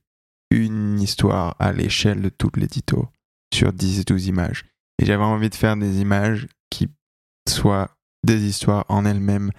une 0.51 1.01
histoire 1.01 1.57
à 1.59 1.73
l'échelle 1.73 2.21
de 2.21 2.29
tout 2.29 2.51
l'édito 2.55 3.09
sur 3.53 3.73
10 3.73 4.01
et 4.01 4.05
12 4.05 4.27
images. 4.27 4.65
Et 5.01 5.07
j'avais 5.07 5.25
envie 5.25 5.49
de 5.49 5.55
faire 5.55 5.77
des 5.77 6.01
images 6.01 6.47
qui 6.71 6.89
soient 7.49 7.91
des 8.25 8.45
histoires 8.45 8.85
en 8.89 9.05
elles-mêmes. 9.05 9.51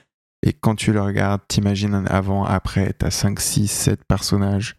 Et 0.46 0.54
quand 0.54 0.76
tu 0.76 0.94
le 0.94 1.02
regardes, 1.02 1.42
t'imagines 1.48 1.96
un 1.96 2.06
avant, 2.06 2.46
après, 2.46 2.94
t'as 2.94 3.12
5, 3.12 3.39
6, 3.39 3.68
7 3.68 4.06
personnages, 4.06 4.76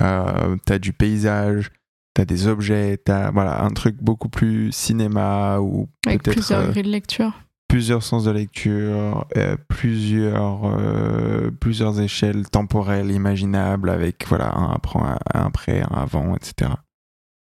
euh, 0.00 0.56
t'as 0.64 0.78
du 0.78 0.92
paysage, 0.92 1.72
t'as 2.14 2.24
des 2.24 2.46
objets, 2.46 2.96
t'as 2.98 3.30
voilà, 3.32 3.64
un 3.64 3.70
truc 3.70 3.96
beaucoup 4.00 4.28
plus 4.28 4.70
cinéma 4.70 5.58
ou 5.58 5.88
Avec 6.06 6.22
plusieurs 6.22 6.60
euh, 6.60 6.70
grilles 6.70 6.84
de 6.84 6.90
lecture. 6.90 7.32
Plusieurs 7.68 8.02
sens 8.02 8.24
de 8.24 8.30
lecture, 8.30 9.26
euh, 9.36 9.56
plusieurs, 9.68 10.64
euh, 10.64 11.50
plusieurs 11.50 12.00
échelles 12.00 12.48
temporelles 12.48 13.10
imaginables 13.10 13.90
avec 13.90 14.26
voilà, 14.26 14.54
un 14.54 14.70
après, 14.72 14.98
un 14.98 15.16
après, 15.34 15.82
un 15.82 15.94
avant, 15.96 16.34
etc. 16.34 16.72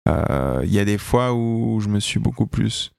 Euh, 0.10 0.62
Il 0.64 0.74
y 0.74 0.80
a 0.80 0.86
des 0.86 0.98
fois 0.98 1.34
où 1.34 1.80
je 1.82 1.90
me 1.90 2.00
suis 2.00 2.20
beaucoup 2.20 2.48
plus 2.48 2.92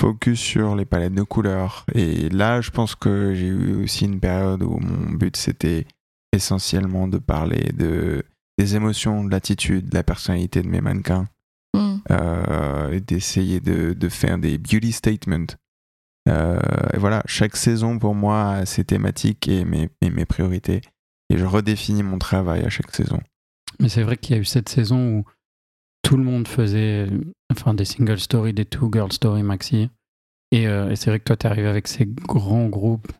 focus 0.00 0.38
sur 0.40 0.76
les 0.76 0.84
palettes 0.84 1.14
de 1.14 1.22
couleurs. 1.22 1.84
Et 1.94 2.28
là, 2.28 2.60
je 2.60 2.70
pense 2.70 2.94
que 2.94 3.34
j'ai 3.34 3.46
eu 3.46 3.82
aussi 3.84 4.04
une 4.04 4.20
période 4.20 4.62
où 4.62 4.78
mon 4.78 5.12
but 5.12 5.36
c'était 5.36 5.86
essentiellement 6.32 7.08
de 7.08 7.18
parler 7.18 7.72
de, 7.74 8.22
des 8.58 8.76
émotions, 8.76 9.24
de 9.24 9.30
l'attitude, 9.30 9.88
de 9.88 9.94
la 9.94 10.02
personnalité 10.02 10.62
de 10.62 10.68
mes 10.68 10.80
mannequins 10.80 11.26
Mhm. 11.74 12.00
euh, 12.10 12.92
et 12.92 13.00
d'essayer 13.00 13.60
de, 13.60 13.92
de 13.92 14.08
faire 14.08 14.38
des 14.38 14.56
beauty 14.56 14.90
statements. 14.90 15.46
Euh, 16.28 16.58
et 16.92 16.98
voilà, 16.98 17.22
chaque 17.26 17.56
saison 17.56 17.98
pour 17.98 18.14
moi 18.14 18.50
a 18.50 18.66
ses 18.66 18.84
thématiques 18.84 19.48
et 19.48 19.64
mes, 19.64 19.88
mes 20.02 20.26
priorités. 20.26 20.80
Et 21.30 21.36
je 21.36 21.44
redéfinis 21.44 22.02
mon 22.02 22.18
travail 22.18 22.64
à 22.64 22.70
chaque 22.70 22.94
saison. 22.94 23.20
Mais 23.80 23.88
c'est 23.88 24.02
vrai 24.02 24.16
qu'il 24.16 24.34
y 24.34 24.38
a 24.38 24.42
eu 24.42 24.46
cette 24.46 24.68
saison 24.68 25.18
où 25.18 25.24
tout 26.02 26.16
le 26.16 26.24
monde 26.24 26.48
faisait 26.48 27.06
enfin, 27.50 27.74
des 27.74 27.84
single 27.84 28.18
stories, 28.18 28.54
des 28.54 28.64
two 28.64 28.90
girl 28.92 29.12
story 29.12 29.42
maxi. 29.42 29.90
Et, 30.50 30.66
euh, 30.66 30.94
c'est 30.96 31.10
vrai 31.10 31.18
que 31.18 31.24
toi, 31.24 31.36
tu 31.36 31.46
es 31.46 31.50
arrivé 31.50 31.68
avec 31.68 31.86
ces 31.86 32.06
grands 32.06 32.68
groupes 32.68 33.12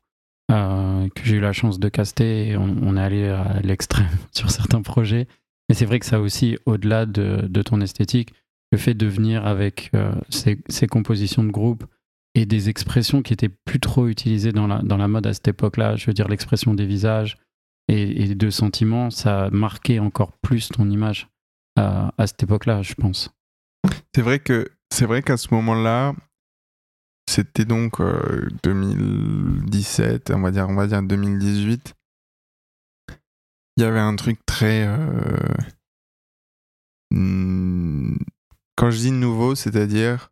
euh, 0.50 1.06
que 1.14 1.22
j'ai 1.24 1.36
eu 1.36 1.40
la 1.40 1.52
chance 1.52 1.78
de 1.78 1.88
caster 1.90 2.56
on, 2.56 2.96
est 2.96 3.00
allé 3.00 3.28
à 3.28 3.60
l'extrême 3.60 4.06
sur 4.32 4.50
certains 4.50 4.82
projets. 4.82 5.28
Mais 5.68 5.74
c'est 5.74 5.84
vrai 5.84 5.98
que 5.98 6.06
ça 6.06 6.20
aussi, 6.20 6.56
au-delà 6.64 7.04
de, 7.04 7.62
ton 7.62 7.82
esthétique, 7.82 8.32
le 8.72 8.78
fait 8.78 8.94
de 8.94 9.06
venir 9.06 9.46
avec 9.46 9.92
ces, 10.30 10.58
ces 10.68 10.86
compositions 10.86 11.44
de 11.44 11.50
groupe 11.50 11.84
et 12.34 12.46
des 12.46 12.68
expressions 12.68 13.22
qui 13.22 13.32
étaient 13.32 13.48
plus 13.48 13.80
trop 13.80 14.06
utilisées 14.06 14.52
dans 14.52 14.66
la, 14.66 14.80
dans 14.82 14.96
la 14.96 15.08
mode 15.08 15.26
à 15.26 15.34
cette 15.34 15.48
époque-là, 15.48 15.96
je 15.96 16.06
veux 16.06 16.12
dire 16.12 16.28
l'expression 16.28 16.74
des 16.74 16.86
visages 16.86 17.38
et, 17.88 18.24
et 18.24 18.34
de 18.34 18.50
sentiments, 18.50 19.10
ça 19.10 19.46
a 19.46 19.50
marqué 19.50 19.98
encore 19.98 20.32
plus 20.32 20.68
ton 20.68 20.88
image 20.90 21.28
à, 21.76 22.12
cette 22.26 22.42
époque-là, 22.42 22.82
je 22.82 22.94
pense. 22.94 23.30
C'est 24.14 24.22
vrai 24.22 24.40
que 24.40 24.68
c'est 24.92 25.06
vrai 25.06 25.22
qu'à 25.22 25.36
ce 25.36 25.54
moment-là, 25.54 26.14
c'était 27.30 27.64
donc 27.64 28.00
euh, 28.00 28.48
2017, 28.64 30.30
on 30.30 30.40
va 30.40 30.50
dire, 30.50 30.68
on 30.68 30.74
va 30.74 30.86
dire 30.86 31.02
2018. 31.02 31.94
Il 33.76 33.82
y 33.82 33.84
avait 33.84 34.00
un 34.00 34.16
truc 34.16 34.44
très. 34.44 34.86
euh, 34.88 35.36
hmm, 37.12 38.16
Quand 38.76 38.90
je 38.90 38.98
dis 38.98 39.12
nouveau, 39.12 39.54
c'est-à-dire 39.54 40.30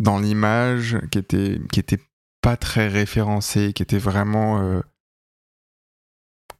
dans 0.00 0.18
l'image 0.18 0.98
qui 1.10 1.18
était, 1.18 1.60
qui 1.72 1.80
était 1.80 2.00
pas 2.40 2.56
très 2.56 2.88
référencée, 2.88 3.72
qui 3.72 3.82
était 3.82 3.98
vraiment 3.98 4.60
euh, 4.60 4.80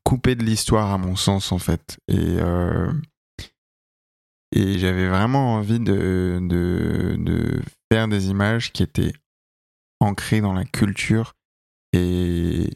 coupée 0.05 0.35
de 0.35 0.45
l'histoire 0.45 0.93
à 0.93 0.99
mon 0.99 1.17
sens 1.17 1.53
en 1.53 1.59
fait. 1.59 1.99
Et 2.09 2.39
euh, 2.41 2.93
et 4.55 4.79
j'avais 4.79 5.09
vraiment 5.09 5.55
envie 5.55 5.81
de, 5.81 6.39
de, 6.43 7.63
faire 7.91 8.07
des 8.07 8.29
images 8.29 8.71
qui 8.73 8.83
étaient 8.83 9.15
ancrées 9.99 10.43
dans 10.43 10.53
la 10.53 10.65
culture 10.67 11.33
et, 11.95 12.71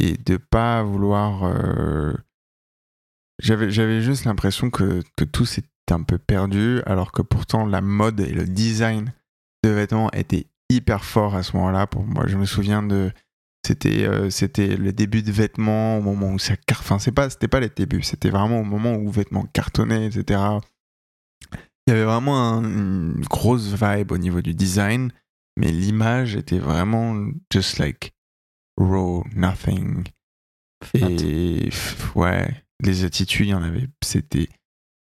et 0.00 0.16
de 0.16 0.36
pas 0.38 0.82
vouloir. 0.82 1.44
euh, 1.44 2.14
J'avais, 3.38 3.70
j'avais 3.70 4.00
juste 4.00 4.24
l'impression 4.24 4.70
que, 4.70 5.02
que 5.16 5.24
tout 5.24 5.44
s'était 5.44 5.68
un 5.90 6.02
peu 6.02 6.18
perdu, 6.18 6.80
alors 6.86 7.12
que 7.12 7.22
pourtant 7.22 7.66
la 7.66 7.80
mode 7.82 8.20
et 8.20 8.32
le 8.32 8.46
design 8.46 9.12
de 9.64 9.70
vêtements 9.70 10.10
étaient 10.12 10.46
hyper 10.70 11.04
forts 11.04 11.34
à 11.34 11.42
ce 11.42 11.56
moment-là. 11.56 11.86
Pour 11.86 12.04
moi, 12.04 12.26
je 12.26 12.36
me 12.36 12.44
souviens 12.44 12.82
de. 12.82 13.10
C'était, 13.66 14.04
euh, 14.04 14.30
c'était 14.30 14.76
le 14.76 14.92
début 14.92 15.22
de 15.22 15.32
vêtements 15.32 15.98
au 15.98 16.02
moment 16.02 16.32
où 16.32 16.38
ça 16.38 16.54
car... 16.56 16.78
enfin 16.80 16.98
c'est 16.98 17.12
pas 17.12 17.28
c'était 17.28 17.48
pas 17.48 17.58
les 17.60 17.68
débuts 17.68 18.02
c'était 18.02 18.30
vraiment 18.30 18.60
au 18.60 18.64
moment 18.64 18.94
où 18.94 19.10
vêtements 19.10 19.44
cartonnaient 19.52 20.06
etc 20.06 20.40
il 21.86 21.90
y 21.90 21.90
avait 21.90 22.04
vraiment 22.04 22.40
un- 22.40 22.62
une 22.64 23.20
grosse 23.28 23.72
vibe 23.74 24.12
au 24.12 24.18
niveau 24.18 24.42
du 24.42 24.54
design, 24.54 25.10
mais 25.58 25.72
l'image 25.72 26.36
était 26.36 26.58
vraiment 26.58 27.30
just 27.52 27.78
like 27.78 28.12
raw, 28.78 29.24
nothing. 29.34 30.04
Et 30.94 31.70
ouais, 32.14 32.62
les 32.82 33.04
attitudes, 33.04 33.46
il 33.46 33.50
y 33.50 33.54
en 33.54 33.62
avait, 33.62 33.88
c'était, 34.04 34.48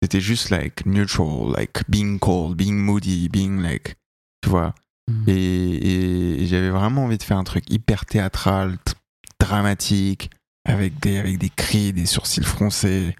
c'était 0.02 0.20
juste 0.22 0.48
like 0.50 0.86
neutral, 0.86 1.52
like 1.56 1.82
being 1.88 2.18
cold, 2.18 2.56
being 2.56 2.76
moody, 2.78 3.28
being 3.28 3.60
like, 3.60 3.96
tu 4.42 4.48
vois. 4.48 4.74
Mhm. 5.10 5.24
Et, 5.28 5.32
et- 5.34 6.42
et 6.42 6.46
j'avais 6.46 6.70
vraiment 6.70 7.04
envie 7.04 7.18
de 7.18 7.22
faire 7.22 7.38
un 7.38 7.44
truc 7.44 7.64
hyper 7.70 8.04
théâtral, 8.06 8.76
dramatique, 9.38 10.30
avec 10.64 10.98
des, 11.00 11.18
avec 11.18 11.38
des 11.38 11.50
cris, 11.50 11.92
des 11.92 12.06
sourcils 12.06 12.42
froncés, 12.44 13.16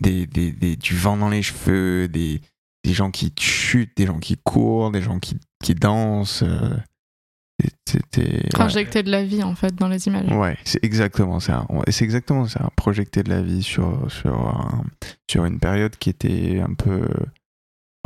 des, 0.00 0.26
des, 0.26 0.52
des- 0.52 0.76
du 0.76 0.96
vent 0.96 1.16
dans 1.16 1.28
les 1.28 1.42
cheveux, 1.42 2.08
des, 2.08 2.40
des 2.84 2.92
gens 2.94 3.10
qui 3.10 3.32
chutent, 3.38 3.96
des 3.96 4.06
gens 4.06 4.18
qui 4.18 4.36
courent, 4.42 4.90
des 4.90 5.02
gens 5.02 5.18
qui, 5.18 5.36
qui 5.62 5.74
dansent. 5.74 6.42
euh, 6.42 6.76
C'était. 7.88 8.48
ouais. 9.02 9.02
De 9.02 9.10
la 9.10 9.24
vie, 9.24 9.42
en 9.42 9.54
fait, 9.54 9.74
dans 9.74 9.88
les 9.88 10.06
images. 10.06 10.30
Ouais, 10.32 10.56
c'est 10.64 10.82
exactement 10.84 11.40
ça. 11.40 11.66
C'est 11.88 12.04
exactement 12.04 12.46
ça. 12.46 12.70
Projeter 12.76 13.22
de 13.22 13.30
la 13.30 13.42
vie 13.42 13.62
sur, 13.62 14.10
sur, 14.10 14.34
un- 14.34 14.84
sur 15.30 15.44
une 15.44 15.58
période 15.58 15.96
qui 15.96 16.10
était 16.10 16.60
un 16.60 16.74
peu. 16.74 17.08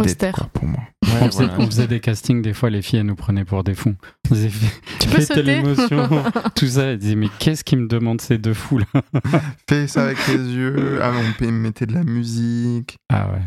Austère. 0.05 0.35
quoi, 0.35 0.49
pour 0.53 0.65
moi. 0.65 0.81
on, 1.05 1.07
Ouais, 1.07 1.27
faisait, 1.27 1.45
voilà. 1.47 1.61
on 1.63 1.67
faisait 1.67 1.87
des 1.87 2.01
castings, 2.01 2.43
des 2.43 2.53
fois 2.55 2.71
les 2.71 2.83
filles 2.83 3.01
elles 3.01 3.07
nous 3.07 3.17
prenaient 3.17 3.45
pour 3.45 3.65
des 3.65 3.75
fous. 3.75 3.95
On 4.25 4.29
faisait 4.35 4.51
Tu 5.01 5.09
fais 5.09 5.27
telle 5.27 5.49
émotion, 5.49 6.09
tout 6.55 6.67
ça. 6.67 6.85
Elles 6.85 6.99
disaient 6.99 7.17
mais 7.17 7.29
qu'est-ce 7.39 7.65
qui 7.65 7.77
me 7.77 7.89
demande 7.89 8.21
ces 8.21 8.39
deux 8.39 8.55
fous 8.55 8.79
là 8.79 8.87
Fais 9.69 9.87
ça 9.87 10.05
avec 10.05 10.19
les 10.29 10.37
yeux. 10.37 11.01
Ah, 11.03 11.13
on 11.43 11.51
mettre 11.51 11.87
de 11.87 11.95
la 11.95 12.05
musique. 12.05 12.97
Ah 13.09 13.31
ouais. 13.33 13.43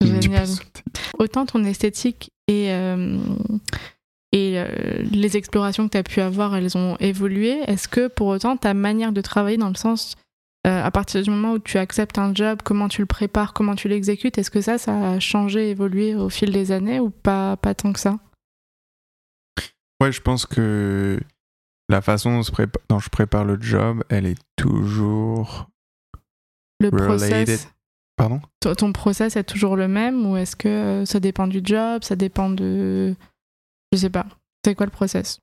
Génial. 0.00 0.46
Autant 1.18 1.46
ton 1.46 1.64
esthétique 1.64 2.30
et, 2.46 2.70
euh, 2.72 3.18
et 4.32 4.54
euh, 4.56 4.66
les 5.10 5.36
explorations 5.36 5.86
que 5.86 5.92
tu 5.92 5.98
as 5.98 6.02
pu 6.02 6.20
avoir, 6.20 6.54
elles 6.54 6.76
ont 6.76 6.96
évolué. 7.00 7.58
Est-ce 7.66 7.88
que 7.88 8.08
pour 8.08 8.28
autant 8.28 8.56
ta 8.56 8.74
manière 8.74 9.12
de 9.12 9.20
travailler 9.20 9.56
dans 9.56 9.68
le 9.68 9.74
sens, 9.74 10.16
euh, 10.68 10.84
à 10.84 10.90
partir 10.90 11.22
du 11.22 11.30
moment 11.30 11.52
où 11.52 11.58
tu 11.58 11.78
acceptes 11.78 12.18
un 12.18 12.34
job, 12.34 12.60
comment 12.64 12.88
tu 12.88 13.00
le 13.02 13.06
prépares, 13.06 13.52
comment 13.52 13.74
tu 13.74 13.88
l'exécutes, 13.88 14.38
est-ce 14.38 14.50
que 14.50 14.60
ça, 14.60 14.78
ça 14.78 15.12
a 15.12 15.20
changé, 15.20 15.70
évolué 15.70 16.14
au 16.14 16.28
fil 16.28 16.52
des 16.52 16.70
années 16.72 17.00
ou 17.00 17.10
pas, 17.10 17.56
pas 17.56 17.74
tant 17.74 17.92
que 17.92 18.00
ça? 18.00 18.18
Ouais, 20.00 20.12
je 20.12 20.20
pense 20.20 20.46
que 20.46 21.18
la 21.88 22.00
façon 22.00 22.40
dont, 22.88 22.98
je 22.98 23.08
prépare 23.08 23.44
le 23.44 23.60
job, 23.60 24.04
elle 24.08 24.26
est 24.26 24.38
toujours. 24.56 25.68
Le 26.80 26.88
Related. 26.90 27.06
process? 27.06 27.68
Pardon? 28.16 28.40
Ton, 28.60 28.74
ton 28.74 28.92
process 28.92 29.36
est 29.36 29.44
toujours 29.44 29.76
le 29.76 29.88
même 29.88 30.26
ou 30.26 30.36
est-ce 30.36 30.54
que 30.54 30.68
euh, 30.68 31.04
ça 31.04 31.18
dépend 31.18 31.46
du 31.46 31.60
job, 31.64 32.04
ça 32.04 32.14
dépend 32.14 32.50
de... 32.50 33.14
Je 33.92 33.98
sais 33.98 34.10
pas. 34.10 34.26
C'est 34.64 34.74
quoi 34.74 34.86
le 34.86 34.92
process? 34.92 35.40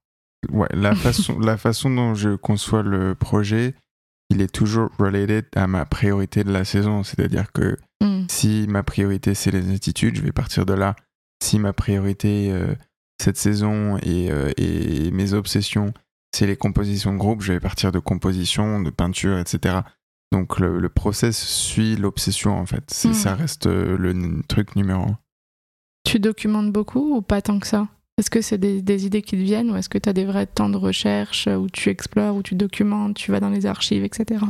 Ouais, 0.52 0.68
la 0.72 0.94
façon, 0.94 1.40
la 1.40 1.58
façon 1.58 1.90
dont 1.90 2.14
je 2.14 2.36
conçois 2.36 2.84
le 2.84 3.16
projet, 3.16 3.74
il 4.30 4.42
est 4.42 4.52
toujours 4.54 4.90
related 4.98 5.46
à 5.56 5.68
ma 5.68 5.86
priorité 5.86 6.44
de 6.44 6.52
la 6.52 6.66
saison. 6.66 7.04
C'est-à-dire 7.04 7.52
que 7.52 7.78
Hmm. 8.02 8.26
si 8.30 8.66
ma 8.68 8.84
priorité 8.84 9.34
c'est 9.36 9.52
les 9.52 9.74
attitudes, 9.74 10.18
je 10.18 10.22
vais 10.22 10.34
partir 10.34 10.66
de 10.66 10.74
là. 10.74 10.96
si 11.42 11.60
ma 11.60 11.72
priorité 11.74 12.52
euh, 12.52 12.76
cette 13.22 13.38
saison 13.38 13.98
et, 13.98 14.30
euh, 14.32 14.52
et 14.58 15.12
mes 15.12 15.34
obsessions, 15.34 15.94
c'est 16.36 16.46
les 16.48 16.58
compositions 16.58 17.14
de 17.14 17.18
groupe, 17.18 17.42
je 17.42 17.54
vais 17.54 17.60
partir 17.62 17.92
de 17.94 18.00
composition, 18.00 18.82
de 18.82 18.90
peinture, 18.90 19.38
etc. 19.38 19.80
Donc 20.34 20.60
le, 20.60 20.80
le 20.80 20.90
process 20.90 21.38
suit 21.38 21.96
l'obsession 21.96 22.58
en 22.58 22.66
fait. 22.66 22.84
C'est- 22.92 23.10
Mm. 23.10 23.14
Ça 23.14 23.36
reste 23.36 23.68
euh, 23.68 23.98
le 23.98 24.42
truc 24.48 24.76
numéro 24.76 25.04
un. 25.04 25.18
Tu 26.06 26.20
documentes 26.20 26.72
beaucoup 26.74 27.16
ou 27.18 27.22
pas 27.22 27.42
tant 27.42 27.60
que 27.60 27.68
ça? 27.68 27.88
Est-ce 28.18 28.30
que 28.30 28.42
c'est 28.42 28.58
des, 28.58 28.82
des 28.82 29.06
idées 29.06 29.22
qui 29.22 29.32
te 29.36 29.42
viennent 29.42 29.72
ou 29.72 29.76
est-ce 29.76 29.90
que 29.90 29.98
tu 29.98 30.08
as 30.08 30.14
des 30.14 30.24
vrais 30.26 30.46
temps 30.48 30.70
de 30.70 30.78
recherche 30.78 31.48
euh, 31.48 31.58
où 31.58 31.70
tu 31.70 31.90
explores, 31.90 32.36
où 32.36 32.44
tu 32.44 32.56
documentes, 32.56 33.18
tu 33.18 33.32
vas 33.32 33.40
dans 33.42 33.50
les 33.50 33.66
archives, 33.66 34.04
etc. 34.06 34.44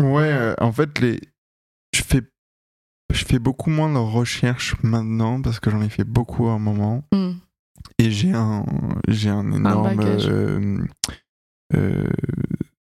Ouais, 0.00 0.32
euh, 0.32 0.54
en 0.60 0.72
fait, 0.72 0.98
les... 1.00 1.20
je, 1.94 2.02
fais... 2.02 2.22
je 3.12 3.24
fais 3.24 3.38
beaucoup 3.38 3.68
moins 3.68 3.92
de 3.92 3.98
recherches 3.98 4.76
maintenant 4.82 5.42
parce 5.42 5.60
que 5.60 5.70
j'en 5.70 5.82
ai 5.82 5.90
fait 5.90 6.04
beaucoup 6.04 6.46
à 6.48 6.52
un 6.52 6.58
moment. 6.58 7.04
Hmm. 7.12 7.32
Et 7.98 8.10
j'ai 8.10 8.32
un, 8.32 8.64
j'ai 9.08 9.28
un 9.30 9.52
énorme 9.52 10.00
euh, 10.00 10.78
euh, 11.74 12.04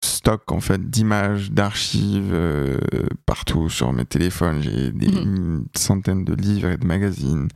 stock 0.05 0.51
en 0.53 0.61
fait 0.61 0.88
d'images, 0.88 1.51
d'archives 1.51 2.30
euh, 2.32 2.78
partout 3.26 3.68
sur 3.68 3.93
mes 3.93 4.05
téléphones. 4.05 4.62
J'ai 4.62 4.93
des 4.93 5.09
Mhm. 5.11 5.66
centaines 5.76 6.24
de 6.24 6.34
livres 6.34 6.68
et 6.70 6.76
de 6.76 6.86
magazines, 6.86 7.49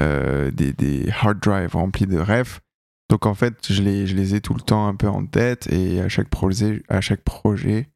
euh, 0.00 0.50
des, 0.50 0.72
des 0.72 1.08
hard 1.10 1.40
drives 1.40 1.74
remplis 1.74 2.06
de 2.06 2.18
refs. 2.18 2.60
Donc 3.08 3.24
en 3.26 3.34
fait, 3.34 3.54
je 3.72 3.82
les, 3.82 4.06
je 4.06 4.16
les 4.16 4.34
ai 4.34 4.40
tout 4.40 4.54
le 4.54 4.60
temps 4.60 4.88
un 4.88 4.94
peu 4.96 5.08
en 5.08 5.24
tête 5.26 5.72
et 5.72 6.00
à 6.00 6.08
chaque 6.08 6.28
projet, 6.28 6.82
à 6.88 7.00
chaque 7.00 7.22
projet, 7.22 7.88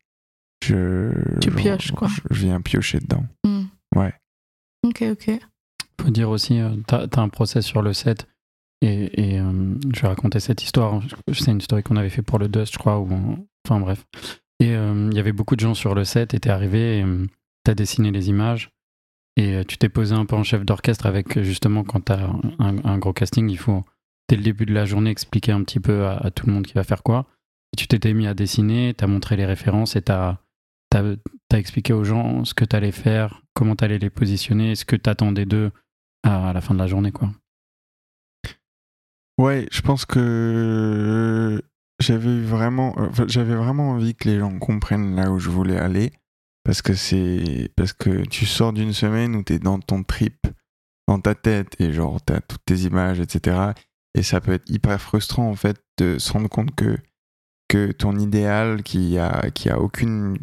je, 0.64 1.12
Tu 1.40 1.50
je- 1.50 1.56
pioches, 1.56 1.92
quoi. 1.92 2.08
Je, 2.08 2.20
je 2.30 2.40
viens 2.46 2.60
piocher 2.60 3.00
dedans. 3.00 3.26
Hmm. 3.44 3.64
Ouais. 3.96 4.14
Ok, 4.86 5.02
ok. 5.10 5.38
Faut 6.00 6.10
dire 6.10 6.30
aussi, 6.30 6.60
euh, 6.60 6.76
t'as 6.86 7.06
as 7.12 7.20
un 7.20 7.28
process 7.28 7.64
sur 7.64 7.82
le 7.82 7.92
set. 7.92 8.26
Et, 8.82 9.32
et, 9.34 9.38
euh, 9.40 9.74
je 9.94 10.00
vais 10.00 10.08
raconter 10.08 10.40
cette 10.40 10.62
histoire. 10.62 11.02
C'est 11.32 11.50
une 11.50 11.60
story 11.60 11.82
qu'on 11.82 11.96
avait 11.96 12.08
fait 12.08 12.22
pour 12.22 12.38
le 12.38 12.48
Dust, 12.48 12.72
je 12.74 12.78
crois. 12.78 12.98
Ou, 13.00 13.46
enfin 13.66 13.78
bref. 13.80 14.06
Et 14.60 14.74
euh, 14.74 15.08
il 15.10 15.16
y 15.16 15.20
avait 15.20 15.32
beaucoup 15.32 15.54
de 15.56 15.60
gens 15.60 15.74
sur 15.74 15.94
le 15.94 16.04
set. 16.04 16.32
Et 16.34 16.40
t'es 16.40 16.48
arrivé, 16.50 17.00
et, 17.00 17.06
t'as 17.64 17.74
dessiné 17.74 18.10
les 18.10 18.28
images. 18.30 18.70
Et 19.40 19.54
euh, 19.54 19.64
tu 19.64 19.78
t'es 19.78 19.88
posé 19.88 20.14
un 20.14 20.26
peu 20.26 20.36
en 20.36 20.42
chef 20.42 20.66
d'orchestre 20.66 21.06
avec 21.06 21.38
euh, 21.38 21.42
justement 21.42 21.82
quand 21.82 22.00
t'as 22.00 22.28
un, 22.58 22.98
gros 22.98 23.14
casting, 23.14 23.48
il 23.48 23.56
faut 23.56 23.84
dès 24.28 24.36
le 24.36 24.42
début 24.42 24.66
de 24.66 24.74
la 24.74 24.84
journée 24.84 25.08
expliquer 25.08 25.52
un 25.52 25.64
petit 25.64 25.80
peu 25.80 26.06
à, 26.06 26.30
tout 26.30 26.46
le 26.46 26.52
monde 26.52 26.66
qui 26.66 26.74
va 26.74 26.84
faire 26.84 27.02
quoi. 27.02 27.26
Tu 27.74 27.86
t'étais 27.86 28.12
mis 28.12 28.26
à 28.26 28.34
dessiner, 28.34 28.92
t'as 28.94 29.06
montré 29.06 29.36
les 29.36 29.46
références 29.46 29.96
et 29.96 30.02
t'as 30.02 30.40
as, 30.94 31.56
expliqué 31.56 31.94
aux 31.94 32.04
gens 32.04 32.44
ce 32.44 32.52
que 32.52 32.66
t'allais 32.66 32.92
faire, 32.92 33.40
comment 33.54 33.76
t'allais 33.76 33.98
les 33.98 34.10
positionner, 34.10 34.74
ce 34.74 34.84
que 34.84 34.96
t'attendais 34.96 35.46
d'eux 35.46 35.70
à, 36.22 36.52
la 36.52 36.60
fin 36.60 36.74
de 36.74 36.78
la 36.78 36.86
journée, 36.86 37.12
quoi. 37.12 37.30
Ouais, 39.38 39.66
je 39.72 39.80
pense 39.80 40.04
que 40.04 41.62
j'avais 41.98 42.42
vraiment, 42.42 42.94
vraiment 42.94 43.92
envie 43.92 44.14
que 44.14 44.28
les 44.28 44.38
gens 44.38 44.58
comprennent 44.58 45.16
là 45.16 45.30
où 45.30 45.38
je 45.38 45.48
voulais 45.48 45.78
aller, 45.78 46.12
parce 46.70 46.82
que 46.82 46.94
c'est, 46.94 47.72
parce 47.74 47.92
que 47.92 48.24
tu 48.26 48.46
sors 48.46 48.72
d'une 48.72 48.92
semaine 48.92 49.34
où 49.34 49.42
t'es 49.42 49.58
dans 49.58 49.80
ton 49.80 50.04
trip, 50.04 50.46
dans 51.08 51.18
ta 51.18 51.34
tête, 51.34 51.74
et 51.80 51.92
genre 51.92 52.22
t'as 52.24 52.40
toutes 52.40 52.64
tes 52.64 52.82
images, 52.82 53.18
etc. 53.18 53.72
Et 54.14 54.22
ça 54.22 54.40
peut 54.40 54.52
être 54.52 54.70
hyper 54.70 55.00
frustrant 55.00 55.50
en 55.50 55.56
fait 55.56 55.82
de 55.98 56.18
se 56.18 56.32
rendre 56.32 56.48
compte 56.48 56.72
que 56.76 56.96
que 57.66 57.90
ton 57.90 58.16
idéal, 58.16 58.84
qui 58.84 59.18
a 59.18 59.50
qui 59.50 59.68
a 59.68 59.80
aucune 59.80 60.38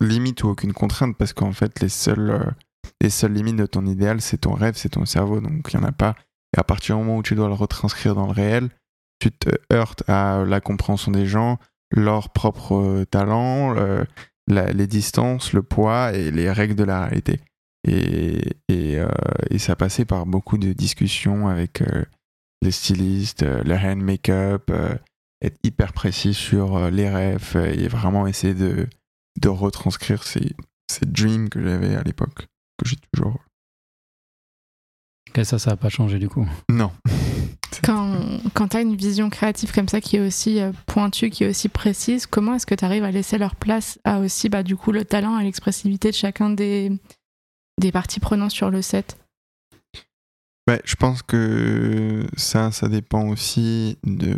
limite 0.00 0.44
ou 0.44 0.48
aucune 0.48 0.72
contrainte, 0.72 1.14
parce 1.18 1.34
qu'en 1.34 1.52
fait 1.52 1.78
les 1.80 1.90
seules 1.90 2.54
les 3.02 3.10
seules 3.10 3.34
limites 3.34 3.56
de 3.56 3.66
ton 3.66 3.84
idéal, 3.84 4.22
c'est 4.22 4.38
ton 4.38 4.54
rêve, 4.54 4.76
c'est 4.78 4.88
ton 4.88 5.04
cerveau, 5.04 5.40
donc 5.42 5.68
il 5.70 5.76
y 5.76 5.78
en 5.78 5.84
a 5.84 5.92
pas. 5.92 6.14
Et 6.56 6.58
à 6.58 6.64
partir 6.64 6.96
du 6.96 7.02
moment 7.02 7.18
où 7.18 7.22
tu 7.22 7.34
dois 7.34 7.48
le 7.48 7.52
retranscrire 7.52 8.14
dans 8.14 8.24
le 8.24 8.32
réel, 8.32 8.70
tu 9.18 9.30
te 9.30 9.50
heurtes 9.70 10.08
à 10.08 10.42
la 10.46 10.62
compréhension 10.62 11.12
des 11.12 11.26
gens, 11.26 11.58
leur 11.90 12.30
propre 12.30 13.04
talent, 13.10 13.72
le- 13.72 14.06
la- 14.48 14.72
les 14.72 14.86
distances, 14.86 15.52
le 15.52 15.62
poids 15.62 16.12
et 16.12 16.30
les 16.30 16.50
règles 16.50 16.74
de 16.74 16.84
la 16.84 17.04
réalité. 17.06 17.40
Et, 17.88 18.40
et, 18.68 18.98
euh, 18.98 19.08
et 19.50 19.58
ça 19.58 19.76
passait 19.76 20.04
par 20.04 20.26
beaucoup 20.26 20.58
de 20.58 20.72
discussions 20.72 21.48
avec 21.48 21.82
euh, 21.82 22.04
les 22.62 22.72
stylistes, 22.72 23.42
euh, 23.44 23.62
le 23.62 23.74
hand 23.76 24.02
make-up, 24.02 24.70
euh, 24.70 24.94
être 25.42 25.58
hyper 25.62 25.92
précis 25.92 26.34
sur 26.34 26.90
les 26.90 27.08
refs 27.10 27.56
et 27.56 27.86
vraiment 27.88 28.26
essayer 28.26 28.54
de, 28.54 28.88
de 29.40 29.48
retranscrire 29.48 30.22
ces, 30.24 30.54
ces 30.90 31.06
dreams 31.06 31.48
que 31.48 31.62
j'avais 31.62 31.94
à 31.94 32.02
l'époque, 32.02 32.46
que 32.78 32.88
j'ai 32.88 32.96
toujours. 33.12 33.38
Ça, 35.44 35.58
ça 35.58 35.70
n'a 35.72 35.76
pas 35.76 35.90
changé 35.90 36.18
du 36.18 36.28
coup. 36.30 36.48
Non. 36.70 36.90
Quand, 37.84 38.16
quand 38.54 38.68
tu 38.68 38.76
as 38.76 38.80
une 38.80 38.96
vision 38.96 39.28
créative 39.30 39.72
comme 39.72 39.88
ça 39.88 40.00
qui 40.00 40.16
est 40.16 40.20
aussi 40.20 40.60
euh, 40.60 40.72
pointue, 40.86 41.30
qui 41.30 41.44
est 41.44 41.48
aussi 41.48 41.68
précise, 41.68 42.26
comment 42.26 42.54
est-ce 42.54 42.66
que 42.66 42.74
tu 42.74 42.84
arrives 42.84 43.04
à 43.04 43.10
laisser 43.10 43.38
leur 43.38 43.56
place 43.56 43.98
à 44.04 44.18
aussi 44.20 44.48
bah, 44.48 44.62
du 44.62 44.76
coup 44.76 44.92
le 44.92 45.04
talent 45.04 45.38
et 45.38 45.44
l'expressivité 45.44 46.10
de 46.10 46.14
chacun 46.16 46.50
des, 46.50 46.92
des 47.80 47.92
parties 47.92 48.20
prenantes 48.20 48.50
sur 48.52 48.70
le 48.70 48.82
set? 48.82 49.16
Ouais, 50.68 50.80
je 50.84 50.96
pense 50.96 51.22
que 51.22 52.26
ça, 52.36 52.72
ça 52.72 52.88
dépend 52.88 53.28
aussi 53.28 53.98
de. 54.04 54.34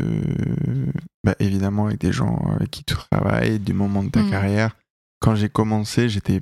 Bah, 1.25 1.35
évidemment, 1.39 1.87
avec 1.87 2.01
des 2.01 2.13
gens 2.13 2.37
avec 2.55 2.71
qui 2.71 2.85
tu 2.85 2.95
travailles, 3.11 3.59
du 3.59 3.73
moment 3.73 4.03
de 4.05 4.11
ta 4.11 4.23
Mm. 4.23 4.31
carrière. 4.31 4.77
Quand 5.21 5.35
j'ai 5.35 5.49
commencé, 5.49 6.09
j'étais 6.11 6.41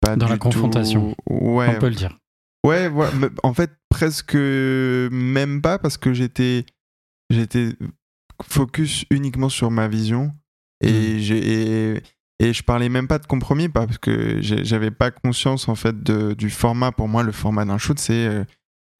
pas 0.00 0.14
Dans 0.16 0.26
du 0.26 0.32
la 0.32 0.38
confrontation. 0.38 1.14
tout- 1.26 1.34
Ouais, 1.34 1.68
On 1.76 1.80
peut 1.80 1.88
le 1.88 1.96
dire. 1.96 2.16
ouais, 2.64 2.86
ouais, 2.86 3.08
mais 3.16 3.26
en 3.42 3.52
fait, 3.52 3.72
presque 3.98 4.36
même 4.36 5.60
pas 5.60 5.78
parce 5.80 5.96
que 5.96 6.12
j'étais, 6.12 6.64
j'étais 7.30 7.70
focus 8.48 9.04
uniquement 9.10 9.48
sur 9.48 9.72
ma 9.72 9.88
vision 9.88 10.32
et 10.80 11.18
j'ai 11.18 11.96
et, 11.96 12.02
et 12.38 12.52
je 12.52 12.62
parlais 12.62 12.88
même 12.88 13.08
pas 13.08 13.18
de 13.18 13.26
compromis 13.26 13.68
parce 13.68 13.98
que 13.98 14.38
j'avais 14.40 14.92
pas 14.92 15.10
conscience 15.10 15.68
en 15.68 15.74
fait 15.74 16.00
de, 16.04 16.34
du 16.34 16.48
format. 16.48 16.92
Pour 16.92 17.08
moi, 17.08 17.24
le 17.24 17.32
format 17.32 17.64
d'un 17.64 17.78
shoot, 17.78 17.98
c'est 17.98 18.28
euh, 18.28 18.44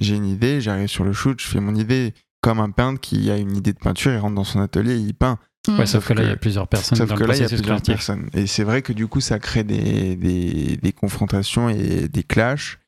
j'ai 0.00 0.16
une 0.16 0.26
idée, 0.26 0.60
j'arrive 0.60 0.88
sur 0.88 1.04
le 1.04 1.12
shoot, 1.12 1.40
je 1.40 1.46
fais 1.46 1.60
mon 1.60 1.76
idée 1.76 2.12
comme 2.40 2.58
un 2.58 2.70
peintre 2.70 3.00
qui 3.00 3.30
a 3.30 3.36
une 3.36 3.56
idée 3.56 3.72
de 3.72 3.78
peinture, 3.78 4.10
il 4.10 4.18
rentre 4.18 4.34
dans 4.34 4.42
son 4.42 4.58
atelier, 4.58 4.96
il 4.96 5.14
peint. 5.14 5.38
Ouais, 5.68 5.86
sauf, 5.86 6.08
que 6.08 6.14
là, 6.14 6.22
il 6.22 6.28
y 6.28 6.32
a 6.32 6.36
plusieurs 6.36 6.66
personnes 6.66 6.98
Sauf 6.98 7.08
dans 7.08 7.14
que 7.14 7.20
le 7.20 7.28
là, 7.28 7.36
il 7.36 7.42
y 7.42 7.44
a 7.44 7.48
plusieurs 7.48 7.82
personnes. 7.82 8.30
Et 8.32 8.48
c'est 8.48 8.64
vrai 8.64 8.82
que 8.82 8.92
du 8.92 9.06
coup, 9.06 9.20
ça 9.20 9.38
crée 9.38 9.64
des, 9.64 10.16
des, 10.16 10.76
des 10.76 10.92
confrontations 10.92 11.68
et 11.68 12.08
des 12.08 12.22
clashs. 12.24 12.78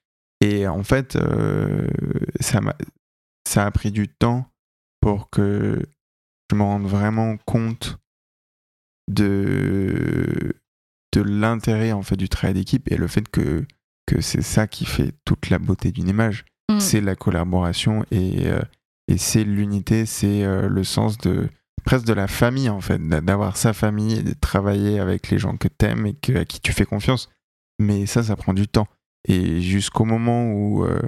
Et 0.40 0.66
en 0.66 0.82
fait, 0.82 1.16
euh, 1.16 1.86
ça, 2.40 2.60
m'a- 2.60 2.76
ça 3.46 3.66
a 3.66 3.70
pris 3.70 3.90
du 3.90 4.08
temps 4.08 4.46
pour 5.00 5.28
que 5.30 5.82
je 6.50 6.56
me 6.56 6.62
rende 6.62 6.86
vraiment 6.86 7.36
compte 7.46 7.98
de, 9.08 10.52
de 11.14 11.20
l'intérêt 11.22 11.92
en 11.92 12.02
fait, 12.02 12.16
du 12.16 12.28
travail 12.28 12.54
d'équipe 12.54 12.90
et 12.90 12.96
le 12.96 13.06
fait 13.06 13.28
que, 13.28 13.64
que 14.06 14.20
c'est 14.20 14.42
ça 14.42 14.66
qui 14.66 14.84
fait 14.84 15.12
toute 15.24 15.50
la 15.50 15.58
beauté 15.58 15.92
d'une 15.92 16.08
image. 16.08 16.44
Mm. 16.70 16.80
C'est 16.80 17.00
la 17.00 17.16
collaboration 17.16 18.04
et, 18.10 18.46
euh, 18.48 18.60
et 19.08 19.18
c'est 19.18 19.44
l'unité, 19.44 20.06
c'est 20.06 20.44
euh, 20.44 20.68
le 20.68 20.84
sens 20.84 21.18
de 21.18 21.48
presque 21.84 22.06
de 22.06 22.12
la 22.12 22.28
famille 22.28 22.68
en 22.68 22.80
fait, 22.80 22.98
d'a- 22.98 23.20
d'avoir 23.20 23.56
sa 23.56 23.72
famille 23.72 24.18
et 24.18 24.22
de 24.22 24.34
travailler 24.34 25.00
avec 25.00 25.30
les 25.30 25.38
gens 25.38 25.56
que 25.56 25.68
t'aimes 25.68 26.06
et 26.06 26.14
que, 26.14 26.32
à 26.36 26.44
qui 26.44 26.60
tu 26.60 26.72
fais 26.72 26.84
confiance. 26.84 27.28
Mais 27.80 28.06
ça, 28.06 28.22
ça 28.22 28.36
prend 28.36 28.52
du 28.52 28.68
temps. 28.68 28.86
Et 29.28 29.60
jusqu'au 29.60 30.04
moment 30.04 30.50
où, 30.52 30.84
euh, 30.84 31.00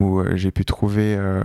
où 0.00 0.20
euh, 0.20 0.36
j'ai 0.36 0.50
pu 0.50 0.64
trouver 0.64 1.16
euh, 1.16 1.42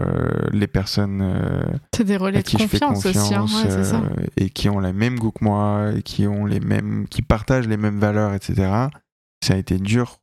les 0.51 0.67
personnes 0.67 1.21
euh, 1.21 1.63
C'est 1.95 2.03
des 2.03 2.17
relais 2.17 2.39
à 2.39 2.41
de 2.41 2.47
qui 2.47 2.57
je 2.57 2.67
fais 2.67 2.79
confiance, 2.79 3.05
aussi, 3.05 3.33
hein, 3.33 3.43
ouais, 3.43 3.69
c'est 3.69 3.83
ça. 3.83 4.01
et 4.37 4.49
qui 4.49 4.69
ont 4.69 4.79
les 4.79 4.93
mêmes 4.93 5.17
goûts 5.17 5.31
que 5.31 5.43
moi, 5.43 5.91
et 5.95 6.01
qui 6.03 6.27
ont 6.27 6.45
les 6.45 6.59
mêmes, 6.59 7.07
qui 7.07 7.21
partagent 7.21 7.67
les 7.67 7.77
mêmes 7.77 7.99
valeurs, 7.99 8.33
etc. 8.33 8.87
Ça 9.43 9.53
a 9.55 9.57
été 9.57 9.77
dur 9.77 10.19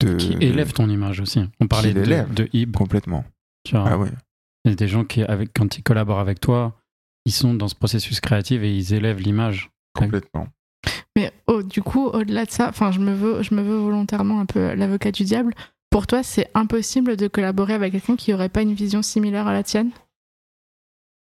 de 0.00 0.16
Qui 0.16 0.32
élève 0.40 0.72
ton 0.72 0.88
image 0.88 1.20
aussi. 1.20 1.40
On 1.60 1.66
parlait 1.66 1.94
de, 1.94 2.32
de 2.32 2.48
Ib. 2.52 2.74
complètement. 2.74 3.24
Tu 3.64 3.76
vois. 3.76 3.88
Ah 3.88 3.98
ouais. 3.98 4.10
Il 4.64 4.70
y 4.70 4.72
a 4.72 4.76
des 4.76 4.88
gens 4.88 5.04
qui, 5.04 5.22
avec, 5.22 5.50
quand 5.54 5.76
ils 5.76 5.82
collaborent 5.82 6.20
avec 6.20 6.40
toi, 6.40 6.78
ils 7.26 7.32
sont 7.32 7.54
dans 7.54 7.68
ce 7.68 7.74
processus 7.74 8.20
créatif 8.20 8.62
et 8.62 8.74
ils 8.74 8.94
élèvent 8.94 9.20
l'image. 9.20 9.70
Complètement. 9.94 10.48
Mais 11.16 11.32
du 11.72 11.82
coup, 11.82 12.06
au-delà 12.06 12.44
de 12.44 12.50
ça, 12.50 12.68
enfin, 12.68 12.90
je 12.92 13.00
me 13.00 13.12
veux, 13.14 13.42
je 13.42 13.54
me 13.54 13.62
veux 13.62 13.76
volontairement 13.76 14.40
un 14.40 14.46
peu 14.46 14.74
l'avocat 14.74 15.10
du 15.12 15.24
diable. 15.24 15.54
Pour 15.90 16.06
toi, 16.06 16.22
c'est 16.22 16.48
impossible 16.54 17.16
de 17.16 17.28
collaborer 17.28 17.74
avec 17.74 17.92
quelqu'un 17.92 18.16
qui 18.16 18.30
n'aurait 18.30 18.48
pas 18.48 18.62
une 18.62 18.72
vision 18.74 19.02
similaire 19.02 19.46
à 19.46 19.52
la 19.52 19.62
tienne? 19.62 19.90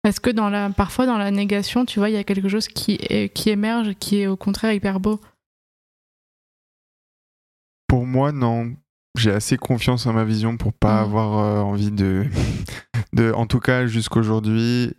Est-ce 0.06 0.20
que 0.20 0.30
dans 0.30 0.50
la, 0.50 0.68
parfois 0.70 1.06
dans 1.06 1.16
la 1.18 1.30
négation, 1.30 1.86
tu 1.86 1.98
vois, 1.98 2.10
il 2.10 2.14
y 2.14 2.18
a 2.18 2.24
quelque 2.24 2.48
chose 2.48 2.68
qui, 2.68 2.98
est- 3.08 3.32
qui 3.32 3.48
émerge, 3.50 3.94
qui 3.94 4.20
est 4.20 4.26
au 4.26 4.36
contraire 4.36 4.72
hyper 4.72 5.00
beau 5.00 5.18
Pour 7.88 8.06
moi, 8.06 8.32
non. 8.32 8.74
J'ai 9.16 9.30
assez 9.30 9.56
confiance 9.56 10.06
en 10.06 10.12
ma 10.12 10.24
vision 10.24 10.56
pour 10.56 10.72
pas 10.72 10.94
Mhm. 10.96 11.02
avoir 11.04 11.38
euh, 11.38 11.60
envie 11.60 11.90
de, 11.92 12.26
de. 13.12 13.32
En 13.32 13.46
tout 13.46 13.60
cas, 13.60 13.86
jusqu'aujourd'hui, 13.86 14.92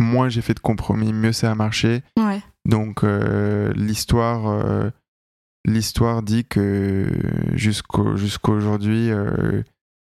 moins 0.00 0.28
j'ai 0.30 0.40
fait 0.42 0.54
de 0.54 0.60
compromis, 0.60 1.12
mieux 1.12 1.32
ça 1.32 1.50
a 1.50 1.54
marché. 1.54 2.02
Ouais. 2.18 2.40
Donc 2.68 3.02
euh, 3.04 3.72
l'histoire, 3.74 4.46
euh, 4.48 4.90
l'histoire 5.64 6.22
dit 6.22 6.44
que 6.44 7.08
jusqu'au 7.54 8.16
jusqu'aujourd'hui, 8.16 9.10
euh, 9.10 9.62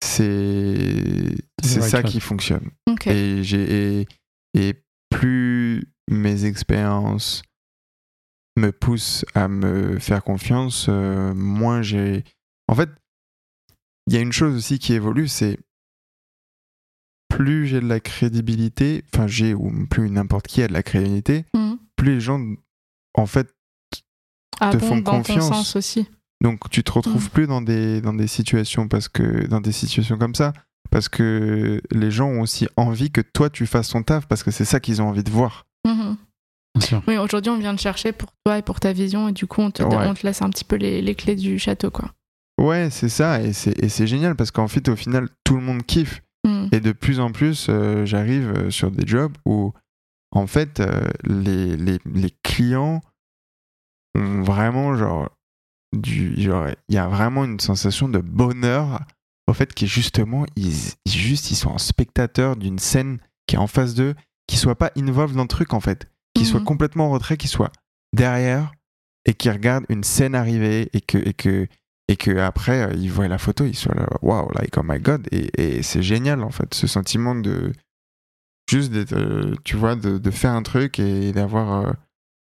c'est 0.03 1.35
c'est 1.63 1.81
ça 1.81 2.03
qui 2.03 2.19
fonctionne. 2.19 2.69
Et, 3.11 3.43
j'ai, 3.43 4.01
et, 4.01 4.07
et 4.53 4.83
plus 5.09 5.83
mes 6.09 6.45
expériences 6.45 7.41
me 8.57 8.71
poussent 8.71 9.25
à 9.33 9.47
me 9.47 9.97
faire 9.99 10.23
confiance, 10.23 10.85
euh, 10.89 11.33
moins 11.33 11.81
j'ai. 11.81 12.23
En 12.67 12.75
fait, 12.75 12.89
il 14.07 14.13
y 14.13 14.17
a 14.17 14.21
une 14.21 14.31
chose 14.31 14.55
aussi 14.55 14.77
qui 14.79 14.93
évolue, 14.93 15.27
c'est 15.27 15.57
plus 17.29 17.65
j'ai 17.67 17.81
de 17.81 17.87
la 17.87 17.99
crédibilité, 17.99 19.03
enfin 19.13 19.27
j'ai, 19.27 19.53
ou 19.53 19.71
plus 19.87 20.09
n'importe 20.09 20.47
qui 20.47 20.61
a 20.61 20.67
de 20.67 20.73
la 20.73 20.83
crédibilité, 20.83 21.45
Mhm. 21.55 21.77
Plus 21.95 22.15
les 22.15 22.19
gens, 22.21 22.41
en 23.13 23.25
fait, 23.25 23.53
Ah 24.59 24.71
te 24.71 24.77
bon, 24.77 24.87
font 24.87 24.97
dans 24.97 25.11
confiance. 25.17 25.49
ton 25.49 25.53
sens 25.55 25.75
aussi. 25.75 26.07
donc 26.41 26.69
tu 26.69 26.83
te 26.83 26.91
retrouves 26.91 27.25
Mm. 27.25 27.29
plus 27.29 27.47
dans 27.47 27.61
des, 27.61 28.01
dans 28.01 28.13
des 28.13 28.27
situations 28.27 28.87
parce 28.87 29.07
que 29.09 29.47
dans 29.47 29.61
des 29.61 29.71
situations 29.71 30.17
comme 30.17 30.35
ça 30.35 30.53
parce 30.91 31.09
que 31.09 31.81
les 31.91 32.11
gens 32.11 32.27
ont 32.27 32.41
aussi 32.41 32.67
envie 32.77 33.09
que 33.11 33.21
toi 33.21 33.49
tu 33.49 33.65
fasses 33.65 33.89
ton 33.89 34.03
taf 34.03 34.27
parce 34.27 34.43
que 34.43 34.51
c'est 34.51 34.65
ça 34.65 34.79
qu'ils 34.79 35.01
ont 35.01 35.07
envie 35.09 35.23
de 35.23 35.31
voir. 35.31 35.65
Bien 35.83 36.17
sûr. 36.81 37.01
Oui, 37.07 37.17
aujourd'hui, 37.17 37.49
on 37.51 37.57
vient 37.57 37.73
te 37.75 37.81
chercher 37.81 38.11
pour 38.11 38.29
toi 38.45 38.57
et 38.57 38.61
pour 38.61 38.79
ta 38.81 38.91
vision, 38.91 39.29
et 39.29 39.31
du 39.31 39.47
coup, 39.47 39.61
on 39.61 39.71
te, 39.71 39.81
Ouais. 39.81 39.95
on 40.07 40.13
te 40.13 40.27
laisse 40.27 40.41
un 40.41 40.49
petit 40.49 40.65
peu 40.65 40.75
les, 40.75 41.01
les 41.01 41.15
clés 41.15 41.35
du 41.37 41.57
château, 41.57 41.89
quoi. 41.89 42.11
Ouais, 42.61 42.89
c'est 42.91 43.07
ça 43.09 43.41
et 43.41 43.51
c'est 43.53 43.77
et 43.83 43.89
c'est 43.89 44.07
génial 44.07 44.35
parce 44.35 44.51
qu'en 44.51 44.67
fait 44.69 44.87
au 44.87 44.95
final 44.95 45.27
tout 45.43 45.55
le 45.55 45.61
monde 45.61 45.83
kiffe 45.85 46.21
Mhm. 46.47 46.69
et 46.71 46.79
de 46.79 46.91
plus 46.93 47.19
en 47.19 47.31
plus 47.31 47.67
euh, 47.69 48.05
j'arrive 48.05 48.47
euh, 48.55 48.69
sur 48.69 48.91
des 48.91 49.05
jobs 49.05 49.33
où 49.45 49.73
en 50.31 50.47
fait 50.47 50.79
euh, 50.79 51.07
les, 51.23 51.77
les, 51.77 51.99
les 52.05 52.31
clients 52.43 53.01
ont 54.15 54.41
vraiment 54.43 54.95
genre 54.95 55.29
du 55.95 56.39
genre 56.41 56.67
il 56.89 56.95
y 56.95 56.97
a 56.97 57.07
vraiment 57.07 57.43
une 57.45 57.59
sensation 57.59 58.09
de 58.09 58.19
bonheur 58.19 59.01
au 59.47 59.53
fait 59.53 59.73
qu'ils 59.73 59.87
justement 59.87 60.45
ils, 60.55 60.73
juste 61.07 61.51
ils 61.51 61.55
sont 61.55 61.69
en 61.71 61.77
spectateur 61.77 62.55
d'une 62.55 62.79
scène 62.79 63.19
qui 63.47 63.55
est 63.55 63.59
en 63.59 63.67
face 63.67 63.93
d'eux 63.93 64.15
qu'ils 64.47 64.59
soient 64.59 64.75
pas 64.75 64.91
involved 64.97 65.35
dans 65.35 65.43
le 65.43 65.47
truc 65.47 65.73
en 65.73 65.79
fait 65.79 66.07
qu'ils 66.33 66.45
Mhm. 66.45 66.51
soient 66.51 66.61
complètement 66.61 67.07
en 67.07 67.11
retrait 67.11 67.37
qu'ils 67.37 67.49
soient 67.49 67.71
derrière 68.13 68.71
et 69.25 69.33
qu'ils 69.33 69.51
regardent 69.51 69.85
une 69.89 70.03
scène 70.03 70.35
arriver 70.35 70.89
et 70.93 71.01
que 71.01 71.17
et 71.17 71.33
que 71.33 71.67
et 72.07 72.17
que 72.17 72.37
après 72.37 72.83
euh, 72.83 72.93
ils 72.95 73.11
voient 73.11 73.27
la 73.27 73.37
photo 73.37 73.65
ils 73.65 73.75
soient 73.75 73.95
là 73.95 74.07
waouh 74.21 74.49
like 74.59 74.77
oh 74.77 74.83
my 74.83 74.99
god 74.99 75.27
et, 75.31 75.77
et 75.77 75.81
c'est 75.83 76.03
génial 76.03 76.43
en 76.43 76.51
fait 76.51 76.73
ce 76.73 76.87
sentiment 76.87 77.35
de 77.35 77.71
juste 78.69 78.93
euh, 79.13 79.53
tu 79.63 79.75
vois 79.75 79.95
de, 79.95 80.31
faire 80.31 80.51
un 80.51 80.63
truc 80.63 80.99
et 80.99 81.31
d'avoir 81.31 81.87
euh, 81.87 81.93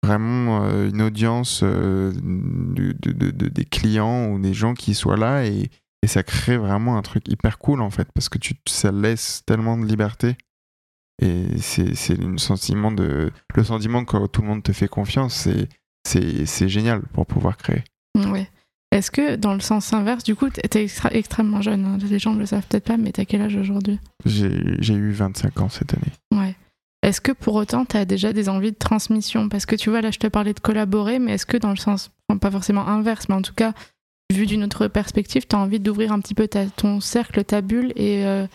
vraiment 0.03 0.63
euh, 0.65 0.89
une 0.89 1.01
audience 1.01 1.63
de, 1.63 2.11
de- 2.13 3.11
de- 3.11 3.31
de- 3.31 3.47
des 3.49 3.65
clients 3.65 4.27
ou 4.29 4.39
des 4.39 4.53
gens 4.53 4.73
qui 4.73 4.93
soient 4.93 5.17
là 5.17 5.45
et, 5.45 5.69
ça 6.07 6.23
crée 6.23 6.57
vraiment 6.57 6.97
un 6.97 7.03
truc 7.03 7.27
hyper 7.27 7.59
cool 7.59 7.79
en 7.79 7.91
fait 7.91 8.07
parce 8.15 8.27
que 8.27 8.39
tu 8.39 8.55
ça 8.67 8.91
laisse 8.91 9.43
tellement 9.45 9.77
de 9.77 9.85
liberté 9.85 10.35
et 11.21 11.45
c'est 11.59 12.17
le 12.17 12.39
sentiment 12.39 12.91
de 12.91 13.31
le 13.55 13.63
sentiment 13.63 14.03
que 14.03 14.25
tout 14.25 14.41
le 14.41 14.47
monde 14.47 14.63
te 14.63 14.71
fait 14.73 14.87
confiance 14.87 15.47
c'est 16.03 16.45
c'est 16.47 16.67
génial 16.69 17.03
pour 17.13 17.27
pouvoir 17.27 17.55
créer 17.55 17.83
Ouais. 18.17 18.49
Est-ce 18.91 19.09
que 19.09 19.35
dans 19.37 19.53
le 19.53 19.61
sens 19.61 19.93
inverse, 19.93 20.23
du 20.23 20.35
coup, 20.35 20.49
t'es 20.49 20.83
extra- 20.83 21.11
extrêmement 21.13 21.61
jeune, 21.61 21.85
hein, 21.85 21.97
les 22.09 22.19
gens 22.19 22.33
ne 22.33 22.39
le 22.39 22.45
savent 22.45 22.65
peut-être 22.67 22.83
pas, 22.85 22.97
mais 22.97 23.11
t'as 23.13 23.23
quel 23.25 23.41
âge 23.41 23.55
aujourd'hui? 23.55 23.99
J'ai 24.25 24.51
j'ai 24.79 24.93
eu 24.93 25.11
25 25.11 25.61
ans 25.61 25.69
cette 25.69 25.93
année. 25.93 26.11
Ouais. 26.43 26.55
Est-ce 27.01 27.21
que 27.21 27.31
pour 27.31 27.55
autant, 27.55 27.85
t'as 27.85 28.05
déjà 28.05 28.33
des 28.33 28.49
envies 28.49 28.71
de 28.73 28.77
transmission? 28.77 29.47
Parce 29.49 29.65
que 29.65 29.75
tu 29.75 29.89
vois, 29.89 30.01
là, 30.01 30.11
je 30.11 30.19
te 30.19 30.27
parlais 30.27 30.53
de 30.53 30.59
collaborer, 30.59 31.19
mais 31.19 31.33
est-ce 31.33 31.45
que 31.45 31.57
dans 31.57 31.69
le 31.71 31.77
sens, 31.77 32.11
enfin, 32.29 32.37
pas 32.37 32.51
forcément 32.51 32.85
inverse, 32.87 33.27
mais 33.29 33.35
en 33.35 33.41
tout 33.41 33.53
cas, 33.55 33.73
vu 34.31 34.45
d'une 34.45 34.63
autre 34.63 34.87
perspective, 34.87 35.47
t'as 35.47 35.57
envie 35.57 35.79
d'ouvrir 35.79 36.11
un 36.11 36.19
petit 36.19 36.35
peu 36.35 36.47
ta- 36.47 36.67
ton 36.67 36.99
cercle, 36.99 37.43
ta 37.43 37.61
bulle 37.61 37.93
et 37.95 38.25
euh, 38.25 38.45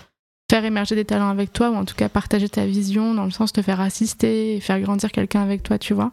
faire 0.51 0.65
émerger 0.65 0.95
des 0.95 1.05
talents 1.07 1.31
avec 1.31 1.53
toi, 1.53 1.71
ou 1.71 1.75
en 1.75 1.85
tout 1.87 1.97
cas 1.97 2.09
partager 2.09 2.49
ta 2.49 2.67
vision, 2.67 3.15
dans 3.15 3.25
le 3.25 3.31
sens 3.33 3.53
de 3.53 3.61
te 3.61 3.65
faire 3.65 3.81
assister 3.81 4.55
et 4.57 4.61
faire 4.61 4.81
grandir 4.81 5.11
quelqu'un 5.11 5.43
avec 5.43 5.63
toi, 5.63 5.79
tu 5.79 5.93
vois? 5.95 6.13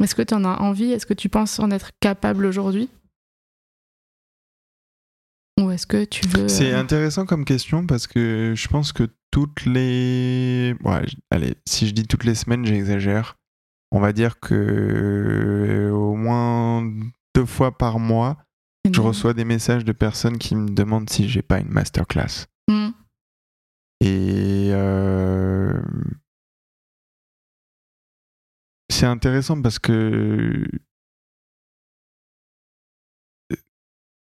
Est-ce 0.00 0.14
que 0.14 0.22
t'en 0.22 0.44
as 0.44 0.60
envie? 0.60 0.92
Est-ce 0.92 1.06
que 1.06 1.14
tu 1.14 1.28
penses 1.28 1.58
en 1.58 1.70
être 1.70 1.90
capable 2.00 2.46
aujourd'hui? 2.46 2.88
Ou 5.60 5.70
est-ce 5.70 5.86
que 5.86 6.04
tu 6.04 6.26
veux... 6.28 6.48
C'est 6.48 6.72
euh, 6.72 6.80
intéressant 6.80 7.26
comme 7.26 7.44
question 7.44 7.86
parce 7.86 8.06
que 8.06 8.52
je 8.56 8.68
pense 8.68 8.92
que 8.92 9.08
toutes 9.30 9.66
les. 9.66 10.74
Allez, 11.30 11.56
si 11.66 11.88
je 11.88 11.92
dis 11.92 12.06
toutes 12.06 12.24
les 12.24 12.34
semaines, 12.34 12.64
j'exagère. 12.64 13.36
On 13.90 14.00
va 14.00 14.12
dire 14.12 14.38
que 14.38 14.54
euh, 14.54 15.90
au 15.90 16.14
moins 16.14 16.88
deux 17.34 17.46
fois 17.46 17.76
par 17.76 17.98
mois, 17.98 18.36
je 18.90 19.00
reçois 19.00 19.34
des 19.34 19.44
messages 19.44 19.84
de 19.84 19.92
personnes 19.92 20.38
qui 20.38 20.54
me 20.54 20.68
demandent 20.68 21.10
si 21.10 21.28
j'ai 21.28 21.42
pas 21.42 21.58
une 21.58 21.70
masterclass. 21.70 22.46
Hmm. 22.68 22.90
Et 24.00 24.70
euh, 24.72 25.80
c'est 28.98 29.06
intéressant 29.06 29.62
parce 29.62 29.78
que 29.78 30.66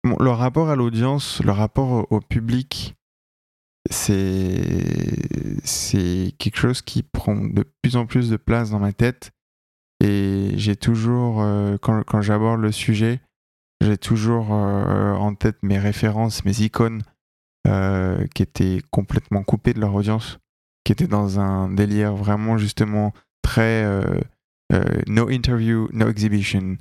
Bon, 0.04 0.16
le 0.18 0.30
rapport 0.30 0.70
à 0.70 0.76
l'audience, 0.76 1.42
le 1.42 1.50
rapport 1.50 2.10
au- 2.10 2.20
public, 2.20 2.94
c'est 3.90 4.32
quelque 6.38 6.56
chose 6.56 6.80
qui 6.82 7.02
prend 7.02 7.34
de 7.34 7.64
plus 7.82 7.96
en 7.96 8.06
plus 8.06 8.30
de 8.30 8.36
place 8.36 8.70
dans 8.70 8.78
ma 8.78 8.92
tête. 8.92 9.32
Et 10.02 10.52
j'ai 10.54 10.76
toujours, 10.76 11.42
euh, 11.42 11.76
quand, 11.78 12.22
j'aborde 12.22 12.60
le 12.60 12.72
sujet, 12.72 13.20
j'ai 13.82 13.98
toujours 13.98 14.54
euh, 14.54 15.14
en 15.14 15.34
tête 15.34 15.58
mes 15.62 15.78
références, 15.78 16.44
mes 16.44 16.60
icônes 16.62 17.02
euh, 17.66 18.24
qui 18.34 18.42
étaient 18.42 18.80
complètement 18.90 19.42
coupées 19.42 19.74
de 19.74 19.80
leur 19.80 19.94
audience, 19.94 20.38
qui 20.84 20.92
étaient 20.92 21.08
dans 21.08 21.40
un 21.40 21.68
délire 21.68 22.14
vraiment 22.14 22.56
justement 22.56 23.12
très 23.42 23.84
euh, 24.72 24.82
euh, 24.84 25.00
no 25.06 25.28
interview, 25.30 25.88
no 25.92 26.08
exhibition, 26.08 26.76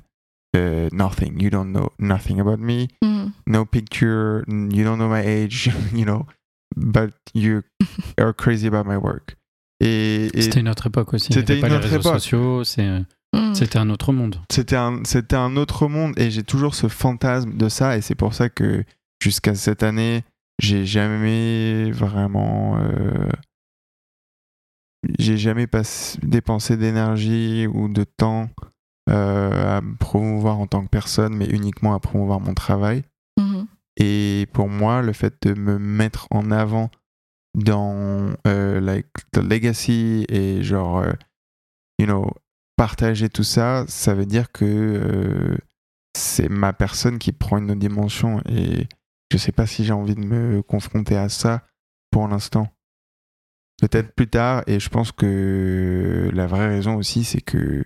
euh, 0.56 0.88
nothing. 0.92 1.40
You 1.40 1.50
don't 1.50 1.72
know 1.72 1.90
nothing 1.98 2.40
about 2.40 2.58
me 2.58 2.88
Hmm. 3.02 3.30
no 3.46 3.64
picture, 3.64 4.42
you 4.48 4.84
don't 4.84 4.96
know 4.98 5.08
my 5.08 5.20
age, 5.24 5.70
you 5.94 6.04
know, 6.04 6.26
but 6.76 7.12
you 7.34 7.62
are 8.18 8.32
crazy 8.34 8.66
about 8.66 8.84
my 8.88 8.96
work. 8.96 9.36
Et, 9.82 10.26
et 10.34 10.42
C'était 10.42 10.60
une 10.60 10.68
autre 10.68 10.86
époque 10.88 11.14
aussi. 11.14 11.32
C'était 11.32 11.52
avait 11.54 11.60
pas 11.62 11.66
une 11.68 11.72
les 11.74 11.78
autre 11.78 11.88
réseaux 11.88 12.00
époque. 12.00 12.14
sociaux. 12.20 12.64
c'est- 12.64 13.02
Hmm. 13.32 13.54
C'était 13.54 13.78
un 13.78 13.90
autre 13.90 14.12
monde. 14.12 14.40
c'était 14.50 14.74
un, 14.74 15.04
c'était 15.04 15.36
un 15.36 15.56
autre 15.56 15.86
monde 15.86 16.18
et 16.18 16.32
j'ai 16.32 16.42
toujours 16.42 16.74
ce 16.74 16.88
fantasme 16.88 17.56
de 17.56 17.68
ça 17.68 17.96
et 17.96 18.00
c'est 18.00 18.16
pour 18.16 18.34
ça 18.34 18.48
que 18.48 18.82
jusqu'à 19.22 19.54
cette 19.54 19.84
année, 19.84 20.24
j'ai 20.60 20.84
jamais 20.84 21.92
vraiment, 21.92 22.78
euh, 22.80 23.28
j'ai 25.18 25.36
jamais 25.38 25.66
pas- 25.66 25.82
dépensé 26.22 26.76
d'énergie 26.76 27.66
ou 27.66 27.88
de 27.88 28.04
temps 28.04 28.48
euh, 29.08 29.78
à 29.78 29.80
me 29.80 29.96
promouvoir 29.96 30.58
en 30.58 30.66
tant 30.66 30.84
que 30.84 30.88
personne, 30.90 31.34
mais 31.34 31.46
uniquement 31.46 31.94
à 31.94 32.00
promouvoir 32.00 32.40
mon 32.40 32.54
travail. 32.54 33.02
Mhm. 33.38 33.66
Et 33.96 34.46
pour 34.52 34.68
moi, 34.68 35.02
le 35.02 35.12
fait 35.12 35.46
de 35.46 35.54
me 35.54 35.78
mettre 35.78 36.28
en 36.30 36.50
avant 36.50 36.90
dans 37.58 38.32
euh, 38.46 38.80
like, 38.80 39.08
the 39.32 39.38
legacy 39.38 40.24
et 40.28 40.62
genre, 40.62 40.98
euh, 40.98 41.12
you 41.98 42.06
know, 42.06 42.30
partager 42.76 43.28
tout 43.28 43.42
ça, 43.42 43.84
ça 43.88 44.14
veut 44.14 44.26
dire 44.26 44.52
que 44.52 44.64
euh, 44.64 45.58
c'est 46.16 46.48
ma 46.48 46.72
personne 46.72 47.18
qui 47.18 47.32
prend 47.32 47.58
une 47.58 47.70
autre 47.70 47.80
dimension 47.80 48.40
et 48.48 48.86
je 49.32 49.38
sais 49.38 49.52
pas 49.52 49.66
si 49.66 49.84
j'ai 49.84 49.92
envie 49.92 50.14
de 50.14 50.24
me 50.24 50.62
confronter 50.62 51.16
à 51.16 51.28
ça 51.28 51.66
pour 52.10 52.28
l'instant. 52.28 52.68
Peut-être 53.80 54.14
plus 54.14 54.28
tard 54.28 54.62
et 54.66 54.78
je 54.80 54.88
pense 54.90 55.10
que 55.12 56.30
la 56.34 56.46
vraie 56.46 56.68
raison 56.68 56.96
aussi 56.96 57.24
c'est 57.24 57.40
que 57.40 57.84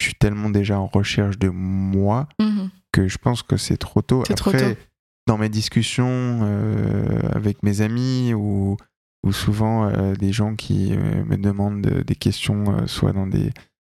je 0.00 0.04
suis 0.06 0.14
tellement 0.14 0.50
déjà 0.50 0.78
en 0.80 0.86
recherche 0.86 1.38
de 1.38 1.48
moi 1.48 2.28
Mhm. 2.40 2.70
que 2.92 3.08
je 3.08 3.18
pense 3.18 3.42
que 3.42 3.56
c'est 3.56 3.76
trop 3.76 4.02
tôt. 4.02 4.22
Trop 4.22 4.50
Après, 4.50 4.74
tôt. 4.74 4.80
dans 5.26 5.38
mes 5.38 5.48
discussions 5.48 6.40
euh, 6.42 7.20
avec 7.32 7.62
mes 7.62 7.80
amis 7.82 8.32
ou, 8.34 8.76
ou 9.24 9.32
souvent 9.32 9.86
euh, 9.88 10.14
des 10.14 10.32
gens 10.32 10.54
qui 10.56 10.92
euh, 10.94 11.24
me 11.24 11.36
demandent 11.36 11.82
de- 11.82 12.02
des 12.02 12.14
questions, 12.16 12.86
soit 12.86 13.12
dans 13.12 13.26
des 13.26 13.50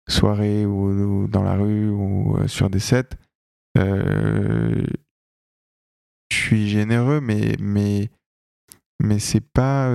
soirées 0.09 0.65
ou, 0.67 1.23
ou 1.25 1.29
dans 1.29 1.43
la 1.43 1.55
rue 1.55 1.89
ou 1.91 2.39
sur 2.47 2.71
des 2.71 2.79
sets, 2.81 3.11
je 6.31 6.37
suis 6.37 6.69
généreux, 6.69 7.21
mais, 7.21 7.57
mais, 7.59 8.11
mais 9.01 9.19
c'est 9.19 9.41
pas. 9.53 9.91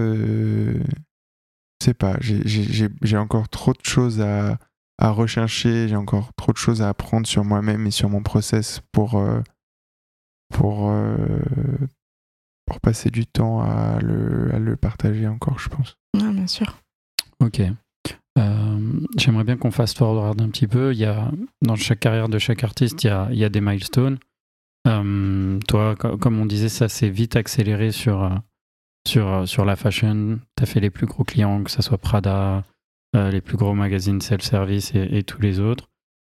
Je 1.83 1.89
sais 1.89 1.93
pas, 1.93 2.15
j'ai- 2.21 3.17
encore 3.17 3.49
trop 3.49 3.73
de 3.73 3.83
choses 3.83 4.21
à, 4.21 4.57
à 4.97 5.09
rechercher, 5.11 5.87
j'ai 5.89 5.95
encore 5.97 6.33
trop 6.35 6.53
de 6.53 6.57
choses 6.57 6.81
à 6.81 6.87
apprendre 6.89 7.27
sur 7.27 7.43
moi-même 7.43 7.85
et 7.87 7.91
sur 7.91 8.09
mon 8.09 8.23
process 8.23 8.81
pour, 8.93 9.17
euh, 9.19 9.41
pour, 10.53 10.89
euh, 10.89 11.39
pour 12.65 12.79
passer 12.79 13.09
du 13.09 13.25
temps 13.25 13.61
à 13.61 13.99
le, 14.01 14.53
à 14.55 14.59
le 14.59 14.75
partager 14.75 15.27
encore, 15.27 15.59
je 15.59 15.69
pense. 15.69 15.95
Ouais, 16.15 16.31
bien 16.31 16.47
sûr. 16.47 16.77
Ok. 17.39 17.61
Euh, 18.39 18.99
J'aimerais 19.17 19.43
bien 19.43 19.57
qu'on 19.57 19.71
fasse 19.71 19.93
forward 19.93 20.41
un 20.41 20.49
petit 20.49 20.67
peu. 20.67 20.93
Il 20.93 20.99
y 20.99 21.05
a, 21.05 21.31
dans 21.61 21.75
chaque 21.75 21.99
carrière 21.99 22.29
de 22.29 22.39
chaque 22.39 22.63
artiste, 22.63 23.03
il 23.03 23.07
y 23.07 23.09
a, 23.09 23.27
il 23.31 23.37
y 23.37 23.43
a 23.43 23.49
des 23.49 23.61
milestones. 23.61 24.17
Euh, 24.87 25.59
toi, 25.67 25.95
co- 25.95 26.17
comme 26.17 26.39
on 26.39 26.45
disait, 26.45 26.69
ça 26.69 26.89
s'est 26.89 27.09
vite 27.09 27.35
accéléré 27.35 27.91
sur, 27.91 28.23
euh, 28.23 28.29
sur, 29.07 29.27
euh, 29.27 29.45
sur 29.45 29.65
la 29.65 29.75
fashion. 29.75 30.39
Tu 30.57 30.63
as 30.63 30.65
fait 30.65 30.79
les 30.79 30.89
plus 30.89 31.05
gros 31.05 31.23
clients, 31.23 31.63
que 31.63 31.71
ce 31.71 31.81
soit 31.81 31.97
Prada, 31.97 32.63
euh, 33.15 33.29
les 33.31 33.41
plus 33.41 33.57
gros 33.57 33.73
magazines 33.73 34.21
self-service 34.21 34.93
et, 34.95 35.17
et 35.17 35.23
tous 35.23 35.41
les 35.41 35.59
autres. 35.59 35.89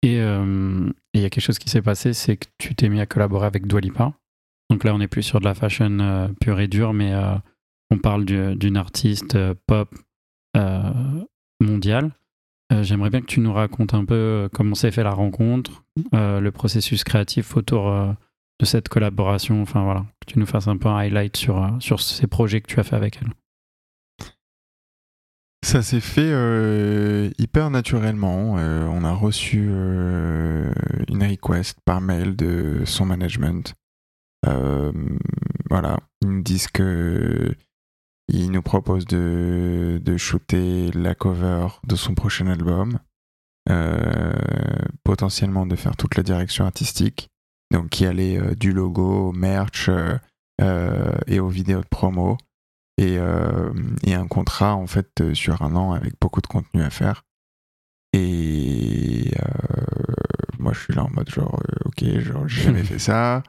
Et 0.03 0.21
euh, 0.21 0.91
il 1.15 1.21
y 1.23 1.25
a 1.25 1.31
quelque 1.31 1.45
chose 1.45 1.59
qui 1.59 1.71
s'est 1.71 1.83
passé, 1.83 2.13
c'est 2.13 2.37
que 2.37 2.47
tu 2.59 2.75
t'es 2.75 2.89
mis 2.89 3.01
à 3.01 3.07
collaborer 3.07 3.47
avec 3.47 3.67
Dua 3.67 3.81
Lipa. 3.81 4.13
Donc 4.71 4.85
là, 4.85 4.95
on 4.95 4.99
n'est 4.99 5.09
plus 5.09 5.23
sur 5.23 5.41
de 5.41 5.45
la 5.45 5.55
fashion 5.55 5.99
euh, 6.01 6.29
pure 6.41 6.61
et 6.61 6.69
dure, 6.69 6.93
mais 6.93 7.13
euh, 7.13 7.35
on 7.91 7.99
parle 7.99 8.25
du- 8.25 8.55
d'une 8.57 8.77
artiste 8.77 9.35
euh, 9.35 9.55
pop 9.67 9.95
euh, 10.57 10.93
mondiale. 11.61 12.13
Euh, 12.73 12.83
J'aimerais 12.83 13.11
bien 13.11 13.21
que 13.21 13.27
tu 13.27 13.41
nous 13.41 13.53
racontes 13.53 13.95
un 13.95 14.05
peu 14.05 14.15
euh, 14.15 14.49
comment 14.53 14.75
s'est 14.75 14.91
fait 14.91 15.03
la 15.05 15.13
rencontre, 15.13 15.85
euh, 16.15 16.41
le 16.41 16.51
processus 16.51 17.05
créatif 17.05 17.57
autour 17.57 17.89
euh, 17.89 18.13
de 18.61 18.65
cette 18.65 18.89
collaboration. 18.89 19.63
Enfin 19.63 19.85
voilà, 19.85 20.07
que 20.21 20.33
tu 20.33 20.39
nous 20.39 20.47
fasses 20.47 20.69
un 20.69 20.77
peu 20.77 20.89
un 20.89 20.97
highlight 20.97 21.37
sur, 21.37 21.63
euh, 21.63 21.71
sur 21.81 22.01
ces 22.01 22.27
projets 22.27 22.61
que 22.61 22.69
tu 22.69 22.81
as 22.81 22.85
fait 22.85 22.97
avec 22.97 23.19
elle. 23.21 23.33
Ça 25.65 25.83
s'est 25.83 26.01
fait 26.01 26.31
euh, 26.31 27.31
hyper 27.39 27.71
naturellement. 27.71 28.59
Euh, 28.59 28.87
on 28.87 29.03
a 29.03 29.13
reçu 29.13 29.65
une 29.67 31.23
request 31.23 31.79
par 31.87 32.03
mail 32.03 32.37
de 32.37 32.83
son 32.85 33.07
management. 33.07 33.75
Voilà, 35.71 35.99
ils 36.21 36.29
nous 36.29 36.43
disent 36.43 36.69
que 36.69 37.57
ils 38.29 38.51
nous 38.51 38.63
proposent 38.63 39.07
de, 39.07 40.01
de 40.03 40.17
shooter 40.19 40.93
la 40.93 41.15
cover 41.15 41.69
de 41.85 41.97
son 41.97 42.15
prochain 42.15 42.47
album, 42.47 42.99
potentiellement 45.03 45.65
de 45.65 45.77
faire 45.77 45.97
toute 45.97 46.17
la 46.17 46.23
direction 46.23 46.67
artistique, 46.67 47.31
donc 47.75 47.91
qui 47.91 48.07
allait 48.07 48.39
euh, 48.39 48.55
du 48.55 48.73
logo 48.73 49.29
au 49.29 49.33
merch 49.33 49.89
euh, 49.89 50.17
euh, 50.61 51.13
et 51.27 51.41
aux 51.41 51.49
vidéos 51.49 51.81
de 51.81 51.89
promo 51.89 52.39
et, 52.97 53.19
et 54.05 54.15
un 54.15 54.29
contrat 54.29 54.77
en 54.77 54.87
fait 54.87 55.35
sur 55.35 55.63
un 55.63 55.75
an 55.75 55.95
avec 55.95 56.15
beaucoup 56.21 56.41
de 56.41 56.47
contenu 56.47 56.81
à 56.81 56.91
faire. 56.91 57.25
Et 58.13 59.33
moi 60.61 60.73
je 60.73 60.79
suis 60.79 60.95
là 60.95 61.03
en 61.03 61.11
mode 61.11 61.29
genre 61.29 61.61
ok 61.87 62.05
genre 62.21 62.47
j'ai 62.47 62.63
jamais 62.63 62.85
fait 62.85 63.01
ça. 63.01 63.43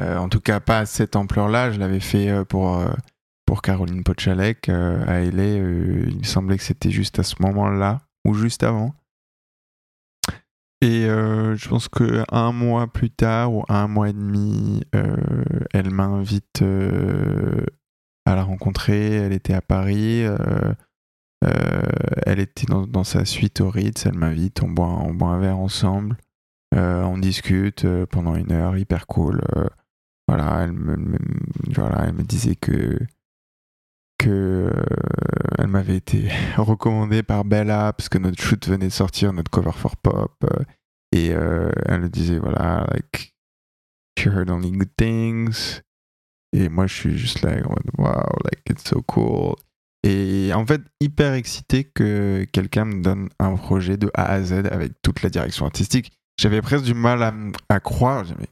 Euh, 0.00 0.16
en 0.16 0.28
tout 0.28 0.40
cas 0.40 0.60
pas 0.60 0.78
à 0.78 0.86
cette 0.86 1.16
ampleur-là. 1.16 1.72
Je 1.72 1.78
l'avais 1.78 2.00
fait 2.00 2.30
euh, 2.30 2.44
pour 2.44 2.78
euh, 2.78 2.90
pour 3.44 3.62
Caroline 3.62 4.02
Pochalek 4.02 4.68
à 4.68 5.20
LA. 5.20 5.44
il 5.44 6.18
me 6.18 6.24
semblait 6.24 6.56
que 6.56 6.62
c'était 6.62 6.90
juste 6.90 7.18
à 7.18 7.22
ce 7.22 7.34
moment-là 7.40 8.00
ou 8.24 8.34
juste 8.34 8.62
avant. 8.62 8.94
Et 10.82 11.04
euh, 11.04 11.56
je 11.56 11.68
pense 11.68 11.88
que 11.88 12.24
un 12.32 12.52
mois 12.52 12.86
plus 12.86 13.10
tard 13.10 13.52
ou 13.52 13.64
un 13.68 13.86
mois 13.86 14.08
et 14.08 14.14
demi, 14.14 14.82
euh, 14.94 15.16
elle 15.74 15.90
m'invite 15.90 16.62
euh, 16.62 17.66
à 18.24 18.34
la 18.34 18.44
rencontrer. 18.44 19.16
Elle 19.16 19.32
était 19.32 19.52
à 19.52 19.60
Paris. 19.60 20.24
elle 21.42 22.38
était 22.38 22.66
dans, 22.66 23.04
sa 23.04 23.24
suite 23.24 23.60
au 23.60 23.68
Ritz. 23.68 24.06
Elle 24.06 24.16
m'invite. 24.16 24.62
On 24.62 24.70
boit, 24.70 24.88
on 24.88 25.12
boit 25.12 25.28
un 25.28 25.38
verre 25.38 25.58
ensemble. 25.58 26.16
On 26.72 27.18
discute 27.18 27.86
pendant 28.06 28.34
une 28.34 28.52
heure. 28.52 28.78
Hyper 28.78 29.06
cool. 29.06 29.42
Voilà, 30.28 30.62
elle 30.62 30.72
me, 30.72 31.18
voilà, 31.74 32.04
elle 32.06 32.14
me 32.14 32.22
disait 32.22 32.56
que 32.56 32.98
que 34.20 34.70
m'avait 35.70 35.96
été 35.96 36.28
recommandée 36.56 37.22
par 37.22 37.44
Bella 37.44 37.92
parce 37.92 38.08
que 38.08 38.18
notre 38.18 38.42
shoot 38.42 38.66
venait 38.68 38.86
de 38.88 38.92
sortir, 38.92 39.32
notre 39.32 39.50
cover 39.50 39.72
for 39.72 39.96
pop. 39.96 40.32
euh, 40.44 40.64
et 41.12 41.30
euh, 41.32 41.70
elle 41.86 42.02
me 42.02 42.08
disait, 42.08 42.38
voilà, 42.38 42.86
like, 42.92 43.34
she 44.18 44.26
heard 44.26 44.50
only 44.50 44.70
good 44.70 44.90
things. 44.96 45.80
Et 46.52 46.68
moi, 46.68 46.86
je 46.86 46.94
suis 46.94 47.18
juste 47.18 47.42
là, 47.42 47.56
wow, 47.98 48.24
like, 48.44 48.62
it's 48.70 48.88
so 48.88 49.02
cool. 49.02 49.54
Et 50.02 50.50
en 50.54 50.64
fait, 50.66 50.80
hyper 51.00 51.34
excité 51.34 51.84
que 51.84 52.46
quelqu'un 52.52 52.84
me 52.86 53.02
donne 53.02 53.28
un 53.38 53.54
projet 53.56 53.96
de 53.96 54.10
A 54.14 54.24
à 54.32 54.42
Z 54.42 54.52
avec 54.70 54.92
toute 55.02 55.22
la 55.22 55.30
direction 55.30 55.66
artistique. 55.66 56.12
J'avais 56.40 56.62
presque 56.62 56.84
du 56.84 56.94
mal 56.94 57.22
à, 57.22 57.34
à 57.68 57.80
croire. 57.80 58.24
J'avais, 58.24 58.48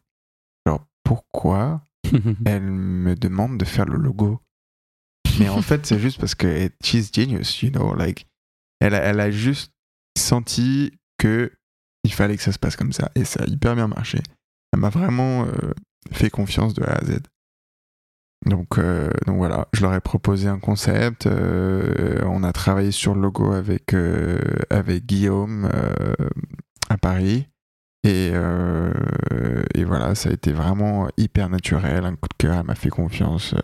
genre, 0.66 0.84
pourquoi 1.04 1.82
elle 2.44 2.62
me 2.70 3.14
demande 3.14 3.56
de 3.58 3.64
faire 3.64 3.86
le 3.86 3.96
logo? 3.96 4.40
Mais 5.40 5.48
en 5.48 5.62
fait, 5.62 5.86
c'est 5.86 5.98
juste 5.98 6.18
parce 6.18 6.34
que 6.34 6.70
she's 6.82 7.10
genius, 7.12 7.62
you 7.62 7.70
know, 7.70 7.94
like, 7.94 8.26
elle 8.80 8.94
a, 8.94 8.98
elle 8.98 9.20
a 9.20 9.30
juste 9.30 9.72
senti 10.16 10.92
que 11.18 11.52
il 12.04 12.12
fallait 12.12 12.36
que 12.36 12.42
ça 12.42 12.52
se 12.52 12.58
passe 12.58 12.76
comme 12.76 12.92
ça. 12.92 13.10
Et 13.14 13.24
ça 13.24 13.42
a 13.42 13.46
hyper 13.46 13.74
bien 13.74 13.88
marché. 13.88 14.20
Elle 14.72 14.80
m'a 14.80 14.88
vraiment 14.88 15.44
euh, 15.44 15.72
fait 16.12 16.30
confiance 16.30 16.74
de 16.74 16.82
A 16.84 16.92
à 16.92 17.04
Z. 17.04 17.20
Donc, 18.46 18.78
euh, 18.78 19.10
donc 19.26 19.36
voilà, 19.38 19.68
je 19.72 19.82
leur 19.82 19.94
ai 19.94 20.00
proposé 20.00 20.48
un 20.48 20.58
concept. 20.58 21.26
euh, 21.26 22.22
on 22.26 22.44
a 22.44 22.52
travaillé 22.52 22.92
sur 22.92 23.14
le 23.14 23.20
logo 23.20 23.52
avec, 23.52 23.94
avec 24.70 25.06
Guillaume 25.06 25.70
à 26.88 26.96
Paris. 26.98 27.48
Et, 28.04 28.28
et 29.74 29.84
voilà, 29.84 30.14
ça 30.14 30.30
a 30.30 30.32
été 30.32 30.52
vraiment 30.52 31.08
hyper 31.16 31.48
naturel, 31.48 32.04
un 32.04 32.14
coup 32.14 32.28
de 32.28 32.36
cœur, 32.38 32.58
elle 32.58 32.66
m'a 32.66 32.76
fait 32.76 32.90
confiance. 32.90 33.54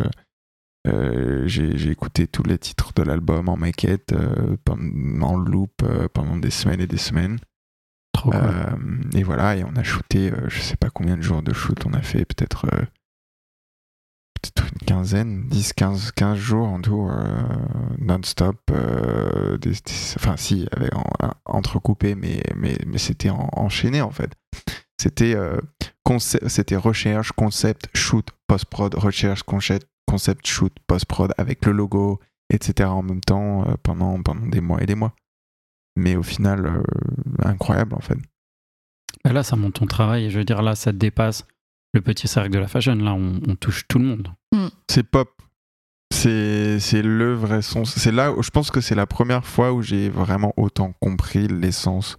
Euh, 0.87 1.43
j'ai 1.47 1.91
écouté 1.91 2.27
tous 2.27 2.43
les 2.43 2.59
titres 2.59 2.93
de 2.95 3.03
l'album 3.03 3.49
en 3.49 3.57
maquette, 3.57 4.13
euh, 4.13 4.57
pendant- 4.65 5.27
en 5.29 5.37
loop 5.37 5.73
euh, 5.83 6.09
pendant 6.13 6.37
des 6.37 6.51
semaines 6.51 6.81
et 6.81 6.87
des 6.87 6.99
semaines. 6.99 7.39
Trop 8.13 8.31
cool. 8.31 8.41
Euh, 8.43 8.77
et 9.15 9.23
voilà, 9.23 9.57
et 9.57 9.65
on 9.65 9.75
a 9.77 9.83
shooté, 9.83 10.31
je 10.49 10.61
sais 10.61 10.77
pas 10.77 10.91
combien 10.91 11.17
de 11.17 11.23
jours 11.23 11.43
de 11.43 11.53
shoot, 11.53 11.85
on 11.87 11.93
a 11.95 12.03
fait 12.03 12.25
peut-être 12.25 12.67
une 14.73 14.87
quinzaine, 14.87 15.49
10, 15.49 15.73
15, 15.73 16.13
15 16.13 16.37
jours 16.39 16.67
en 16.69 16.81
tout, 16.81 17.11
non-stop. 17.99 18.59
enfin, 20.17 20.37
si, 20.37 20.69
avec, 20.73 20.95
en- 20.95 21.11
en- 21.23 21.33
entrecoupé, 21.47 22.15
mais, 22.15 22.43
mais, 22.55 22.77
mais 22.87 22.99
c'était 22.99 23.31
en- 23.31 23.49
enchaîné 23.53 24.01
en 24.03 24.11
fait. 24.11 24.31
C'était 25.01 25.35
c'était 26.49 26.77
recherche, 26.77 27.33
concept, 27.33 27.89
shoot, 27.95 28.27
post-prod, 28.47 28.95
recherche, 28.95 29.43
concept, 29.43 29.89
concept, 30.07 30.47
shoot, 30.47 30.73
post-prod, 30.87 31.33
avec 31.39 31.65
le 31.67 31.73
logo, 31.73 32.21
etc. 32.51 32.89
en 32.89 33.03
même 33.03 33.21
temps 33.21 33.69
euh, 33.69 33.75
pendant, 33.83 34.21
pendant 34.23 34.47
des 34.47 34.61
mois 34.61 34.83
et 34.83 34.87
des 34.87 34.95
mois. 34.95 35.15
Mais 35.97 36.17
au 36.17 36.23
final, 36.23 36.67
euh, 36.67 36.83
incroyable 37.45 37.95
en 37.95 38.01
fait. 38.01 38.19
Là, 39.25 39.43
ça 39.43 39.57
monte 39.57 39.75
ton 39.75 39.87
travail. 39.87 40.31
Je 40.31 40.39
veux 40.39 40.45
dire, 40.45 40.61
là, 40.61 40.75
ça 40.75 40.93
dépasse 40.93 41.47
le 41.95 42.01
petit 42.01 42.29
cercle 42.29 42.51
de 42.51 42.59
la 42.59 42.69
fashion. 42.69 42.97
Là, 42.97 43.15
on, 43.15 43.41
on 43.49 43.55
touche 43.57 43.87
tout 43.89 43.99
le 43.99 44.05
monde. 44.05 44.29
C'est 44.91 45.05
pop. 45.05 45.31
C'est 46.13 46.79
c'est 46.79 47.03
le 47.03 47.35
vrai 47.35 47.63
son. 47.63 47.85
C'est 47.85 48.13
là 48.13 48.33
où 48.33 48.43
je 48.43 48.51
pense 48.51 48.71
que 48.71 48.81
c'est 48.81 48.95
la 48.95 49.07
première 49.07 49.47
fois 49.47 49.73
où 49.73 49.83
j'ai 49.83 50.09
vraiment 50.09 50.53
autant 50.57 50.93
compris 51.01 51.49
l'essence 51.49 52.19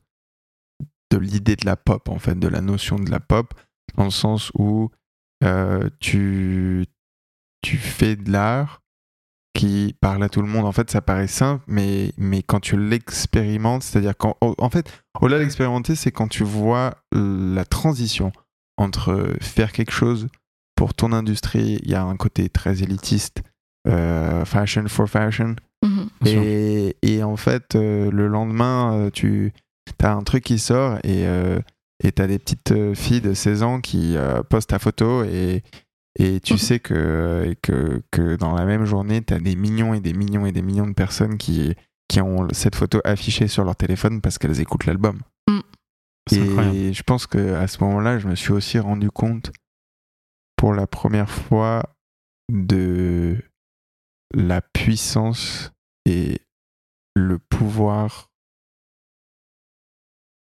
de 1.12 1.18
l'idée 1.18 1.56
de 1.56 1.66
la 1.66 1.76
pop, 1.76 2.10
en 2.10 2.20
fait, 2.20 2.38
de 2.38 2.48
la 2.48 2.62
notion 2.62 2.98
de 2.98 3.10
la 3.10 3.20
pop, 3.20 3.54
dans 3.96 4.06
le 4.06 4.10
sens 4.10 4.52
où 4.56 4.90
euh, 5.44 5.90
tu, 6.00 6.86
tu 7.66 7.78
fais 7.78 8.16
de 8.16 8.32
l'art 8.32 8.82
qui 9.54 9.96
parle 10.02 10.22
à 10.24 10.30
tout 10.30 10.42
le 10.42 10.48
monde. 10.48 10.66
En 10.66 10.72
fait, 10.72 10.92
ça 10.92 11.02
paraît 11.02 11.28
simple, 11.28 11.64
mais, 11.68 12.12
mais 12.18 12.44
quand 12.44 12.60
tu 12.60 12.78
l'expérimentes, 12.78 13.84
c'est-à-dire 13.84 14.16
qu'en 14.18 14.36
en 14.42 14.70
fait, 14.70 14.92
au-delà 15.22 15.38
de 15.40 15.44
l'expérimenter, 15.44 15.96
c'est 15.96 16.12
quand 16.12 16.28
tu 16.28 16.44
vois 16.44 16.96
la 17.14 17.66
transition 17.66 18.32
entre 18.78 19.34
faire 19.42 19.72
quelque 19.72 19.92
chose 19.94 20.28
pour 20.76 20.94
ton 20.94 21.12
industrie, 21.14 21.80
il 21.84 21.90
y 21.90 21.96
a 21.96 22.04
un 22.04 22.18
côté 22.18 22.50
très 22.50 22.84
élitiste, 22.84 23.42
euh, 23.88 24.44
fashion 24.46 24.88
for 24.88 25.08
fashion, 25.10 25.56
Mhm. 25.84 26.10
Sûr. 26.26 26.42
et, 26.44 26.98
et 27.04 27.24
en 27.24 27.36
fait, 27.38 27.76
euh, 27.76 28.10
le 28.12 28.28
lendemain, 28.28 28.94
euh, 28.96 29.10
tu 29.12 29.54
as 30.04 30.12
un 30.14 30.24
truc 30.24 30.44
qui 30.44 30.58
sort 30.60 30.98
et 31.04 31.26
euh, 31.28 31.60
et 32.04 32.12
t'as 32.12 32.28
des 32.28 32.40
petites 32.40 32.74
filles 32.96 33.22
de 33.22 33.34
16 33.34 33.64
ans 33.64 33.80
qui 33.80 34.18
euh, 34.18 34.42
postent 34.44 34.72
ta 34.72 34.80
photo 34.80 35.24
et, 35.24 35.64
et 36.18 36.40
tu 36.40 36.58
sais 36.58 36.80
que, 36.80 37.56
que, 37.62 38.02
que 38.12 38.36
dans 38.36 38.54
la 38.54 38.66
même 38.66 38.86
journée, 38.86 39.22
t'as 39.22 39.40
des 39.40 39.56
millions 39.56 39.94
et 39.94 40.00
des 40.00 40.14
millions 40.14 40.46
et 40.46 40.52
des 40.52 40.62
millions 40.62 40.88
de 40.88 40.94
personnes 40.94 41.38
qui, 41.38 41.76
qui 42.08 42.22
ont 42.22 42.48
cette 42.54 42.76
photo 42.76 43.02
affichée 43.04 43.48
sur 43.48 43.66
leur 43.66 43.76
téléphone 43.76 44.22
parce 44.22 44.38
qu'elles 44.38 44.62
écoutent 44.62 44.86
l'album. 44.86 45.22
Incroyable. 46.32 46.76
Et 46.76 46.94
je 46.94 47.04
pense 47.04 47.28
que 47.28 47.56
à 47.56 47.68
ce 47.68 47.84
moment-là, 47.84 48.18
je 48.20 48.28
me 48.28 48.36
suis 48.36 48.52
aussi 48.52 48.80
rendu 48.80 49.12
compte 49.12 49.52
pour 50.56 50.74
la 50.74 50.88
première 50.88 51.30
fois 51.30 51.84
de 52.50 53.38
la 54.34 54.62
puissance 54.62 55.72
et 56.06 56.40
le 57.16 57.40
pouvoir 57.40 58.32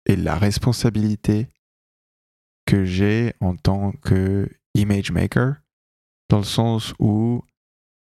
et 0.05 0.15
la 0.15 0.36
responsabilité 0.36 1.47
que 2.65 2.84
j'ai 2.86 3.34
en 3.39 3.55
tant 3.55 3.91
que 3.93 4.49
image 4.76 5.11
maker, 5.11 5.61
dans 6.32 6.38
le 6.38 6.43
sens 6.43 6.93
où 6.97 7.43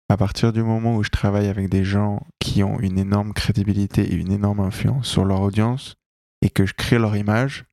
à 0.08 0.16
partir 0.16 0.52
du 0.52 0.62
moment 0.62 0.96
où 0.96 1.04
je 1.04 1.10
travaille 1.10 1.46
avec 1.46 1.68
des 1.68 1.84
gens 1.84 2.26
qui 2.40 2.64
ont 2.64 2.80
une 2.80 2.98
énorme 2.98 3.32
crédibilité 3.32 4.02
et 4.02 4.14
une 4.14 4.32
énorme 4.32 4.60
influence 4.60 5.06
sur 5.08 5.24
leur 5.24 5.40
audience, 5.40 5.94
et 6.42 6.50
que 6.50 6.66
je 6.66 6.74
crée 6.74 6.98
leur 6.98 7.16
image, 7.16 7.64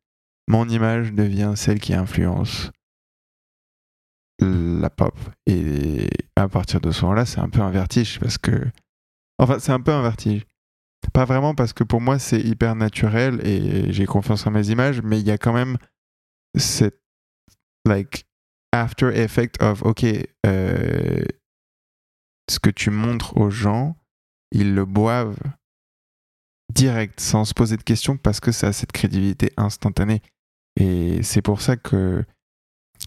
mon 0.48 0.70
image 0.70 1.12
devient 1.12 1.54
celle 1.56 1.80
qui 1.80 1.94
influence 1.94 2.72
la 4.40 4.90
pop. 4.90 5.16
Et 5.48 6.08
à 6.36 6.48
partir 6.48 6.82
de 6.82 6.92
ce 6.92 7.02
moment-là, 7.02 7.26
c'est 7.26 7.40
un 7.40 7.50
peu 7.50 7.62
un 7.62 7.72
vertige 7.72 8.20
parce 8.20 8.38
que. 8.38 8.68
Enfin, 9.40 9.58
c'est 9.60 9.72
un 9.72 9.82
peu 9.82 9.92
un 9.92 10.02
vertige. 10.02 10.46
Pas 11.14 11.26
vraiment 11.26 11.56
parce 11.56 11.74
que 11.74 11.84
pour 11.84 12.02
moi, 12.02 12.20
c'est 12.20 12.40
hyper 12.40 12.76
naturel 12.76 13.46
et 13.46 13.92
j'ai 13.92 14.06
confiance 14.06 14.46
en 14.48 14.52
mes 14.52 14.70
images, 14.70 15.02
mais 15.02 15.20
il 15.20 15.26
y 15.26 15.32
a 15.32 15.38
quand 15.38 15.54
même 15.54 15.78
cette. 16.58 17.00
Like, 17.86 18.26
after 18.74 19.16
effect 19.16 19.62
of, 19.62 19.84
ok, 19.84 20.04
euh, 20.48 21.24
ce 22.50 22.60
que 22.60 22.72
tu 22.72 22.90
montres 22.90 23.38
aux 23.38 23.52
gens, 23.52 23.96
ils 24.52 24.74
le 24.74 24.84
boivent 24.84 25.38
direct, 26.74 27.20
sans 27.20 27.46
se 27.46 27.54
poser 27.54 27.78
de 27.78 27.84
questions, 27.84 28.18
parce 28.18 28.40
que 28.40 28.52
ça 28.52 28.68
a 28.68 28.74
cette 28.74 28.92
crédibilité 28.92 29.54
instantanée. 29.58 30.24
Et 30.76 31.22
c'est 31.22 31.44
pour 31.44 31.62
ça 31.62 31.78
que, 31.78 32.26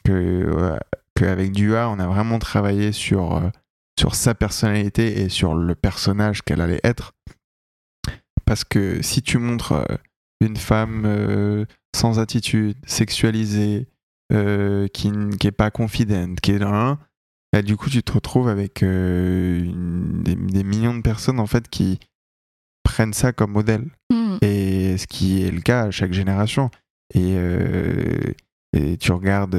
que, 0.05 0.81
euh, 1.21 1.49
Dua, 1.49 1.91
on 1.91 1.99
a 1.99 2.07
vraiment 2.07 2.39
travaillé 2.39 2.93
sur, 2.93 3.37
euh, 3.37 3.51
sur 3.99 4.15
sa 4.15 4.37
personnalité 4.37 5.23
et 5.23 5.29
sur 5.29 5.55
le 5.57 5.75
personnage 5.75 6.43
qu'elle 6.43 6.61
allait 6.61 6.81
être. 6.85 7.13
Parce 8.45 8.63
que 8.63 9.03
si 9.03 9.21
tu 9.21 9.39
montres 9.39 9.85
une 10.41 10.57
femme 10.57 11.67
sans 11.97 12.21
attitude, 12.21 12.77
sexualisée, 12.87 13.89
euh, 14.33 14.89
qui 14.89 15.11
n'est 15.11 15.53
pas 15.53 15.71
confidente, 15.71 16.41
qui 16.41 16.53
est 16.53 16.59
dans 16.59 16.73
un, 16.73 16.99
bah, 17.53 17.63
du 17.63 17.77
coup 17.77 17.89
tu 17.91 18.03
te 18.03 18.13
retrouves 18.13 18.49
avec 18.49 18.83
euh, 18.83 19.59
une- 19.65 20.23
des, 20.23 20.35
des 20.35 20.65
millions 20.65 20.95
de 20.97 21.03
personnes 21.03 21.39
en 21.41 21.47
fait 21.47 21.69
qui 21.69 21.99
prennent 22.83 23.13
ça 23.15 23.33
comme 23.33 23.53
modèle. 23.53 23.85
Hmm. 24.13 24.37
Et 24.43 24.97
ce 24.99 25.07
qui 25.07 25.43
est 25.45 25.51
le 25.51 25.61
cas 25.61 25.85
à 25.85 25.91
chaque 25.91 26.13
génération. 26.13 26.71
Et, 27.15 27.35
euh, 27.37 28.33
et 28.73 28.97
tu 28.97 29.13
regardes 29.13 29.57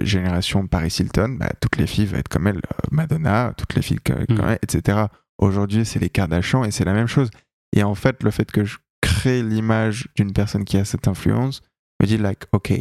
génération 0.00 0.66
Paris 0.66 0.94
Hilton, 0.98 1.36
bah, 1.38 1.50
toutes 1.60 1.76
les 1.76 1.86
filles 1.86 2.06
vont 2.06 2.18
être 2.18 2.28
comme 2.28 2.46
elle, 2.48 2.60
Madonna, 2.90 3.54
toutes 3.56 3.74
les 3.74 3.82
filles 3.82 4.00
comme 4.04 4.24
Mm. 4.28 4.40
elle, 4.48 4.58
etc. 4.62 5.06
Aujourd'hui, 5.38 5.84
c'est 5.86 5.98
les 6.00 6.10
Kardashians 6.10 6.64
et 6.64 6.70
c'est 6.72 6.84
la 6.84 6.92
même 6.94 7.06
chose. 7.06 7.30
Et 7.76 7.82
en 7.84 7.94
fait, 7.94 8.22
le 8.24 8.30
fait 8.30 8.50
que 8.50 8.64
je 8.64 8.78
crée 9.00 9.42
l'image 9.42 10.08
d'une 10.16 10.32
personne 10.32 10.64
qui 10.64 10.76
a 10.78 10.84
cette 10.84 11.06
influence 11.08 11.62
me 12.02 12.06
dit, 12.06 12.18
like, 12.18 12.42
OK, 12.52 12.72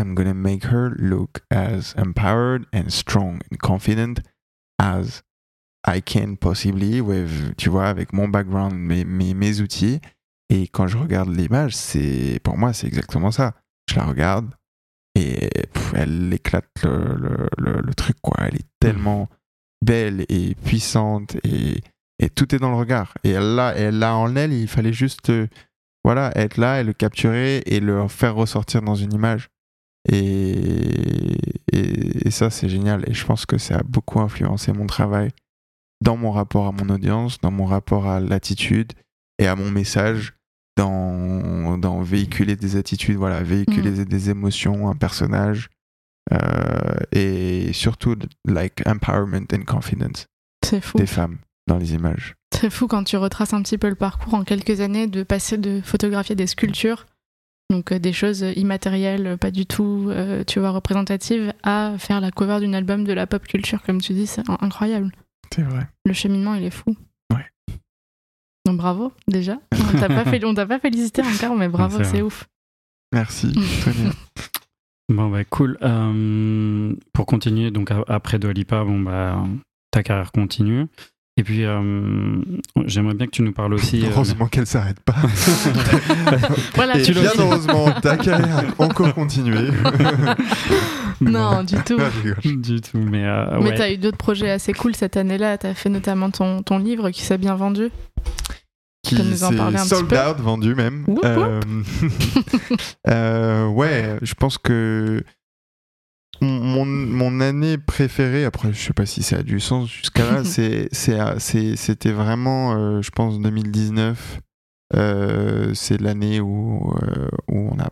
I'm 0.00 0.14
gonna 0.14 0.34
make 0.34 0.64
her 0.64 0.90
look 0.98 1.42
as 1.50 1.94
empowered 1.96 2.64
and 2.72 2.88
strong 2.90 3.40
and 3.50 3.58
confident 3.58 4.20
as 4.80 5.22
I 5.86 6.00
can 6.00 6.36
possibly 6.36 7.00
with, 7.00 7.54
tu 7.56 7.70
vois, 7.70 7.88
avec 7.88 8.12
mon 8.12 8.28
background, 8.28 8.74
mes, 8.74 9.04
mes, 9.04 9.34
mes 9.34 9.60
outils. 9.60 10.00
Et 10.48 10.68
quand 10.68 10.86
je 10.88 10.98
regarde 10.98 11.28
l'image, 11.28 11.76
c'est, 11.76 12.40
pour 12.42 12.58
moi, 12.58 12.72
c'est 12.72 12.86
exactement 12.86 13.30
ça. 13.30 13.54
Je 13.88 13.96
la 13.96 14.04
regarde 14.04 14.50
et 15.14 15.48
pff, 15.72 15.94
elle 15.94 16.32
éclate 16.32 16.68
le, 16.82 17.14
le, 17.14 17.48
le- 17.58 17.80
le 17.82 17.94
truc, 17.94 18.16
quoi. 18.22 18.36
Elle 18.46 18.56
est 18.56 18.66
tellement 18.80 19.28
belle 19.84 20.24
et 20.28 20.54
puissante 20.54 21.36
et, 21.44 21.80
et 22.18 22.28
tout 22.30 22.54
est 22.54 22.58
dans 22.58 22.70
le 22.70 22.76
regard. 22.76 23.14
Et 23.24 23.30
elle 23.30 23.54
l'a, 23.54 23.74
elle 23.76 23.98
l'a 23.98 24.16
en 24.16 24.34
elle, 24.36 24.52
il 24.52 24.68
fallait 24.68 24.92
juste, 24.92 25.30
euh, 25.30 25.46
voilà, 26.04 26.32
être 26.36 26.56
là 26.56 26.80
et 26.80 26.84
le 26.84 26.92
capturer 26.92 27.58
et 27.66 27.80
le 27.80 28.06
faire 28.08 28.34
ressortir 28.34 28.82
dans 28.82 28.94
une 28.94 29.12
image. 29.12 29.50
Et, 30.08 31.36
et, 31.72 32.26
et 32.26 32.30
ça, 32.30 32.50
c'est 32.50 32.68
génial. 32.68 33.08
Et 33.08 33.14
je 33.14 33.24
pense 33.24 33.46
que 33.46 33.58
ça 33.58 33.76
a 33.76 33.82
beaucoup 33.82 34.20
influencé 34.20 34.72
mon 34.72 34.86
travail 34.86 35.30
dans 36.02 36.16
mon 36.16 36.30
rapport 36.30 36.66
à 36.66 36.72
mon 36.72 36.88
audience, 36.88 37.40
dans 37.40 37.50
mon 37.50 37.66
rapport 37.66 38.06
à 38.06 38.20
l'attitude 38.20 38.92
et 39.38 39.46
à 39.46 39.56
mon 39.56 39.70
message, 39.70 40.34
dans, 40.76 41.76
dans 41.76 42.00
véhiculer 42.02 42.56
des 42.56 42.76
attitudes, 42.76 43.16
voilà, 43.16 43.42
véhiculer 43.42 43.90
des, 43.90 44.04
des 44.06 44.30
émotions, 44.30 44.88
un 44.88 44.94
personnage, 44.96 45.68
euh, 46.32 46.36
et 47.12 47.72
surtout, 47.72 48.16
like, 48.46 48.86
empowerment 48.86 49.46
and 49.52 49.64
confidence 49.66 50.26
fou. 50.80 50.96
des 50.96 51.06
femmes 51.06 51.38
dans 51.66 51.76
les 51.76 51.94
images. 51.94 52.34
C'est 52.54 52.70
fou 52.70 52.86
quand 52.86 53.04
tu 53.04 53.16
retraces 53.16 53.52
un 53.52 53.62
petit 53.62 53.78
peu 53.78 53.88
le 53.88 53.94
parcours 53.94 54.34
en 54.34 54.44
quelques 54.44 54.80
années 54.80 55.06
de 55.06 55.22
passer 55.22 55.58
de 55.58 55.80
photographier 55.82 56.34
des 56.34 56.46
sculptures, 56.46 57.06
donc 57.70 57.92
euh, 57.92 57.98
des 57.98 58.12
choses 58.12 58.44
immatérielles, 58.56 59.26
euh, 59.26 59.36
pas 59.38 59.50
du 59.50 59.64
tout, 59.64 60.08
euh, 60.10 60.44
tu 60.44 60.58
vois, 60.60 60.70
représentatives, 60.70 61.52
à 61.62 61.94
faire 61.98 62.20
la 62.20 62.30
cover 62.30 62.60
d'un 62.60 62.74
album 62.74 63.04
de 63.04 63.12
la 63.14 63.26
pop 63.26 63.46
culture, 63.46 63.82
comme 63.82 64.00
tu 64.02 64.12
dis, 64.12 64.26
c'est 64.26 64.48
in- 64.50 64.58
incroyable. 64.60 65.10
C'est 65.54 65.62
vrai. 65.62 65.86
Le 66.04 66.12
cheminement, 66.12 66.54
il 66.54 66.64
est 66.64 66.70
fou. 66.70 66.94
Ouais. 67.32 67.46
Donc 68.66 68.76
bravo, 68.76 69.12
déjà. 69.28 69.58
On 69.72 69.98
t'a 69.98 70.08
pas, 70.08 70.24
fait- 70.30 70.44
on 70.44 70.52
t'a 70.54 70.66
pas 70.66 70.78
félicité 70.80 71.22
encore, 71.22 71.56
mais 71.56 71.68
bravo, 71.68 71.98
c'est 72.04 72.22
ouf. 72.22 72.46
Merci, 73.12 73.52
Sonia. 73.82 74.10
Bon, 75.12 75.28
bah, 75.28 75.42
cool. 75.44 75.76
Euh, 75.82 76.94
pour 77.12 77.26
continuer, 77.26 77.72
donc 77.72 77.90
après 78.06 78.38
Dua 78.38 78.52
Lipa, 78.52 78.84
bon, 78.84 79.00
bah, 79.00 79.42
ta 79.90 80.04
carrière 80.04 80.30
continue. 80.30 80.86
Et 81.36 81.42
puis, 81.42 81.64
euh, 81.64 81.80
j'aimerais 82.86 83.14
bien 83.14 83.26
que 83.26 83.30
tu 83.30 83.40
nous 83.42 83.52
parles 83.52 83.72
aussi. 83.72 84.02
euh, 84.04 84.08
Heureusement 84.10 84.46
qu'elle 84.46 84.66
s'arrête 84.66 85.00
pas. 85.00 85.14
Voilà, 86.74 86.98
Et 86.98 87.02
tu 87.02 87.12
le 87.14 87.20
bien 87.22 87.30
heureusement, 87.38 87.90
ta 88.02 88.16
carrière 88.18 88.64
a 88.78 88.82
encore 88.84 89.14
continué. 89.14 89.70
Non, 91.22 91.62
du 91.64 91.76
tout. 91.84 91.98
Du 92.44 92.80
tout, 92.80 92.98
mais, 92.98 93.24
euh, 93.26 93.58
Mais 93.60 93.70
ouais. 93.70 93.74
t'as 93.74 93.90
eu 93.92 93.98
d'autres 93.98 94.16
projets 94.16 94.50
assez 94.50 94.72
cool 94.72 94.94
cette 94.94 95.16
année-là. 95.18 95.58
T'as 95.58 95.74
fait 95.74 95.90
notamment 95.90 96.30
ton, 96.30 96.62
ton 96.62 96.78
livre 96.78 97.10
qui 97.10 97.22
s'est 97.22 97.36
bien 97.38 97.54
vendu. 97.54 97.90
qui 99.02 99.16
peux 99.16 99.22
nous 99.22 99.44
en 99.44 99.50
s'est 99.50 99.56
parler 99.56 99.76
un 99.76 99.80
petit 99.80 99.88
sold 99.90 100.12
out, 100.14 100.38
vendu 100.40 100.74
même. 100.74 101.04
Whoop, 101.06 101.18
whoop. 101.24 101.24
Euh, 101.26 101.60
euh, 103.08 103.66
ouais, 103.68 104.16
je 104.22 104.32
pense 104.34 104.56
que 104.58 105.22
mon, 106.40 106.84
mon 106.86 107.40
année 107.40 107.76
préférée, 107.78 108.44
après 108.44 108.72
je 108.72 108.78
sais 108.80 108.92
pas 108.92 109.06
si 109.06 109.22
ça 109.22 109.38
a 109.38 109.42
du 109.42 109.60
sens 109.60 109.90
jusqu'à 109.90 110.24
là, 110.30 110.44
c'est- 110.44 110.88
c'était 111.76 112.12
vraiment, 112.12 112.74
euh, 112.76 113.02
je 113.02 113.10
pense, 113.10 113.38
2019. 113.40 114.40
Euh, 114.96 115.72
c'est 115.74 116.00
l'année 116.00 116.40
où, 116.40 116.92
euh, 117.02 117.28
où 117.48 117.70
on 117.72 117.78
a 117.78 117.88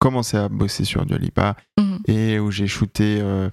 commencé 0.00 0.36
à 0.36 0.48
bosser 0.48 0.84
sur 0.84 1.04
Dua 1.06 1.18
Lipa 1.18 1.56
Mhm. 1.78 1.98
et 2.08 2.38
où 2.40 2.50
j'ai 2.50 2.66
shooté 2.66 3.18
euh, 3.20 3.48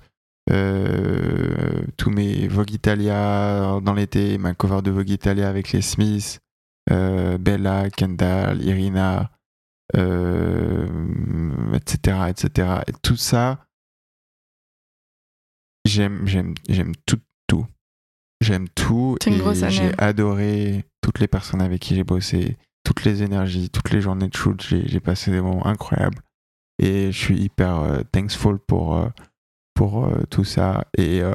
euh, 0.49 1.81
tous 1.97 2.09
mes 2.09 2.47
Vogue 2.47 2.71
Italia 2.71 3.79
dans 3.83 3.93
l'été, 3.93 4.37
ma 4.37 4.53
cover 4.53 4.81
de 4.81 4.89
Vogue 4.91 5.09
Italia 5.09 5.49
avec 5.49 5.71
les 5.73 5.81
Smiths, 5.81 6.39
euh, 6.89 7.37
Bella, 7.37 7.89
Kendall, 7.89 8.63
Irina, 8.63 9.29
euh, 9.95 10.87
etc., 11.73 12.17
etc. 12.29 12.69
Et 12.87 12.93
tout 13.03 13.17
ça, 13.17 13.66
j'aime, 15.87 16.21
j'aime, 16.25 16.53
j'aime 16.69 16.93
tout, 17.05 17.19
tout. 17.47 17.65
J'aime 18.41 18.69
tout 18.69 19.17
une 19.25 19.33
et 19.33 19.69
j'ai 19.71 19.91
adoré 19.97 20.85
toutes 21.01 21.19
les 21.19 21.27
personnes 21.27 21.61
avec 21.61 21.81
qui 21.81 21.95
j'ai 21.95 22.03
bossé, 22.03 22.57
toutes 22.83 23.03
les 23.03 23.23
énergies, 23.23 23.69
toutes 23.69 23.89
les 23.91 24.01
journées 24.01 24.27
de 24.27 24.35
shoot. 24.35 24.61
J'ai, 24.61 24.99
passé 24.99 25.31
des 25.31 25.41
moments 25.41 25.65
incroyables 25.65 26.19
et 26.79 27.11
je 27.11 27.17
suis 27.17 27.39
hyper 27.41 27.79
euh, 27.79 28.01
thankful 28.11 28.59
pour 28.59 28.95
euh, 28.95 29.07
pour 29.73 30.05
euh, 30.05 30.21
tout 30.29 30.43
ça 30.43 30.85
et 30.97 31.21
euh, 31.21 31.33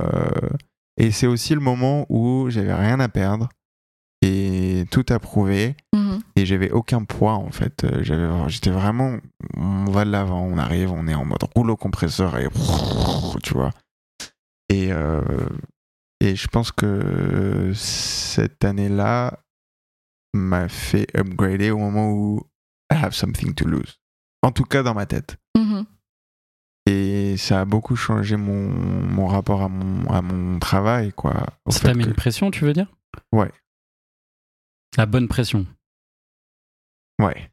et 0.97 1.11
c'est 1.11 1.27
aussi 1.27 1.55
le 1.55 1.61
moment 1.61 2.07
où 2.09 2.47
j'avais 2.51 2.75
rien 2.75 3.01
à 3.01 3.09
perdre 3.09 3.49
et 4.25 4.85
tout 4.93 5.07
à 5.09 5.19
prouver 5.19 5.75
Mhm. 5.95 6.21
et 6.37 6.47
j'avais 6.47 6.71
aucun 6.71 7.03
poids 7.03 7.33
en 7.35 7.51
fait 7.51 7.85
j'étais 8.03 8.71
vraiment 8.71 9.17
on 9.57 9.85
va 9.87 10.05
de 10.05 10.11
l'avant 10.11 10.43
on 10.45 10.59
arrive 10.59 10.93
on 10.93 11.09
est 11.09 11.15
en 11.15 11.25
mode 11.25 11.43
rouleau 11.57 11.77
compresseur 11.77 12.39
et 12.39 12.47
tu 13.43 13.55
vois 13.55 13.73
et 14.73 14.93
euh, 14.93 15.21
et 16.21 16.35
je 16.37 16.47
pense 16.49 16.73
que 16.73 17.73
cette 17.75 18.65
année 18.65 18.89
là 18.89 19.39
m'a 20.35 20.69
fait 20.69 21.07
upgrader 21.17 21.71
au 21.71 21.79
moment 21.79 22.11
où 22.13 22.41
I 22.93 22.97
have 22.97 23.13
something 23.13 23.55
to 23.55 23.67
lose 23.67 24.01
en 24.43 24.51
tout 24.53 24.65
cas 24.65 24.83
dans 24.83 24.95
ma 24.95 25.07
tête 25.07 25.37
Mhm. 25.57 25.85
et 26.87 27.37
ça 27.37 27.61
a 27.61 27.65
beaucoup 27.65 27.97
changé 27.97 28.37
mon, 28.37 28.69
mon 28.71 29.27
rapport 29.27 29.63
à 29.63 29.69
mon, 29.69 30.09
à 30.11 30.23
mon 30.23 30.59
travail 30.59 31.13
quoi 31.13 31.47
au 31.67 31.71
Ça 31.71 31.81
t'a 31.81 31.95
mis 31.95 32.05
que- 32.05 32.09
une 32.11 32.15
pression, 32.17 32.51
tu 32.51 32.65
veux 32.65 32.73
dire? 32.73 32.91
Ouais. 33.33 33.51
La 34.97 35.07
bonne 35.07 35.29
pression. 35.29 35.67
ouais 37.21 37.51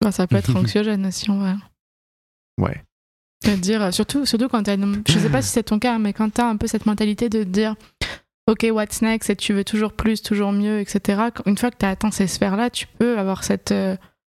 Bah, 0.00 0.12
ça 0.12 0.26
peut 0.26 0.36
être 0.36 0.54
anxiogène 0.56 1.06
aussi, 1.06 1.30
en 1.30 1.38
vrai. 1.38 1.54
ouais 2.58 2.82
dire, 3.50 3.82
euh, 3.82 3.90
surtout, 3.90 4.26
surtout 4.26 4.48
quand 4.48 4.68
une... 4.68 5.02
Je 5.08 5.18
sais 5.18 5.30
pas 5.30 5.42
si 5.42 5.50
c'est 5.50 5.62
ton 5.64 5.78
cas, 5.78 5.98
mais 5.98 6.12
quand 6.12 6.30
t'as 6.32 6.46
un 6.48 6.56
peu 6.56 6.66
cette 6.66 6.86
mentalité 6.86 7.28
de 7.28 7.44
dire 7.44 7.74
OK, 8.46 8.66
what's 8.70 9.00
next 9.02 9.30
et 9.30 9.36
tu 9.36 9.52
veux 9.54 9.64
toujours 9.64 9.92
plus, 9.92 10.22
toujours 10.22 10.52
mieux, 10.52 10.80
etc. 10.80 11.22
Une 11.46 11.56
fois 11.56 11.70
que 11.70 11.76
t'as 11.78 11.90
atteint 11.90 12.10
ces 12.10 12.26
sphères-là, 12.26 12.70
tu 12.70 12.86
peux 12.98 13.18
avoir 13.18 13.42
cette... 13.44 13.72
euh, 13.72 13.96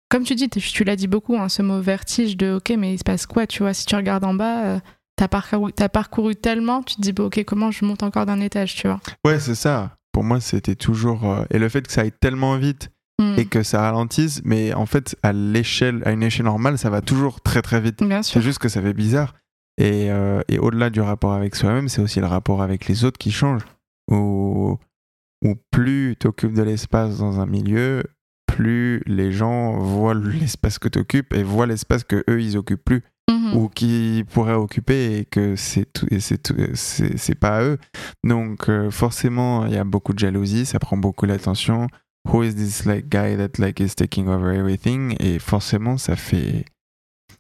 Comme 0.09 0.23
tu 0.25 0.35
dis, 0.37 0.49
tu 0.49 0.61
tu 0.61 0.85
l'as 0.85 0.95
dit 0.97 1.09
beaucoup, 1.09 1.37
hein, 1.37 1.49
ce 1.49 1.63
mot 1.63 1.81
vertige 1.81 2.37
de 2.37 2.55
OK, 2.55 2.73
mais 2.79 2.95
il 2.95 2.99
se 2.99 3.05
passe 3.05 3.27
quoi, 3.27 3.47
tu 3.47 3.63
vois 3.65 3.75
Si 3.75 3.85
tu 3.87 3.97
regardes 3.97 4.25
en 4.25 4.35
bas, 4.35 4.65
euh, 4.65 4.79
t'as 5.17 5.27
parcouru, 5.29 5.73
t'as 5.73 5.89
parcouru 5.89 6.37
tellement, 6.37 6.83
tu 6.85 6.95
te 6.97 7.01
dis, 7.01 7.13
OK, 7.19 7.43
comment 7.45 7.71
je 7.73 7.85
monte 7.85 8.03
encore 8.05 8.27
d'un 8.27 8.41
étage, 8.41 8.77
tu 8.77 8.87
vois 8.87 9.01
Ouais, 9.25 9.41
c'est 9.41 9.55
ça. 9.57 9.97
Pour 10.13 10.23
moi, 10.25 10.41
c'était 10.41 10.77
toujours. 10.77 11.29
euh, 11.31 11.45
Et 11.51 11.59
le 11.59 11.69
fait 11.69 11.83
que 11.87 11.93
ça 11.93 12.03
aille 12.03 12.13
tellement 12.13 12.57
vite 12.57 12.91
Et 13.39 13.47
que 13.47 13.63
ça 13.63 13.81
ralentisse, 13.81 14.43
mais 14.45 14.75
en 14.75 14.85
fait, 14.87 15.17
à 15.23 15.33
l'échelle, 15.33 16.03
à 16.05 16.13
une 16.13 16.23
échelle 16.23 16.45
normale, 16.47 16.77
ça 16.79 16.91
va 16.91 17.01
toujours 17.01 17.41
très 17.41 17.63
très 17.63 17.81
vite. 17.81 18.01
C'est 18.23 18.43
juste 18.43 18.59
que 18.59 18.69
ça 18.69 18.83
fait 18.83 18.93
bizarre. 18.93 19.35
Et, 19.79 20.11
euh, 20.11 20.41
et 20.49 20.59
au-delà 20.59 20.91
du 20.91 21.01
rapport 21.01 21.33
avec 21.33 21.55
soi-même, 21.55 21.89
c'est 21.89 22.03
aussi 22.03 22.21
le 22.21 22.27
rapport 22.27 22.61
avec 22.63 22.87
les 22.89 23.05
autres 23.05 23.19
qui 23.19 23.31
change. 23.33 23.63
Où, 24.11 24.79
où 25.45 25.55
plus 25.71 26.17
tu 26.21 26.27
occupes 26.27 26.53
de 26.55 26.63
l'espace 26.63 27.19
dans 27.19 27.41
un 27.41 27.47
milieu, 27.47 28.05
plus 28.47 29.03
les 29.07 29.33
gens 29.33 29.79
voient 29.79 30.15
l'espace 30.15 30.79
que 30.79 30.89
tu 30.89 30.99
occupes 30.99 31.33
et 31.35 31.43
voient 31.43 31.67
l'espace 31.67 32.05
que 32.05 32.23
eux 32.31 32.41
ils 32.43 32.57
occupent 32.57 32.85
plus 32.85 33.03
Mhm. 33.29 33.57
ou 33.57 33.69
qui 33.69 34.25
pourraient 34.33 34.55
occuper 34.55 35.17
et 35.19 35.25
que 35.25 35.57
c'est 35.57 35.93
tout 35.93 36.07
et 36.13 36.21
c'est 36.21 36.39
tout- 36.41 36.55
c'est 36.75 37.17
c'est 37.19 37.35
pas 37.35 37.57
à 37.59 37.63
eux. 37.65 37.79
Donc 38.23 38.69
euh, 38.69 38.89
forcément, 38.93 39.67
il 39.67 39.73
y 39.73 39.77
a 39.77 39.83
beaucoup 39.83 40.13
de 40.13 40.19
jalousie, 40.21 40.65
ça 40.65 40.79
prend 40.79 40.97
beaucoup 40.97 41.27
l'attention. 41.27 41.89
Who 42.33 42.43
is 42.43 42.55
this 42.55 42.85
like 42.87 43.09
guy 43.09 43.37
that 43.37 43.59
like 43.59 43.81
is 43.81 43.95
taking 43.95 44.29
over 44.29 44.53
everything? 44.53 45.15
Et 45.21 45.39
forcément, 45.39 45.97
ça 45.97 46.17
fait 46.17 46.65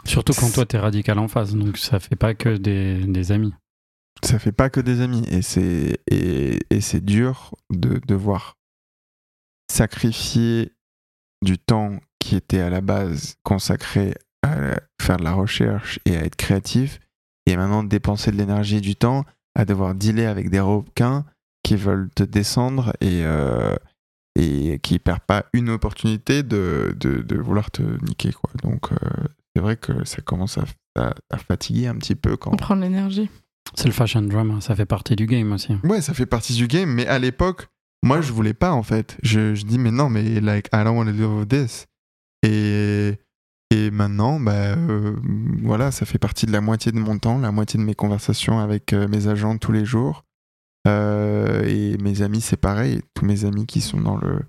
Surtout 0.04 0.32
quand 0.34 0.52
toi 0.52 0.64
t'es 0.66 0.78
radical 0.78 1.18
en 1.18 1.26
face, 1.28 1.54
donc 1.54 1.78
ça 1.78 1.98
fait 1.98 2.14
pas 2.16 2.34
que 2.34 2.56
des, 2.56 3.04
des 3.06 3.32
amis. 3.32 3.52
ça 4.22 4.38
fait 4.38 4.52
pas 4.52 4.70
que 4.70 4.80
des 4.80 5.00
amis 5.00 5.24
et 5.28 5.42
c'est 5.42 5.98
et, 6.10 6.58
et 6.70 6.80
c'est 6.80 7.04
dur 7.04 7.54
de 7.70 8.00
devoir 8.06 8.56
sacrifier 9.70 10.72
du 11.42 11.58
temps 11.58 11.98
qui 12.18 12.36
était 12.36 12.60
à 12.60 12.70
la 12.70 12.80
base 12.80 13.36
consacré 13.42 14.14
à 14.42 14.78
faire 15.02 15.16
de 15.18 15.24
la 15.24 15.32
recherche 15.32 15.98
et 16.04 16.16
à 16.16 16.24
être 16.24 16.36
créatif 16.36 17.00
et 17.46 17.56
maintenant 17.56 17.82
dépenser 17.84 18.30
de 18.30 18.36
l'énergie 18.36 18.76
et 18.76 18.80
du 18.80 18.96
temps 18.96 19.24
à 19.54 19.64
devoir 19.64 19.94
dealer 19.94 20.26
avec 20.26 20.50
des 20.50 20.60
requins 20.60 21.24
qui 21.62 21.76
veulent 21.76 22.10
te 22.14 22.22
descendre 22.22 22.92
et 23.00 23.22
euh, 23.24 23.74
et 24.38 24.78
qui 24.82 24.98
perdent 24.98 25.20
pas 25.26 25.46
une 25.52 25.70
opportunité 25.70 26.42
de, 26.42 26.94
de, 27.00 27.22
de 27.22 27.36
vouloir 27.36 27.70
te 27.70 27.82
niquer 28.04 28.32
quoi 28.32 28.50
donc 28.62 28.92
euh, 28.92 28.96
c'est 29.54 29.62
vrai 29.62 29.76
que 29.76 30.04
ça 30.04 30.20
commence 30.20 30.58
à, 30.58 30.64
à- 30.98 31.14
à 31.30 31.38
fatiguer 31.38 31.86
un 31.86 31.94
petit 31.96 32.14
peu 32.14 32.36
quand 32.36 32.52
On 32.52 32.56
prend 32.56 32.76
de 32.76 32.82
l'énergie. 32.82 33.30
C'est 33.74 33.86
le 33.86 33.92
fashion 33.92 34.22
drama, 34.22 34.60
ça 34.60 34.76
fait 34.76 34.84
partie 34.86 35.16
du 35.16 35.26
game 35.26 35.50
aussi. 35.52 35.74
Ouais, 35.82 36.00
ça 36.02 36.12
fait 36.14 36.26
partie 36.26 36.54
du 36.54 36.66
game, 36.68 36.88
mais 36.90 37.06
à 37.06 37.18
l'époque, 37.18 37.66
moi, 38.04 38.20
je 38.20 38.30
voulais 38.32 38.54
pas, 38.54 38.72
en 38.72 38.82
fait. 38.82 39.16
Je, 39.22 39.54
je 39.54 39.64
dis, 39.64 39.78
mais 39.78 39.90
non, 39.90 40.08
mais 40.10 40.40
like, 40.40 40.68
I 40.72 40.84
don't 40.84 40.96
want 40.96 41.06
to 41.06 41.38
with 41.40 41.48
this. 41.48 41.86
Et, 42.42 43.14
et 43.70 43.90
maintenant, 43.90 44.38
bah, 44.38 44.52
euh, 44.76 45.16
voilà, 45.62 45.90
ça 45.90 46.06
fait 46.06 46.18
partie 46.18 46.46
de 46.46 46.52
la 46.52 46.60
moitié 46.60 46.92
de 46.92 46.98
mon 46.98 47.18
temps, 47.18 47.38
la 47.38 47.50
moitié 47.50 47.80
de 47.80 47.84
mes 47.84 47.94
conversations 47.94 48.60
avec 48.60 48.92
euh, 48.92 49.08
mes 49.08 49.26
agents 49.26 49.56
tous 49.58 49.72
les 49.72 49.84
jours. 49.84 50.24
Euh, 50.86 51.64
et 51.66 51.96
mes 51.98 52.22
amis, 52.22 52.40
c'est 52.40 52.56
pareil. 52.56 53.00
Tous 53.14 53.24
mes 53.24 53.44
amis 53.44 53.66
qui 53.66 53.80
sont 53.80 54.00
dans 54.00 54.16
le, 54.16 54.40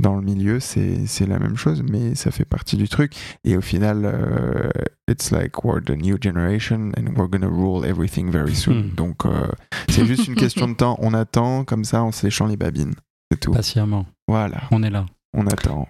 dans 0.00 0.16
le 0.16 0.22
milieu, 0.22 0.58
c'est 0.60 1.06
c'est 1.06 1.26
la 1.26 1.38
même 1.38 1.56
chose, 1.56 1.82
mais 1.82 2.14
ça 2.14 2.30
fait 2.30 2.44
partie 2.44 2.76
du 2.76 2.88
truc. 2.88 3.14
Et 3.44 3.56
au 3.56 3.60
final, 3.60 4.02
euh, 4.04 4.70
it's 5.08 5.30
like 5.30 5.64
we're 5.64 5.82
the 5.82 5.90
new 5.96 6.16
generation 6.20 6.90
and 6.98 7.14
we're 7.16 7.28
gonna 7.28 7.48
rule 7.48 7.84
everything 7.84 8.30
very 8.30 8.54
soon. 8.54 8.88
Hmm. 8.90 8.94
Donc, 8.96 9.24
euh, 9.24 9.46
c'est 9.88 10.04
juste 10.04 10.26
une 10.26 10.34
question 10.34 10.68
de 10.68 10.74
temps. 10.74 10.96
On 11.00 11.14
attend 11.14 11.64
comme 11.64 11.84
ça 11.84 12.02
en 12.02 12.12
se 12.12 12.26
léchant 12.26 12.46
les 12.46 12.56
babines. 12.56 12.94
C'est 13.30 13.38
tout. 13.40 13.52
Patiemment, 13.52 14.06
Voilà, 14.28 14.62
on 14.70 14.82
est 14.82 14.90
là. 14.90 15.06
on 15.34 15.46
attend. 15.46 15.88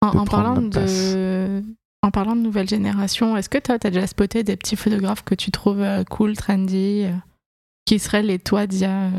En, 0.00 0.10
de 0.12 0.18
en 0.18 0.24
prendre 0.24 0.26
parlant 0.44 0.60
notre 0.60 0.80
de, 0.80 1.62
en 2.02 2.10
parlant 2.10 2.36
de 2.36 2.40
nouvelle 2.42 2.68
génération, 2.68 3.36
est-ce 3.36 3.48
que 3.48 3.58
toi, 3.58 3.78
t'as 3.78 3.90
déjà 3.90 4.06
spoté 4.06 4.42
des 4.42 4.56
petits 4.56 4.76
photographes 4.76 5.22
que 5.24 5.34
tu 5.34 5.50
trouves 5.50 5.80
euh, 5.80 6.04
cool, 6.04 6.36
trendy, 6.36 7.04
euh, 7.04 7.12
qui 7.84 7.98
seraient 7.98 8.22
les 8.22 8.38
toi 8.38 8.66
d'il 8.66 8.80
y 8.80 8.84
a 8.84 9.10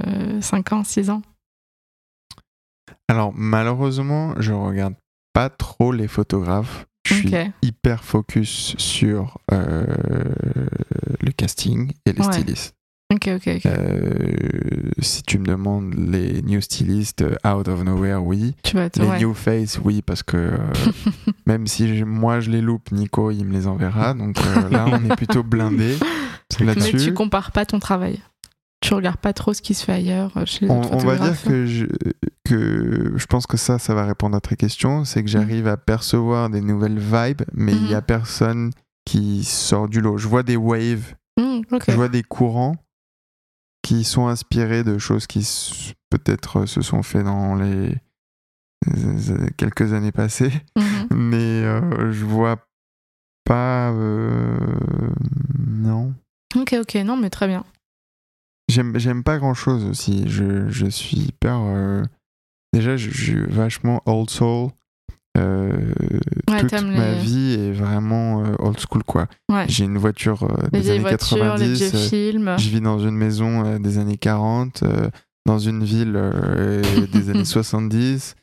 5 0.42 0.74
ans, 0.74 0.84
6 0.84 1.10
ans 1.10 1.22
Alors, 3.08 3.32
malheureusement, 3.36 4.34
je 4.40 4.52
regarde 4.54 4.96
pas 5.34 5.50
trop 5.50 5.92
les 5.92 6.08
photographes. 6.08 6.86
Je 7.08 7.14
suis 7.14 7.32
hyper 7.62 8.04
focus 8.04 8.74
sur 8.78 9.38
euh, 9.52 9.86
le 11.22 11.32
casting 11.32 11.92
et 12.08 12.14
les 12.14 12.26
Ouais. 12.26 12.34
stylistes. 12.34 12.74
Ok, 13.14 13.30
ok, 13.36 13.48
ok. 13.58 13.66
Euh, 13.68 14.10
si 15.00 15.22
tu 15.22 15.38
me 15.38 15.46
demandes 15.46 15.94
les 15.94 16.42
new 16.42 16.60
stylistes 16.62 17.22
euh, 17.22 17.36
out 17.48 17.68
of 17.68 17.84
nowhere, 17.84 18.24
oui. 18.26 18.56
tu 18.64 18.76
vas 18.76 18.90
te. 18.90 19.00
Les 19.00 19.08
ouais. 19.08 19.20
new 19.20 19.36
face, 19.36 19.80
oui, 19.84 20.02
parce 20.02 20.24
que 20.24 20.38
euh, 20.38 20.58
même 21.46 21.68
si 21.68 21.96
je- 21.96 22.04
moi 22.06 22.40
je 22.40 22.50
les 22.50 22.62
loupe, 22.62 22.92
Nico 22.92 23.30
il 23.30 23.46
me 23.46 23.54
les 23.54 23.68
enverra. 23.68 24.16
Donc 24.16 24.40
euh, 24.40 24.70
là, 24.70 24.86
on 24.88 25.06
est 25.08 25.16
plutôt 25.16 25.44
blindé 25.44 25.98
Mais 26.60 26.66
là-dessus. 26.66 26.98
tu 26.98 27.14
compares 27.14 27.52
pas 27.52 27.66
ton 27.68 27.78
travail. 27.78 28.20
Tu 28.86 28.94
regardes 28.94 29.18
pas 29.18 29.34
trop 29.34 29.54
ce 29.54 29.62
qui 29.62 29.74
se 29.74 29.84
fait 29.84 29.94
ailleurs 29.94 30.36
euh, 30.38 30.46
chez 30.46 30.66
les 30.66 30.72
On, 30.72 30.80
autres 30.82 30.94
on 30.94 30.98
va 31.00 31.18
dire 31.18 31.42
que 31.42 31.66
je, 31.66 31.86
que 32.44 33.14
je 33.16 33.26
pense 33.26 33.48
que 33.48 33.58
ça, 33.58 33.80
ça 33.80 33.94
va 33.96 34.06
répondre 34.06 34.36
à 34.38 34.42
ta 34.42 34.56
question. 34.56 35.06
C'est 35.06 35.24
que 35.24 35.30
j'arrive 35.30 35.68
à 35.68 35.76
percevoir 35.78 36.50
des 36.50 36.62
nouvelles 36.62 37.00
vibes, 37.00 37.42
mais 37.54 37.74
il 37.74 37.90
y 37.90 37.94
a 37.96 37.98
Mhm. 38.02 38.06
personne 38.06 38.72
qui 39.06 39.44
sort 39.44 39.88
du 39.90 40.02
lot. 40.02 40.18
Je 40.18 40.28
vois 40.28 40.44
des 40.44 40.56
waves, 40.56 41.16
ok. 41.72 41.84
je 41.88 41.96
vois 41.96 42.10
des 42.10 42.24
courants 42.24 42.76
qui 43.82 44.04
sont 44.04 44.28
inspirés 44.28 44.84
de 44.84 44.98
choses 44.98 45.28
qui 45.28 45.48
peut-être 46.10 46.62
euh, 46.62 46.66
se 46.66 46.82
sont 46.82 47.04
fait 47.04 47.24
dans 47.24 47.56
les 47.56 47.96
euh, 48.88 49.48
quelques 49.58 49.94
années 49.94 50.12
passées, 50.12 50.52
Mhm. 50.78 51.08
mais 51.16 51.64
euh, 51.64 52.12
je 52.12 52.24
vois 52.26 52.58
pas. 53.46 53.92
euh, 53.92 54.58
non. 55.60 56.14
Ok, 56.56 56.76
ok, 56.80 56.96
non, 57.04 57.18
mais 57.18 57.30
très 57.30 57.48
bien. 57.48 57.64
J'aime, 58.68 59.24
pas 59.24 59.38
grand 59.38 59.54
chose 59.54 59.86
aussi. 59.86 60.24
Je, 60.28 60.68
je 60.70 60.88
suis 60.88 61.18
hyper. 61.18 61.58
euh, 61.62 62.04
Déjà, 62.74 62.98
je, 62.98 63.10
je 63.10 63.24
suis 63.24 63.40
vachement 63.48 64.02
old 64.06 64.30
soul. 64.30 64.70
Euh, 65.38 65.94
Ouais, 66.50 66.62
toute 66.62 66.72
ma 66.84 67.12
les- 67.14 67.20
vie 67.20 67.54
est 67.54 67.72
vraiment 67.72 68.44
euh, 68.46 68.56
old 68.60 68.80
school, 68.80 69.04
quoi. 69.04 69.28
Ouais. 69.52 69.66
J'ai 69.68 69.84
une 69.86 69.98
voiture 69.98 70.44
euh, 70.44 70.68
des 70.72 70.90
années 70.90 71.00
voitures, 71.00 71.38
90. 71.38 71.60
les 71.60 71.74
vieux 71.90 72.00
films. 72.00 72.56
je 72.58 72.70
vis 72.70 72.82
dans 72.82 73.00
une 73.00 73.16
maison 73.16 73.66
euh, 73.66 73.80
des 73.80 73.98
années 73.98 74.18
40, 74.18 74.84
euh, 74.84 75.10
dans 75.46 75.60
une 75.60 75.84
ville 75.84 76.14
des 77.12 77.30
années 77.30 77.46
70. 77.46 78.36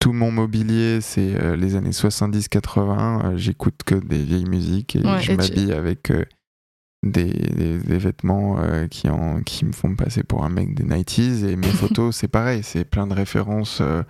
Tout 0.00 0.12
mon 0.12 0.30
mobilier, 0.30 1.00
c'est 1.00 1.56
les 1.56 1.76
années 1.76 1.90
70-80. 1.90 3.24
Euh, 3.24 3.36
J'écoute 3.36 3.80
que 3.86 3.94
des 3.94 4.22
vieilles 4.22 4.44
musiques 4.44 4.96
et 4.96 5.00
Ouais, 5.00 5.20
je 5.20 5.32
tu- 5.32 5.36
m'habille 5.36 5.72
avec 5.72 6.12
des, 7.04 7.24
des- 7.24 7.78
des 7.78 7.98
vêtements 7.98 8.56
euh, 8.58 8.86
qui, 8.88 9.08
en, 9.08 9.40
qui 9.42 9.64
me 9.64 9.72
font 9.72 9.94
passer 9.94 10.22
pour 10.22 10.44
un 10.44 10.48
mec 10.48 10.74
des 10.74 10.84
90s. 10.84 11.44
Et 11.46 11.56
mes 11.56 11.66
photos, 11.68 12.16
c'est 12.16 12.28
pareil. 12.28 12.62
C'est 12.62 12.84
plein 12.84 13.06
de 13.06 13.14
références 13.14 13.78
euh, 13.80 14.02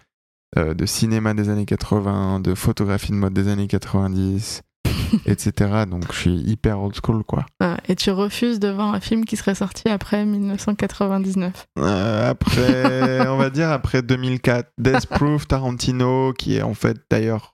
euh, 0.59 0.74
de 0.74 0.86
cinéma 0.86 1.34
des 1.34 1.49
années 1.49 1.66
80, 1.66 2.40
de 2.40 2.55
photographie 2.55 3.11
de 3.12 3.16
mode 3.16 3.32
des 3.34 3.49
années 3.49 3.66
90, 3.66 4.62
etc. 5.26 5.53
Donc 5.90 6.12
je 6.12 6.16
suis 6.18 6.36
hyper 6.36 6.80
old 6.80 6.95
school, 7.05 7.24
quoi. 7.24 7.45
Ah, 7.61 7.76
et 7.88 7.97
tu 7.97 8.11
refuses 8.11 8.61
de 8.61 8.68
voir 8.68 8.95
un 8.95 9.01
film 9.01 9.24
qui 9.24 9.36
serait 9.36 9.55
sorti 9.57 9.88
après 9.88 10.24
1999. 10.24 11.66
Euh, 11.78 12.30
après, 12.30 13.28
on 13.28 13.36
va 13.36 13.51
dire 13.51 13.70
après 13.70 14.03
2004, 14.03 14.70
Death 14.78 15.07
Proof, 15.11 15.47
Tarantino, 15.49 16.32
qui 16.32 16.57
est 16.57 16.62
en 16.62 16.74
fait 16.74 16.97
d'ailleurs 17.11 17.53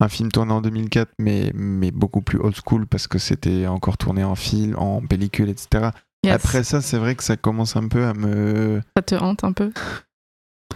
un 0.00 0.08
film 0.08 0.30
tourné 0.30 0.52
en 0.52 0.60
2004, 0.60 1.12
mais, 1.18 1.50
mais 1.54 1.90
beaucoup 1.90 2.20
plus 2.20 2.38
old 2.38 2.54
school 2.54 2.86
parce 2.86 3.06
que 3.06 3.18
c'était 3.18 3.66
encore 3.66 3.96
tourné 3.96 4.24
en 4.24 4.34
film, 4.34 4.74
en 4.76 5.00
pellicule, 5.00 5.48
etc. 5.48 5.90
Yes. 6.24 6.34
Après 6.34 6.64
ça, 6.64 6.80
c'est 6.80 6.98
vrai 6.98 7.14
que 7.14 7.24
ça 7.24 7.36
commence 7.36 7.76
un 7.76 7.88
peu 7.88 8.04
à 8.04 8.14
me. 8.14 8.80
Ça 8.96 9.02
te 9.02 9.14
hante 9.14 9.44
un 9.44 9.52
peu? 9.52 9.72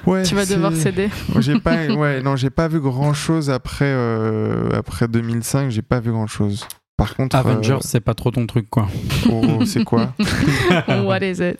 Ouais, 0.06 0.22
tu 0.22 0.34
vas 0.34 0.46
devoir 0.46 0.74
céder. 0.74 1.10
J'ai 1.40 1.58
pas, 1.58 1.86
ouais, 1.94 2.22
non, 2.22 2.36
j'ai 2.36 2.50
pas 2.50 2.68
vu 2.68 2.80
grand 2.80 3.12
chose 3.12 3.50
après, 3.50 3.84
euh, 3.92 4.70
après 4.72 5.08
2005. 5.08 5.70
J'ai 5.70 5.82
pas 5.82 6.00
vu 6.00 6.10
grand 6.12 6.26
chose. 6.26 6.66
Par 6.96 7.16
contre, 7.16 7.34
Avengers, 7.34 7.72
euh, 7.72 7.78
c'est 7.80 8.00
pas 8.00 8.12
trop 8.12 8.30
ton 8.30 8.46
truc, 8.46 8.68
quoi. 8.68 8.86
oh, 9.30 9.64
c'est 9.64 9.84
quoi? 9.84 10.12
What 10.88 11.20
is 11.20 11.40
it? 11.40 11.58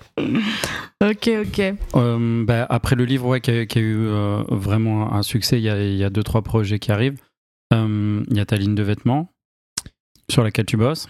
Ok, 1.03 1.31
ok. 1.47 1.75
Euh, 1.97 2.45
bah, 2.45 2.67
après 2.69 2.95
le 2.95 3.07
livre, 3.07 3.27
ouais, 3.27 3.41
qui 3.41 3.51
a, 3.51 3.65
qui 3.65 3.79
a 3.79 3.81
eu 3.81 4.07
euh, 4.07 4.43
vraiment 4.51 5.15
un 5.15 5.23
succès, 5.23 5.57
il 5.59 5.63
y 5.63 5.71
a, 5.71 5.83
il 5.83 5.97
y 5.97 6.05
a 6.05 6.11
deux, 6.11 6.23
trois 6.23 6.43
projets 6.43 6.79
qui 6.79 6.93
arrivent. 6.93 7.19
Euh, 7.73 8.25
Il 8.29 8.37
y 8.37 8.41
a 8.41 8.47
ta 8.47 8.57
ligne 8.57 8.75
de 8.75 8.83
vêtements 8.83 9.33
sur 10.31 10.43
laquelle 10.45 10.67
tu 10.67 10.77
bosses? 10.77 11.09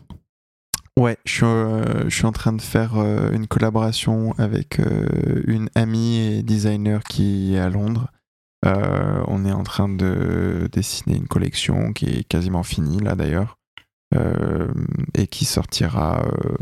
Ouais, 0.98 1.16
je 1.24 1.32
suis, 1.32 1.44
euh, 1.46 2.04
je 2.08 2.14
suis 2.14 2.26
en 2.26 2.32
train 2.32 2.52
de 2.52 2.60
faire 2.60 2.96
euh, 2.98 3.30
une 3.32 3.46
collaboration 3.46 4.32
avec 4.38 4.80
euh, 4.80 5.42
une 5.46 5.70
amie 5.74 6.18
et 6.18 6.42
designer 6.42 7.02
qui 7.04 7.54
est 7.54 7.58
à 7.58 7.70
Londres. 7.70 8.10
Euh, 8.66 9.24
on 9.26 9.46
est 9.46 9.52
en 9.52 9.62
train 9.62 9.88
de 9.88 10.68
dessiner 10.72 11.16
une 11.16 11.28
collection 11.28 11.92
qui 11.94 12.06
est 12.06 12.24
quasiment 12.24 12.62
finie 12.62 12.98
là 13.00 13.14
d'ailleurs 13.14 13.56
euh, 14.14 14.68
et 15.14 15.26
qui 15.26 15.46
sortira 15.46 16.22
euh, 16.26 16.56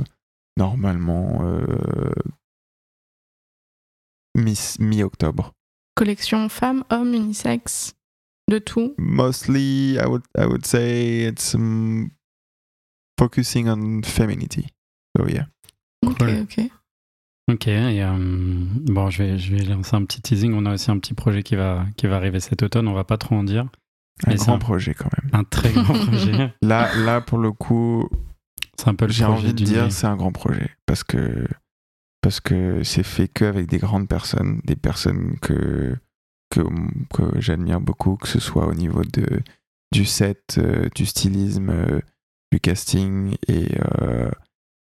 normalement 0.56 1.40
euh, 1.42 1.64
mi- 4.36 4.76
mi-octobre. 4.78 5.52
Collection 5.96 6.48
femmes, 6.48 6.84
hommes, 6.90 7.14
unisex, 7.14 7.94
de 8.48 8.58
tout. 8.58 8.94
Mostly, 8.98 9.96
I 9.98 10.06
would, 10.06 10.22
I 10.36 10.46
would 10.46 10.64
say 10.66 11.26
it's 11.28 11.54
um, 11.54 12.10
focusing 13.18 13.68
on 13.68 14.02
femininity. 14.02 14.66
So 15.16 15.26
yeah. 15.28 15.46
Ok, 16.06 16.18
Cool. 16.18 16.40
ok. 16.42 16.60
Ok, 17.50 17.66
et 17.68 18.02
euh, 18.02 18.16
bon, 18.18 19.08
je 19.08 19.22
vais, 19.22 19.38
je 19.38 19.54
vais 19.54 19.62
lancer 19.64 19.96
un 19.96 20.04
petit 20.04 20.20
teasing. 20.20 20.52
On 20.52 20.66
a 20.66 20.74
aussi 20.74 20.90
un 20.90 20.98
petit 20.98 21.14
projet 21.14 21.42
qui 21.42 21.56
va, 21.56 21.86
qui 21.96 22.06
va 22.06 22.16
arriver 22.16 22.40
cet 22.40 22.62
automne. 22.62 22.86
On 22.88 22.92
va 22.94 23.04
pas 23.04 23.16
trop 23.16 23.36
en 23.36 23.42
dire. 23.44 23.68
Un 24.26 24.34
grand 24.34 24.54
un- 24.54 24.58
projet 24.58 24.94
quand 24.94 25.08
même. 25.22 25.30
Un 25.32 25.44
très 25.44 25.72
grand 25.72 25.94
projet. 26.06 26.52
Là, 26.62 26.94
là 26.96 27.20
pour 27.22 27.38
le 27.38 27.52
coup, 27.52 28.08
C'est 28.76 28.88
un 28.88 28.94
peu 28.94 29.06
le 29.06 29.12
j'ai 29.12 29.24
envie 29.24 29.54
de 29.54 29.64
dire 29.64 29.90
c'est 29.92 30.06
un 30.06 30.16
grand 30.16 30.32
projet 30.32 30.70
parce 30.86 31.04
que 31.04 31.46
parce 32.20 32.40
que 32.40 32.82
c'est 32.82 33.02
fait 33.04 33.28
que 33.28 33.44
avec 33.46 33.66
des 33.68 33.78
grandes 33.78 34.08
personnes, 34.08 34.60
des 34.64 34.76
personnes 34.76 35.38
que 35.40 35.96
que, 36.50 36.60
que 37.14 37.40
j'admire 37.40 37.80
beaucoup, 37.80 38.16
que 38.16 38.28
ce 38.28 38.40
soit 38.40 38.66
au 38.66 38.74
niveau 38.74 39.02
de 39.02 39.40
du 39.92 40.04
set, 40.04 40.56
euh, 40.58 40.88
du 40.94 41.06
stylisme, 41.06 41.70
euh, 41.70 42.00
du 42.52 42.60
casting 42.60 43.36
et 43.48 43.68
euh, 44.02 44.30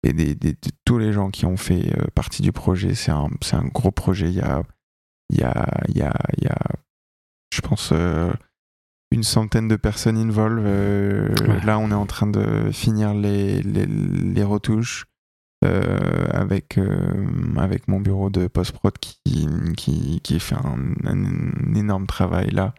et 0.02 0.12
des, 0.12 0.34
des- 0.34 0.52
de 0.52 0.70
tous 0.84 0.98
les 0.98 1.12
gens 1.12 1.30
qui 1.30 1.44
ont 1.46 1.56
fait 1.56 1.92
partie 2.14 2.42
du 2.42 2.52
projet. 2.52 2.94
C'est 2.94 3.10
un 3.12 3.28
un 3.52 3.64
gros 3.66 3.90
projet. 3.90 4.28
Il 4.28 4.36
y 4.36 4.40
a 4.42 4.62
il 5.30 5.38
y 5.38 5.42
a 5.42 5.66
il 5.88 5.96
y 5.96 6.02
a 6.02 6.14
il 6.38 6.44
y 6.44 6.48
a 6.48 6.58
je 7.52 7.60
pense 7.60 7.92
une 9.10 9.22
centaine 9.22 9.68
de 9.68 9.76
personnes 9.76 10.18
involved. 10.18 10.64
Ouais. 11.48 11.64
Là, 11.64 11.78
on 11.78 11.90
est 11.90 11.94
en 11.94 12.04
train 12.06 12.26
de 12.26 12.70
finir 12.72 13.14
les, 13.14 13.62
les, 13.62 13.86
les 13.86 14.44
retouches 14.44 15.06
euh, 15.64 16.28
avec, 16.32 16.78
euh, 16.78 17.56
avec 17.56 17.88
mon 17.88 17.98
bureau 17.98 18.30
de 18.30 18.46
post-prod 18.46 18.96
qui, 18.98 19.48
qui, 19.76 20.20
qui 20.20 20.38
fait 20.38 20.54
un, 20.54 21.74
énorme 21.74 22.06
travail 22.06 22.50
là. 22.50 22.74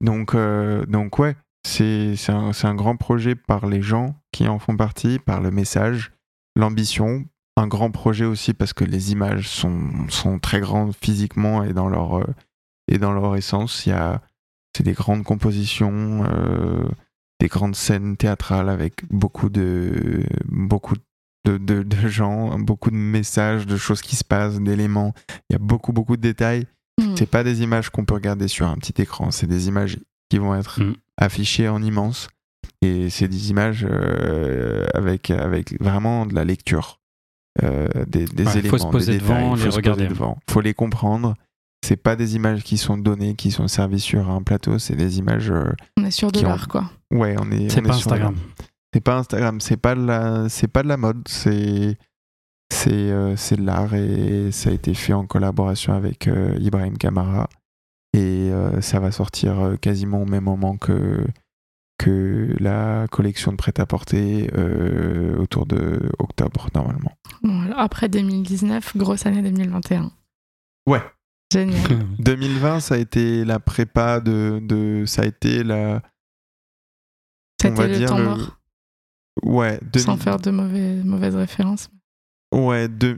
Donc, 0.00 0.34
euh, 0.34 0.84
donc 0.86 1.20
ouais, 1.20 1.36
c'est 1.64 2.16
un, 2.28 2.50
un 2.64 2.74
grand 2.74 2.96
projet 2.96 3.36
par 3.36 3.66
les 3.66 3.80
gens 3.80 4.16
qui 4.32 4.48
en 4.48 4.58
font 4.58 4.76
partie, 4.76 5.20
par 5.20 5.40
le 5.40 5.52
message, 5.52 6.10
l'ambition. 6.56 7.24
Un 7.56 7.68
grand 7.68 7.92
projet 7.92 8.24
aussi 8.24 8.54
parce 8.54 8.72
que 8.72 8.84
les 8.84 9.12
images 9.12 9.48
sont, 9.48 10.08
sont 10.08 10.40
très 10.40 10.58
grandes 10.58 10.94
physiquement 10.96 11.62
et 11.62 11.72
dans 11.72 11.88
leur, 11.88 12.18
euh, 12.18 12.26
et 12.88 12.98
dans 12.98 13.12
leur 13.12 13.36
essence. 13.36 13.86
Il 13.86 13.90
y 13.90 13.92
a, 13.92 14.20
c'est 14.76 14.82
des 14.82 14.94
grandes 14.94 15.22
compositions, 15.22 16.24
des 17.38 17.48
grandes 17.48 17.76
scènes 17.76 18.16
théâtrales 18.16 18.68
avec 18.68 19.04
beaucoup 19.10 19.48
de, 19.48 20.24
beaucoup 20.48 20.94
de, 20.94 21.02
de, 21.44 21.82
de 21.82 22.08
gens, 22.08 22.58
beaucoup 22.58 22.90
de 22.90 22.96
messages, 22.96 23.66
de 23.66 23.76
choses 23.76 24.02
qui 24.02 24.16
se 24.16 24.24
passent, 24.24 24.60
d'éléments. 24.60 25.14
Il 25.48 25.54
y 25.54 25.56
a 25.56 25.58
beaucoup, 25.58 25.92
beaucoup 25.92 26.16
de 26.16 26.22
détails. 26.22 26.66
Hmm. 27.00 27.14
C'est 27.16 27.30
pas 27.30 27.42
des 27.44 27.62
images 27.62 27.88
qu'on 27.90 28.04
peut 28.04 28.14
regarder 28.14 28.46
sur 28.48 28.66
un 28.68 28.76
petit 28.76 29.00
écran, 29.00 29.30
c'est 29.30 29.46
des 29.46 29.68
images 29.68 29.98
qui 30.28 30.38
vont 30.38 30.54
être 30.54 30.80
Mm. 30.82 30.94
affichées 31.16 31.68
en 31.68 31.82
immense. 31.82 32.28
Et 32.82 33.10
c'est 33.10 33.26
des 33.28 33.50
images 33.50 33.86
euh, 33.88 34.86
avec, 34.94 35.30
avec 35.30 35.80
vraiment 35.82 36.24
de 36.26 36.34
la 36.34 36.44
lecture, 36.44 36.98
euh, 37.62 37.88
des, 38.06 38.24
des 38.26 38.44
Ouais, 38.46 38.52
faut 38.52 38.58
éléments, 38.58 38.78
se 38.78 38.86
poser 38.86 39.12
des 39.14 39.18
devant, 39.18 39.34
détails, 39.34 39.50
les 39.50 39.56
faut 39.56 39.64
poser 39.64 39.76
regarder. 39.76 40.06
devant, 40.08 40.38
faut 40.48 40.60
les 40.60 40.74
comprendre. 40.74 41.34
C'est 41.84 41.96
pas 41.96 42.14
des 42.16 42.36
images 42.36 42.62
qui 42.62 42.76
sont 42.76 42.96
données, 42.98 43.34
qui 43.34 43.50
sont 43.50 43.66
servies 43.66 44.00
sur 44.00 44.28
un 44.30 44.42
plateau, 44.42 44.78
c'est 44.78 44.94
des 44.96 45.18
images. 45.18 45.50
euh, 45.50 45.72
On 45.98 46.04
est 46.04 46.10
sûr 46.10 46.30
de 46.30 46.38
ont- 46.40 46.42
l'art, 46.48 46.68
quoi. 46.68 46.90
ouais, 47.10 47.34
on 47.40 47.50
est. 47.50 47.70
C'est 47.70 47.80
on 47.80 47.84
est 47.84 47.88
pas 47.88 47.94
sur 47.94 48.12
Instagram. 48.12 48.36
C'est 48.92 49.00
pas 49.00 49.16
Instagram, 49.18 49.60
c'est 49.60 49.76
pas 49.76 49.94
de 49.94 50.04
la, 50.04 50.48
c'est 50.48 50.68
pas 50.68 50.82
de 50.82 50.88
la 50.88 50.96
mode, 50.96 51.22
c'est 51.28 51.96
c'est 52.72 52.90
euh, 52.92 53.36
c'est 53.36 53.56
de 53.56 53.64
l'art 53.64 53.94
et 53.94 54.50
ça 54.52 54.70
a 54.70 54.72
été 54.72 54.94
fait 54.94 55.12
en 55.12 55.26
collaboration 55.26 55.92
avec 55.92 56.26
euh, 56.28 56.56
Ibrahim 56.60 56.96
Kamara 56.98 57.48
et 58.12 58.50
euh, 58.52 58.80
ça 58.80 58.98
va 59.00 59.10
sortir 59.12 59.76
quasiment 59.80 60.22
au 60.22 60.26
même 60.26 60.44
moment 60.44 60.76
que 60.76 61.24
que 61.98 62.56
la 62.58 63.06
collection 63.10 63.52
de 63.52 63.56
prêt-à-porter 63.56 64.50
euh, 64.56 65.36
autour 65.38 65.66
de 65.66 66.00
octobre 66.18 66.68
normalement. 66.74 67.12
Après 67.76 68.08
2019, 68.08 68.96
grosse 68.96 69.26
année 69.26 69.42
2021. 69.42 70.10
Ouais. 70.88 71.02
Génial. 71.52 71.82
2020, 72.20 72.80
ça 72.80 72.94
a 72.94 72.98
été 72.98 73.44
la 73.44 73.58
prépa 73.60 74.20
de, 74.20 74.60
de 74.62 75.04
ça 75.06 75.22
a 75.22 75.26
été 75.26 75.62
la 75.62 76.00
on 77.64 77.68
va 77.70 77.82
C'était 77.82 77.88
le 77.88 77.98
dire 77.98 78.08
temps 78.08 78.18
le- 78.18 78.24
mort, 78.24 78.59
ouais 79.42 79.78
2000 79.92 80.00
sans 80.00 80.16
faire 80.16 80.38
de 80.38 80.50
mauvais, 80.50 81.02
mauvaises 81.04 81.36
références. 81.36 81.90
Ouais, 82.52 82.88
de... 82.88 83.16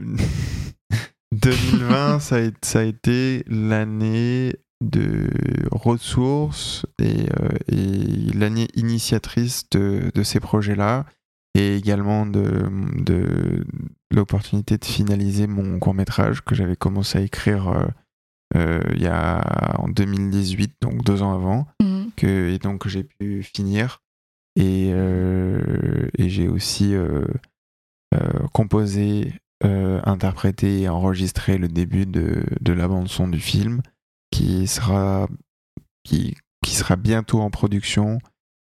2020, 1.31 2.19
ça, 2.19 2.37
a, 2.37 2.49
ça 2.61 2.79
a 2.79 2.83
été 2.83 3.43
l'année 3.47 4.55
de 4.83 5.29
ressources 5.71 6.85
et, 6.99 7.25
euh, 7.39 7.49
et 7.71 8.33
l'année 8.37 8.67
initiatrice 8.75 9.69
de, 9.71 10.11
de 10.13 10.23
ces 10.23 10.39
projets-là 10.39 11.05
et 11.55 11.77
également 11.77 12.25
de, 12.25 12.69
de 12.97 13.65
l'opportunité 14.11 14.77
de 14.77 14.85
finaliser 14.85 15.47
mon 15.47 15.79
court-métrage 15.79 16.43
que 16.43 16.55
j'avais 16.55 16.75
commencé 16.75 17.17
à 17.17 17.21
écrire 17.21 17.69
euh, 17.69 17.85
euh, 18.55 18.81
il 18.93 19.01
y 19.01 19.07
a, 19.07 19.79
en 19.79 19.87
2018, 19.87 20.75
donc 20.81 21.03
deux 21.03 21.21
ans 21.21 21.33
avant 21.33 21.67
que, 22.15 22.49
et 22.49 22.59
donc 22.59 22.87
j'ai 22.87 23.03
pu 23.03 23.41
finir. 23.41 24.02
Et, 24.55 24.91
euh, 24.93 26.09
et 26.17 26.29
j'ai 26.29 26.47
aussi 26.47 26.93
euh, 26.93 27.25
euh, 28.13 28.47
composé, 28.53 29.33
euh, 29.63 29.99
interprété 30.03 30.81
et 30.81 30.89
enregistré 30.89 31.57
le 31.57 31.67
début 31.67 32.05
de, 32.05 32.43
de 32.61 32.73
la 32.73 32.87
bande-son 32.87 33.27
du 33.27 33.39
film 33.39 33.81
qui 34.31 34.67
sera, 34.67 35.27
qui, 36.03 36.35
qui 36.63 36.75
sera 36.75 36.95
bientôt 36.95 37.41
en 37.41 37.49
production 37.49 38.19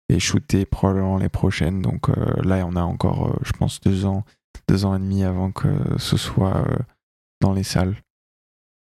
et 0.09 0.19
shooté 0.19 0.65
probablement 0.67 1.19
les 1.19 1.29
prochaines. 1.29 1.83
Donc 1.83 2.09
euh, 2.09 2.15
là, 2.43 2.65
on 2.67 2.77
a 2.77 2.83
encore, 2.83 3.29
euh, 3.31 3.39
je 3.45 3.53
pense, 3.53 3.81
deux 3.81 4.05
ans, 4.07 4.25
deux 4.69 4.85
ans 4.85 4.95
et 4.97 4.99
demi 4.99 5.25
avant 5.25 5.53
que 5.53 5.69
ce 5.99 6.17
soit 6.17 6.57
euh, 6.57 6.79
dans 7.41 7.53
les 7.53 7.65
salles. 7.65 7.97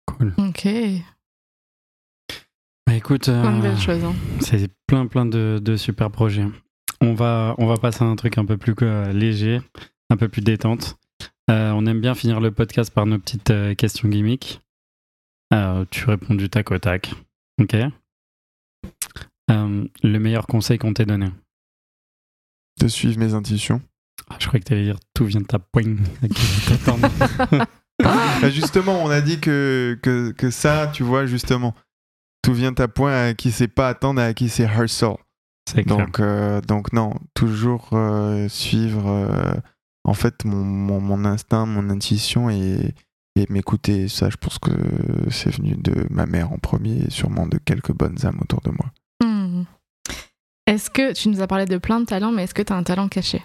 Cool. 0.06 0.34
Ok, 0.38 0.66
Bah 2.86 2.94
écoute, 2.94 3.24
plein 3.24 3.52
de 3.52 3.58
euh, 3.58 3.62
belles 3.62 3.78
choses. 3.78 4.02
hein. 4.04 4.14
c'est 4.40 4.70
plein 4.86 5.06
plein 5.06 5.26
de, 5.26 5.60
de 5.62 5.76
super 5.76 6.10
projets. 6.10 6.46
On 7.00 7.14
va, 7.14 7.54
on 7.58 7.66
va 7.66 7.76
passer 7.76 8.02
à 8.02 8.06
un 8.06 8.16
truc 8.16 8.38
un 8.38 8.44
peu 8.44 8.56
plus 8.56 8.74
euh, 8.82 9.12
léger, 9.12 9.60
un 10.10 10.16
peu 10.16 10.28
plus 10.28 10.42
détente. 10.42 10.98
Euh, 11.50 11.70
on 11.72 11.86
aime 11.86 12.00
bien 12.00 12.14
finir 12.14 12.40
le 12.40 12.50
podcast 12.50 12.92
par 12.92 13.06
nos 13.06 13.18
petites 13.18 13.50
euh, 13.50 13.74
questions 13.74 14.08
gimmicks. 14.08 14.60
Tu 15.90 16.04
réponds 16.04 16.34
du 16.34 16.50
tac 16.50 16.70
au 16.70 16.78
tac. 16.78 17.10
Ok 17.60 17.74
Le 19.48 20.18
meilleur 20.18 20.46
conseil 20.46 20.78
qu'on 20.78 20.92
t'ait 20.92 21.06
donné? 21.06 21.28
De 22.80 22.88
suivre 22.88 23.18
mes 23.18 23.34
intuitions. 23.34 23.80
Ah, 24.28 24.36
Je 24.38 24.46
croyais 24.46 24.62
que 24.62 24.68
t'allais 24.68 24.84
dire 24.84 24.98
tout 25.14 25.24
vient 25.24 25.40
de 25.40 25.46
ta 25.46 25.58
poigne. 25.58 25.98
Bah, 28.00 28.48
justement, 28.50 29.02
on 29.02 29.10
a 29.10 29.20
dit 29.20 29.40
que, 29.40 29.98
que, 30.02 30.30
que 30.30 30.50
ça, 30.50 30.86
tu 30.86 31.02
vois, 31.02 31.26
justement, 31.26 31.74
tout 32.42 32.54
vient 32.54 32.72
à 32.78 32.86
point 32.86 33.28
à 33.28 33.34
qui 33.34 33.50
sait 33.50 33.66
pas 33.66 33.88
attendre 33.88 34.20
à 34.22 34.34
qui 34.34 34.48
c'est 34.48 34.66
clair. 34.66 35.18
Donc, 35.86 36.20
euh, 36.20 36.60
donc 36.60 36.92
non, 36.92 37.14
toujours 37.34 37.90
euh, 37.92 38.48
suivre 38.48 39.08
euh, 39.08 39.54
en 40.04 40.14
fait 40.14 40.44
mon, 40.44 40.64
mon, 40.64 41.00
mon 41.00 41.24
instinct, 41.24 41.66
mon 41.66 41.90
intuition 41.90 42.50
et, 42.50 42.94
et 43.36 43.46
m'écouter. 43.48 44.08
Ça, 44.08 44.30
je 44.30 44.36
pense 44.36 44.58
que 44.58 44.72
c'est 45.30 45.50
venu 45.50 45.76
de 45.76 46.06
ma 46.10 46.26
mère 46.26 46.52
en 46.52 46.58
premier 46.58 47.02
et 47.02 47.10
sûrement 47.10 47.46
de 47.46 47.58
quelques 47.58 47.92
bonnes 47.92 48.24
âmes 48.24 48.38
autour 48.40 48.60
de 48.62 48.70
moi. 48.70 48.90
Hmm. 49.22 49.64
Est-ce 50.66 50.90
que 50.90 51.12
tu 51.12 51.28
nous 51.28 51.40
as 51.40 51.46
parlé 51.46 51.64
de 51.64 51.78
plein 51.78 52.00
de 52.00 52.04
talents, 52.04 52.32
mais 52.32 52.44
est-ce 52.44 52.54
que 52.54 52.62
tu 52.62 52.72
as 52.72 52.76
un 52.76 52.82
talent 52.82 53.08
caché? 53.08 53.42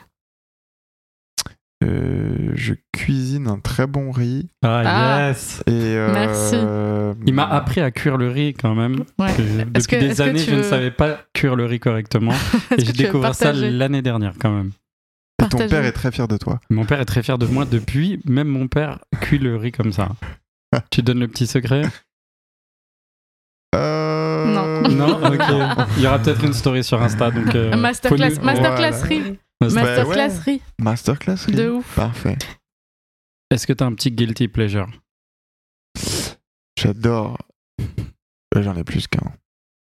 Euh, 1.84 2.52
je 2.56 2.74
cuisine 2.94 3.48
un 3.48 3.60
très 3.60 3.88
bon 3.88 4.12
riz 4.12 4.48
Ah, 4.64 4.82
Ah. 4.86 5.28
yes 5.28 5.62
et 5.68 5.72
euh, 5.74 6.14
Merci. 6.14 6.56
Il 7.28 7.34
m'a 7.34 7.46
appris 7.46 7.82
à 7.82 7.92
cuire 7.92 8.16
le 8.18 8.30
riz 8.30 8.54
quand 8.54 8.74
même. 8.74 9.04
Ouais. 9.20 9.34
Depuis 9.38 9.84
que- 9.88 9.96
des 10.00 10.22
années, 10.22 10.40
je 10.40 10.56
ne 10.56 10.64
savais 10.64 10.92
pas 10.92 11.20
cuire 11.34 11.56
le 11.56 11.66
riz 11.66 11.80
correctement. 11.80 12.32
Et 12.78 12.86
j'ai 12.86 12.94
découvert 12.94 13.36
ça 13.36 13.52
l'année 13.52 14.02
dernière 14.02 14.34
quand 14.40 14.52
même. 14.52 14.72
et 15.44 15.50
ton 15.50 15.58
père 15.58 15.84
est 15.84 15.92
très 15.92 16.12
fier 16.12 16.28
de 16.28 16.38
toi. 16.38 16.60
Mon 16.70 16.86
père 16.86 17.02
est 17.02 17.06
très 17.06 17.22
fier 17.22 17.38
de 17.38 17.46
moi 17.48 17.66
depuis. 17.66 18.22
Même 18.26 18.48
mon 18.48 18.68
père 18.68 19.00
cuit 19.20 19.40
le 19.40 19.58
riz 19.58 19.72
comme 19.74 19.92
ça. 19.92 20.10
tu 20.90 21.02
donnes 21.02 21.20
le 21.20 21.28
petit 21.28 21.48
secret? 21.48 21.84
Euh, 23.76 24.46
Non. 24.46 24.90
Non 24.90 25.18
Ok. 25.26 25.42
Il 25.98 26.04
y 26.04 26.08
aura 26.08 26.20
peut-être 26.20 26.44
une 26.46 26.54
story 26.54 26.84
sur 26.84 27.02
Insta. 27.02 27.32
Donc, 27.32 27.54
euh, 27.56 27.76
Masterclass, 27.76 28.40
masterclass 28.42 28.92
Voilà. 28.92 29.06
riz. 29.06 29.40
Masterclass 29.62 30.30
ouais. 30.46 30.54
riz. 30.54 30.62
Masterclass 30.80 31.46
riz. 31.46 31.54
De 31.54 31.70
ouf. 31.70 31.96
Parfait. 31.96 32.38
Est-ce 33.52 33.68
que 33.68 33.74
t'as 33.74 33.86
un 33.86 33.94
petit 33.94 34.12
guilty 34.12 34.48
pleasure? 34.48 34.88
J'adore. 36.78 37.38
Euh, 38.56 38.62
J'en 38.64 38.76
ai 38.76 38.84
plus 38.84 39.08
qu'un. 39.08 39.32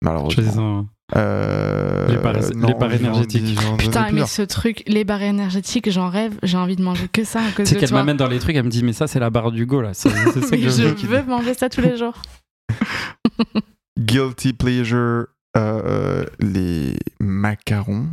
Malheureusement. 0.02 0.86
Euh, 1.14 2.08
Les 2.08 2.16
barres- 2.16 2.54
non, 2.56 2.68
les 2.68 2.74
barres 2.74 2.92
énergétiques. 2.94 3.58
Putain, 3.78 4.10
mais 4.12 4.26
ce 4.26 4.42
truc, 4.42 4.82
les 4.86 5.04
barres 5.04 5.22
énergétiques, 5.22 5.90
j'en 5.90 6.08
rêve, 6.08 6.38
j'ai 6.42 6.56
envie 6.56 6.76
de 6.76 6.82
manger 6.82 7.06
que 7.08 7.22
ça 7.24 7.40
à 7.44 7.50
cause 7.52 7.66
C'est 7.68 7.76
qu'elle 7.76 7.92
m'amène 7.92 8.16
dans 8.16 8.28
les 8.28 8.38
trucs, 8.38 8.56
elle 8.56 8.64
me 8.64 8.70
dit, 8.70 8.82
mais 8.82 8.92
ça, 8.94 9.06
c'est 9.06 9.20
la 9.20 9.30
barre 9.30 9.52
du 9.52 9.66
go 9.66 9.80
là. 9.82 9.94
C'est 9.94 10.08
c'est 10.32 10.40
ça 10.42 10.56
que 10.56 10.62
je 10.68 10.82
veux. 10.82 11.18
veux 11.18 11.22
manger 11.24 11.54
ça 11.54 11.68
tous 11.68 11.82
les 11.82 11.96
jours. 11.96 12.20
Guilty 14.00 14.54
pleasure, 14.54 15.26
euh, 15.56 16.24
les 16.40 16.96
macarons. 17.20 18.08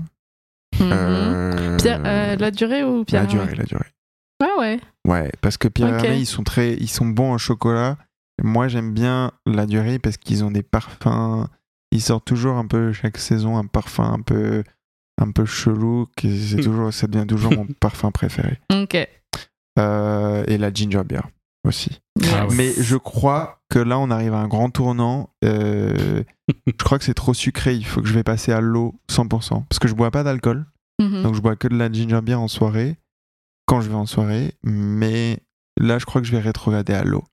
Mhm. 0.79 0.91
Euh, 0.91 1.77
Pierre, 1.77 2.01
euh, 2.05 2.35
la 2.35 2.51
durée 2.51 2.83
ou 2.83 3.03
Pierre 3.05 3.23
La 3.23 3.27
durée, 3.27 3.55
la 3.55 3.63
durée. 3.63 3.85
Ouais, 4.41 4.49
ouais. 4.57 4.79
Ouais, 5.07 5.31
parce 5.41 5.57
que 5.57 5.67
Pierre 5.67 5.97
Ok. 5.97 6.03
Hermé, 6.05 6.17
ils 6.19 6.25
sont 6.25 6.43
très, 6.43 6.73
ils 6.75 6.87
sont 6.89 7.05
bons 7.07 7.33
en 7.33 7.37
chocolat. 7.37 7.97
Moi, 8.41 8.67
j'aime 8.69 8.93
bien 8.93 9.31
la 9.45 9.65
durée 9.65 9.99
parce 9.99 10.17
qu'ils 10.17 10.43
ont 10.43 10.51
des 10.51 10.63
parfums. 10.63 11.47
Ils 11.91 12.01
sortent 12.01 12.25
toujours 12.25 12.55
un 12.57 12.65
peu 12.67 12.93
chaque 12.93 13.17
saison 13.17 13.57
un 13.57 13.65
parfum 13.65 14.13
un 14.13 14.21
peu, 14.21 14.63
un 15.21 15.31
peu 15.31 15.45
chelou. 15.45 16.07
qui- 16.15 16.39
C'est 16.47 16.61
toujours, 16.61 16.93
ça 16.93 17.07
devient 17.07 17.27
toujours 17.27 17.51
mon 17.53 17.65
parfum 17.79 18.11
préféré. 18.11 18.59
Ok. 18.71 18.95
Euh, 19.77 20.43
et 20.47 20.57
la 20.57 20.71
ginger 20.73 21.03
beer 21.05 21.21
aussi. 21.65 21.99
Ah 22.33 22.47
ouais. 22.47 22.55
Mais 22.55 22.73
je 22.77 22.97
crois 22.97 23.61
que 23.69 23.79
là, 23.79 23.99
on 23.99 24.09
arrive 24.11 24.33
à 24.33 24.39
un 24.39 24.47
grand 24.47 24.69
tournant. 24.69 25.29
Euh, 25.43 26.23
je 26.67 26.71
crois 26.83 26.97
que 26.97 27.05
c'est 27.05 27.13
trop 27.13 27.33
sucré. 27.33 27.75
Il 27.75 27.85
faut 27.85 28.01
que 28.01 28.07
je 28.07 28.13
vais 28.13 28.23
passer 28.23 28.51
à 28.51 28.61
l'eau 28.61 28.95
100%. 29.11 29.65
Parce 29.67 29.79
que 29.79 29.87
je 29.87 29.93
bois 29.93 30.11
pas 30.11 30.23
d'alcool. 30.23 30.65
Mhm. 30.99 31.23
Donc 31.23 31.35
je 31.35 31.41
bois 31.41 31.55
que 31.55 31.67
de 31.67 31.77
la 31.77 31.91
ginger 31.91 32.21
beer 32.21 32.39
en 32.39 32.47
soirée, 32.47 32.97
quand 33.65 33.81
je 33.81 33.89
vais 33.89 33.95
en 33.95 34.05
soirée, 34.05 34.53
mais 34.63 35.39
là 35.79 35.97
je 35.97 36.05
crois 36.05 36.19
que 36.21 36.27
je 36.27 36.31
vais 36.33 36.41
rétrograder 36.41 36.93
à 36.93 37.03
l'eau. 37.03 37.23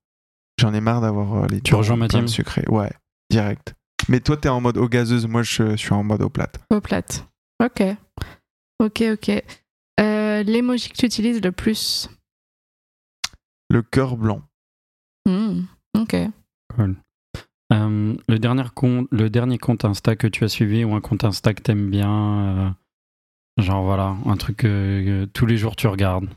J'en 0.61 0.73
ai 0.73 0.81
marre 0.81 1.01
d'avoir 1.01 1.35
euh, 1.45 1.47
les 1.49 1.61
Tu 1.61 1.75
rejoins 1.75 1.97
ma 1.97 2.07
plein 2.07 2.21
de 2.21 2.25
team 2.27 2.29
sucré. 2.29 2.65
Ouais, 2.69 2.93
direct. 3.31 3.75
Mais 4.09 4.21
toi 4.21 4.37
t'es 4.37 4.49
en 4.49 4.61
mode 4.61 4.77
eau 4.77 4.89
gazeuse, 4.89 5.27
moi 5.27 5.43
je, 5.43 5.71
je 5.71 5.77
suis 5.77 5.93
en 5.93 6.05
mode 6.05 6.23
eau 6.23 6.29
plate. 6.29 6.61
Au 6.71 6.81
plate. 6.81 7.27
Ok. 7.63 7.83
Ok, 8.79 9.03
ok. 9.13 9.43
Euh, 9.99 10.43
L'emoji 10.45 10.91
que 10.91 10.97
tu 10.97 11.07
utilises 11.07 11.43
le 11.43 11.51
plus? 11.51 12.09
Le 13.69 13.83
cœur 13.83 14.17
blanc. 14.17 14.43
Hmm, 15.27 15.63
Ok. 15.99 16.15
Euh, 17.73 18.15
le, 18.29 18.39
dernier 18.39 18.63
compte, 18.75 19.09
le 19.11 19.29
dernier 19.29 19.59
compte 19.59 19.85
Insta 19.85 20.15
que 20.15 20.29
tu 20.29 20.45
as 20.45 20.49
suivi 20.49 20.85
ou 20.85 20.95
un 20.95 21.01
compte 21.01 21.25
Insta 21.25 21.53
que 21.53 21.63
t'aimes 21.63 21.91
bien 21.91 22.39
euh, 22.39 22.71
Genre 23.59 23.83
voilà, 23.83 24.17
un 24.25 24.37
truc 24.37 24.59
que, 24.59 25.03
que 25.05 25.25
tous 25.25 25.47
les 25.47 25.57
jours 25.57 25.75
tu 25.75 25.89
regardes. 25.89 26.29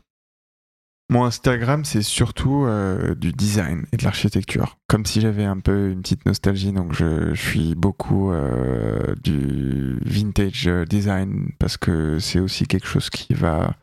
Mon 1.10 1.24
Instagram 1.24 1.84
c'est 1.84 2.02
surtout 2.02 2.64
euh, 2.64 3.14
du 3.14 3.32
design 3.32 3.84
et 3.92 3.96
de 3.96 4.04
l'architecture. 4.04 4.78
Comme 4.88 5.04
si 5.06 5.20
j'avais 5.20 5.44
un 5.44 5.60
peu 5.60 5.90
une 5.90 6.02
petite 6.02 6.26
nostalgie, 6.26 6.72
donc 6.72 6.92
je, 6.92 7.34
je 7.34 7.40
suis 7.40 7.74
beaucoup 7.74 8.32
euh, 8.32 9.14
du 9.22 9.98
vintage 10.04 10.66
design 10.88 11.52
parce 11.58 11.76
que 11.76 12.18
c'est 12.18 12.40
aussi 12.40 12.66
quelque 12.66 12.86
chose 12.86 13.10
qui 13.10 13.34
va 13.34 13.76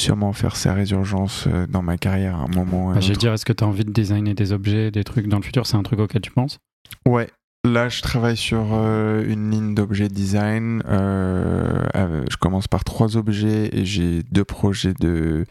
sûrement 0.00 0.32
faire 0.32 0.56
sa 0.56 0.72
résurgence 0.74 1.46
euh, 1.46 1.66
dans 1.66 1.82
ma 1.82 1.96
carrière 1.98 2.36
à 2.36 2.44
un 2.44 2.48
moment. 2.48 2.92
Bah, 2.92 3.00
J'ai 3.00 3.12
autre. 3.12 3.20
dire, 3.20 3.32
est-ce 3.32 3.44
que 3.44 3.52
tu 3.52 3.62
as 3.62 3.66
envie 3.66 3.84
de 3.84 3.92
designer 3.92 4.34
des 4.34 4.52
objets, 4.52 4.90
des 4.90 5.04
trucs 5.04 5.28
dans 5.28 5.36
le 5.38 5.42
futur? 5.42 5.66
C'est 5.66 5.76
un 5.76 5.82
truc 5.82 6.00
auquel 6.00 6.22
tu 6.22 6.30
penses? 6.30 6.58
Ouais, 7.06 7.28
là 7.64 7.88
je 7.88 8.02
travaille 8.02 8.36
sur 8.36 8.68
euh, 8.72 9.24
une 9.26 9.50
ligne 9.50 9.74
d'objets 9.74 10.08
design. 10.08 10.82
Euh, 10.86 11.84
euh, 11.94 12.24
je 12.30 12.36
commence 12.36 12.66
par 12.68 12.84
trois 12.84 13.16
objets 13.16 13.70
et 13.72 13.84
j'ai 13.84 14.22
deux 14.24 14.44
projets 14.44 14.94
de, 14.94 15.44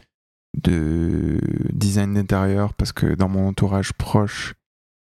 de 0.62 1.40
design 1.72 2.14
d'intérieur 2.14 2.74
parce 2.74 2.92
que 2.92 3.14
dans 3.14 3.28
mon 3.28 3.48
entourage 3.48 3.92
proche, 3.92 4.54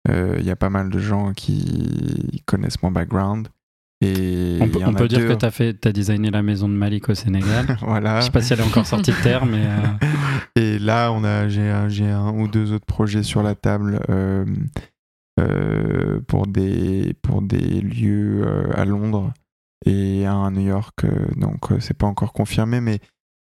il 0.09 0.45
y 0.45 0.51
a 0.51 0.55
pas 0.55 0.69
mal 0.69 0.89
de 0.89 0.99
gens 0.99 1.33
qui 1.33 2.41
connaissent 2.45 2.81
mon 2.81 2.91
background. 2.91 3.49
Et 4.01 4.59
On 4.61 4.69
peut, 4.69 4.79
on 4.85 4.91
dire 4.91 5.19
deux- 5.19 5.27
que 5.27 5.33
tu 5.33 5.45
as, 5.45 5.51
fait, 5.51 5.73
t'as 5.73 5.91
designé 5.91 6.29
la 6.29 6.43
maison 6.43 6.69
de 6.69 6.73
Malik 6.73 7.09
au 7.09 7.15
Sénégal. 7.15 7.77
voilà. 7.81 8.19
Je 8.19 8.25
sais 8.25 8.31
pas 8.31 8.41
si 8.41 8.53
elle 8.53 8.59
est 8.59 8.63
encore 8.63 8.85
sortie 8.85 9.11
de 9.11 9.23
terre, 9.23 9.45
mais 9.45 9.65
euh, 9.65 10.07
Et 10.55 10.77
là, 10.77 11.11
on 11.11 11.23
a, 11.23 11.47
j'ai, 11.47 11.61
un, 11.69 12.31
ou 12.31 12.47
deux 12.47 12.73
autres 12.73 12.85
projets 12.85 13.23
sur 13.23 13.41
la 13.41 13.55
table 13.55 13.99
euh, 14.09 14.45
euh, 15.39 16.19
pour, 16.27 16.45
des, 16.45 17.15
pour 17.23 17.41
des 17.41 17.81
lieux 17.81 18.45
à 18.75 18.85
Londres 18.85 19.33
et 19.85 20.25
un 20.27 20.45
à 20.45 20.51
New 20.51 20.67
York. 20.67 21.05
donc, 21.35 21.69
c'est 21.79 21.97
pas 21.97 22.07
encore 22.07 22.33
confirmé, 22.33 22.81
mais, 22.81 22.99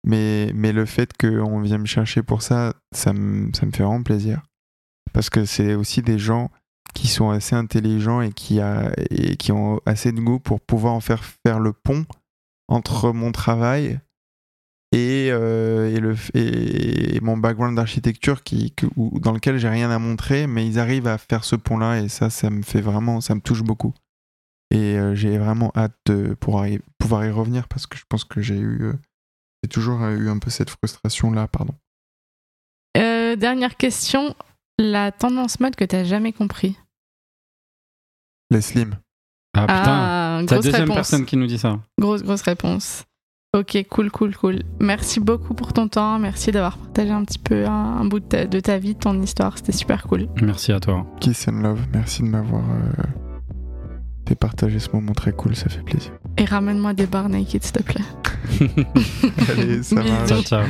mais, 0.06 0.52
mais 0.54 0.72
le 0.72 0.84
fait 0.84 1.10
qu'on 1.18 1.60
vient 1.62 1.78
me 1.78 1.86
chercher 1.86 2.22
pour 2.22 2.42
ça, 2.42 2.74
ça 2.94 3.12
me, 3.12 3.52
ça 3.54 3.66
me 3.66 3.72
fait 3.72 3.82
vraiment 3.82 4.02
plaisir. 4.04 4.42
Parce 5.12 5.30
que 5.30 5.44
c'est 5.44 5.74
aussi 5.74 6.02
des 6.02 6.18
gens 6.18 6.50
qui 6.94 7.08
sont 7.08 7.30
assez 7.30 7.54
intelligents 7.54 8.20
et 8.20 8.32
qui, 8.32 8.60
a, 8.60 8.92
et 9.10 9.36
qui 9.36 9.52
ont 9.52 9.80
assez 9.84 10.12
de 10.12 10.20
goût 10.20 10.38
pour 10.38 10.60
pouvoir 10.60 10.94
en 10.94 11.00
faire 11.00 11.22
faire 11.46 11.60
le 11.60 11.72
pont 11.72 12.06
entre 12.68 13.12
mon 13.12 13.32
travail 13.32 14.00
et, 14.92 15.28
euh, 15.30 15.94
et, 15.94 15.98
le, 16.00 16.14
et, 16.34 17.20
mon 17.20 17.36
background 17.36 17.76
d'architecture 17.76 18.42
qui, 18.44 18.72
où- 18.96 19.18
dans 19.18 19.32
lequel 19.32 19.58
j'ai 19.58 19.68
rien 19.68 19.90
à 19.90 19.98
montrer, 19.98 20.46
mais 20.46 20.66
ils 20.66 20.78
arrivent 20.78 21.08
à 21.08 21.18
faire 21.18 21.44
ce 21.44 21.56
pont-là 21.56 22.00
et 22.00 22.08
ça, 22.08 22.30
ça 22.30 22.48
me 22.48 22.62
fait 22.62 22.80
vraiment, 22.80 23.20
ça 23.20 23.34
me 23.34 23.40
touche 23.40 23.62
beaucoup. 23.62 23.92
Et 24.70 24.96
euh, 24.96 25.14
j'ai 25.14 25.36
vraiment 25.36 25.72
hâte 25.76 25.96
de 26.06 26.34
pouvoir 26.34 26.68
y, 26.68 26.80
pouvoir 26.98 27.24
y 27.26 27.30
revenir 27.30 27.68
parce 27.68 27.86
que 27.86 27.98
je 27.98 28.04
pense 28.08 28.24
que 28.24 28.40
j'ai 28.40 28.56
eu, 28.56 28.82
euh, 28.84 28.92
j'ai 29.62 29.68
toujours 29.68 30.00
eu 30.04 30.28
un 30.28 30.38
peu 30.38 30.50
cette 30.50 30.70
frustration-là, 30.70 31.48
pardon. 31.48 31.74
Dernière 33.36 33.76
question. 33.76 34.34
La 34.78 35.12
tendance 35.12 35.60
mode 35.60 35.76
que 35.76 35.84
t'as 35.84 36.04
jamais 36.04 36.32
compris? 36.32 36.76
Les 38.50 38.60
slims. 38.60 38.94
ah 39.56 39.62
putain, 39.62 39.74
Ah, 39.76 40.36
c'est 40.40 40.42
la 40.42 40.46
grosse 40.56 40.64
deuxième 40.64 40.80
réponse. 40.82 40.94
personne 40.96 41.24
qui 41.24 41.36
nous 41.36 41.46
dit 41.46 41.58
ça. 41.58 41.78
Grosse, 42.00 42.22
grosse 42.22 42.42
réponse. 42.42 43.04
Ok, 43.56 43.86
cool, 43.88 44.10
cool, 44.10 44.34
cool. 44.36 44.62
Merci 44.80 45.20
beaucoup 45.20 45.54
pour 45.54 45.72
ton 45.72 45.86
temps. 45.86 46.18
Merci 46.18 46.50
d'avoir 46.50 46.76
partagé 46.76 47.10
un 47.12 47.24
petit 47.24 47.38
peu 47.38 47.64
un, 47.66 47.70
un 47.98 48.04
bout 48.04 48.18
de 48.20 48.24
ta, 48.26 48.46
de 48.46 48.58
ta 48.60 48.78
vie, 48.78 48.94
de 48.94 48.98
ton 48.98 49.20
histoire. 49.22 49.56
C'était 49.58 49.70
super 49.72 50.02
cool. 50.08 50.26
Merci 50.42 50.72
à 50.72 50.80
toi. 50.80 51.06
Kiss 51.20 51.46
and 51.46 51.60
love, 51.62 51.80
merci 51.92 52.22
de 52.22 52.28
m'avoir 52.28 52.64
euh, 52.68 53.02
fait 54.28 54.34
partager 54.34 54.80
ce 54.80 54.90
moment 54.92 55.12
très 55.12 55.32
cool, 55.32 55.54
ça 55.54 55.68
fait 55.68 55.82
plaisir. 55.82 56.10
Et 56.36 56.44
ramène-moi 56.44 56.94
des 56.94 57.06
bars 57.06 57.28
naked, 57.28 57.62
s'il 57.62 57.72
te 57.72 57.82
plaît. 57.84 58.04
Allez, 59.50 59.82
ça 59.84 59.94
marche. 60.02 60.28
Ciao, 60.28 60.42
ciao. 60.42 60.64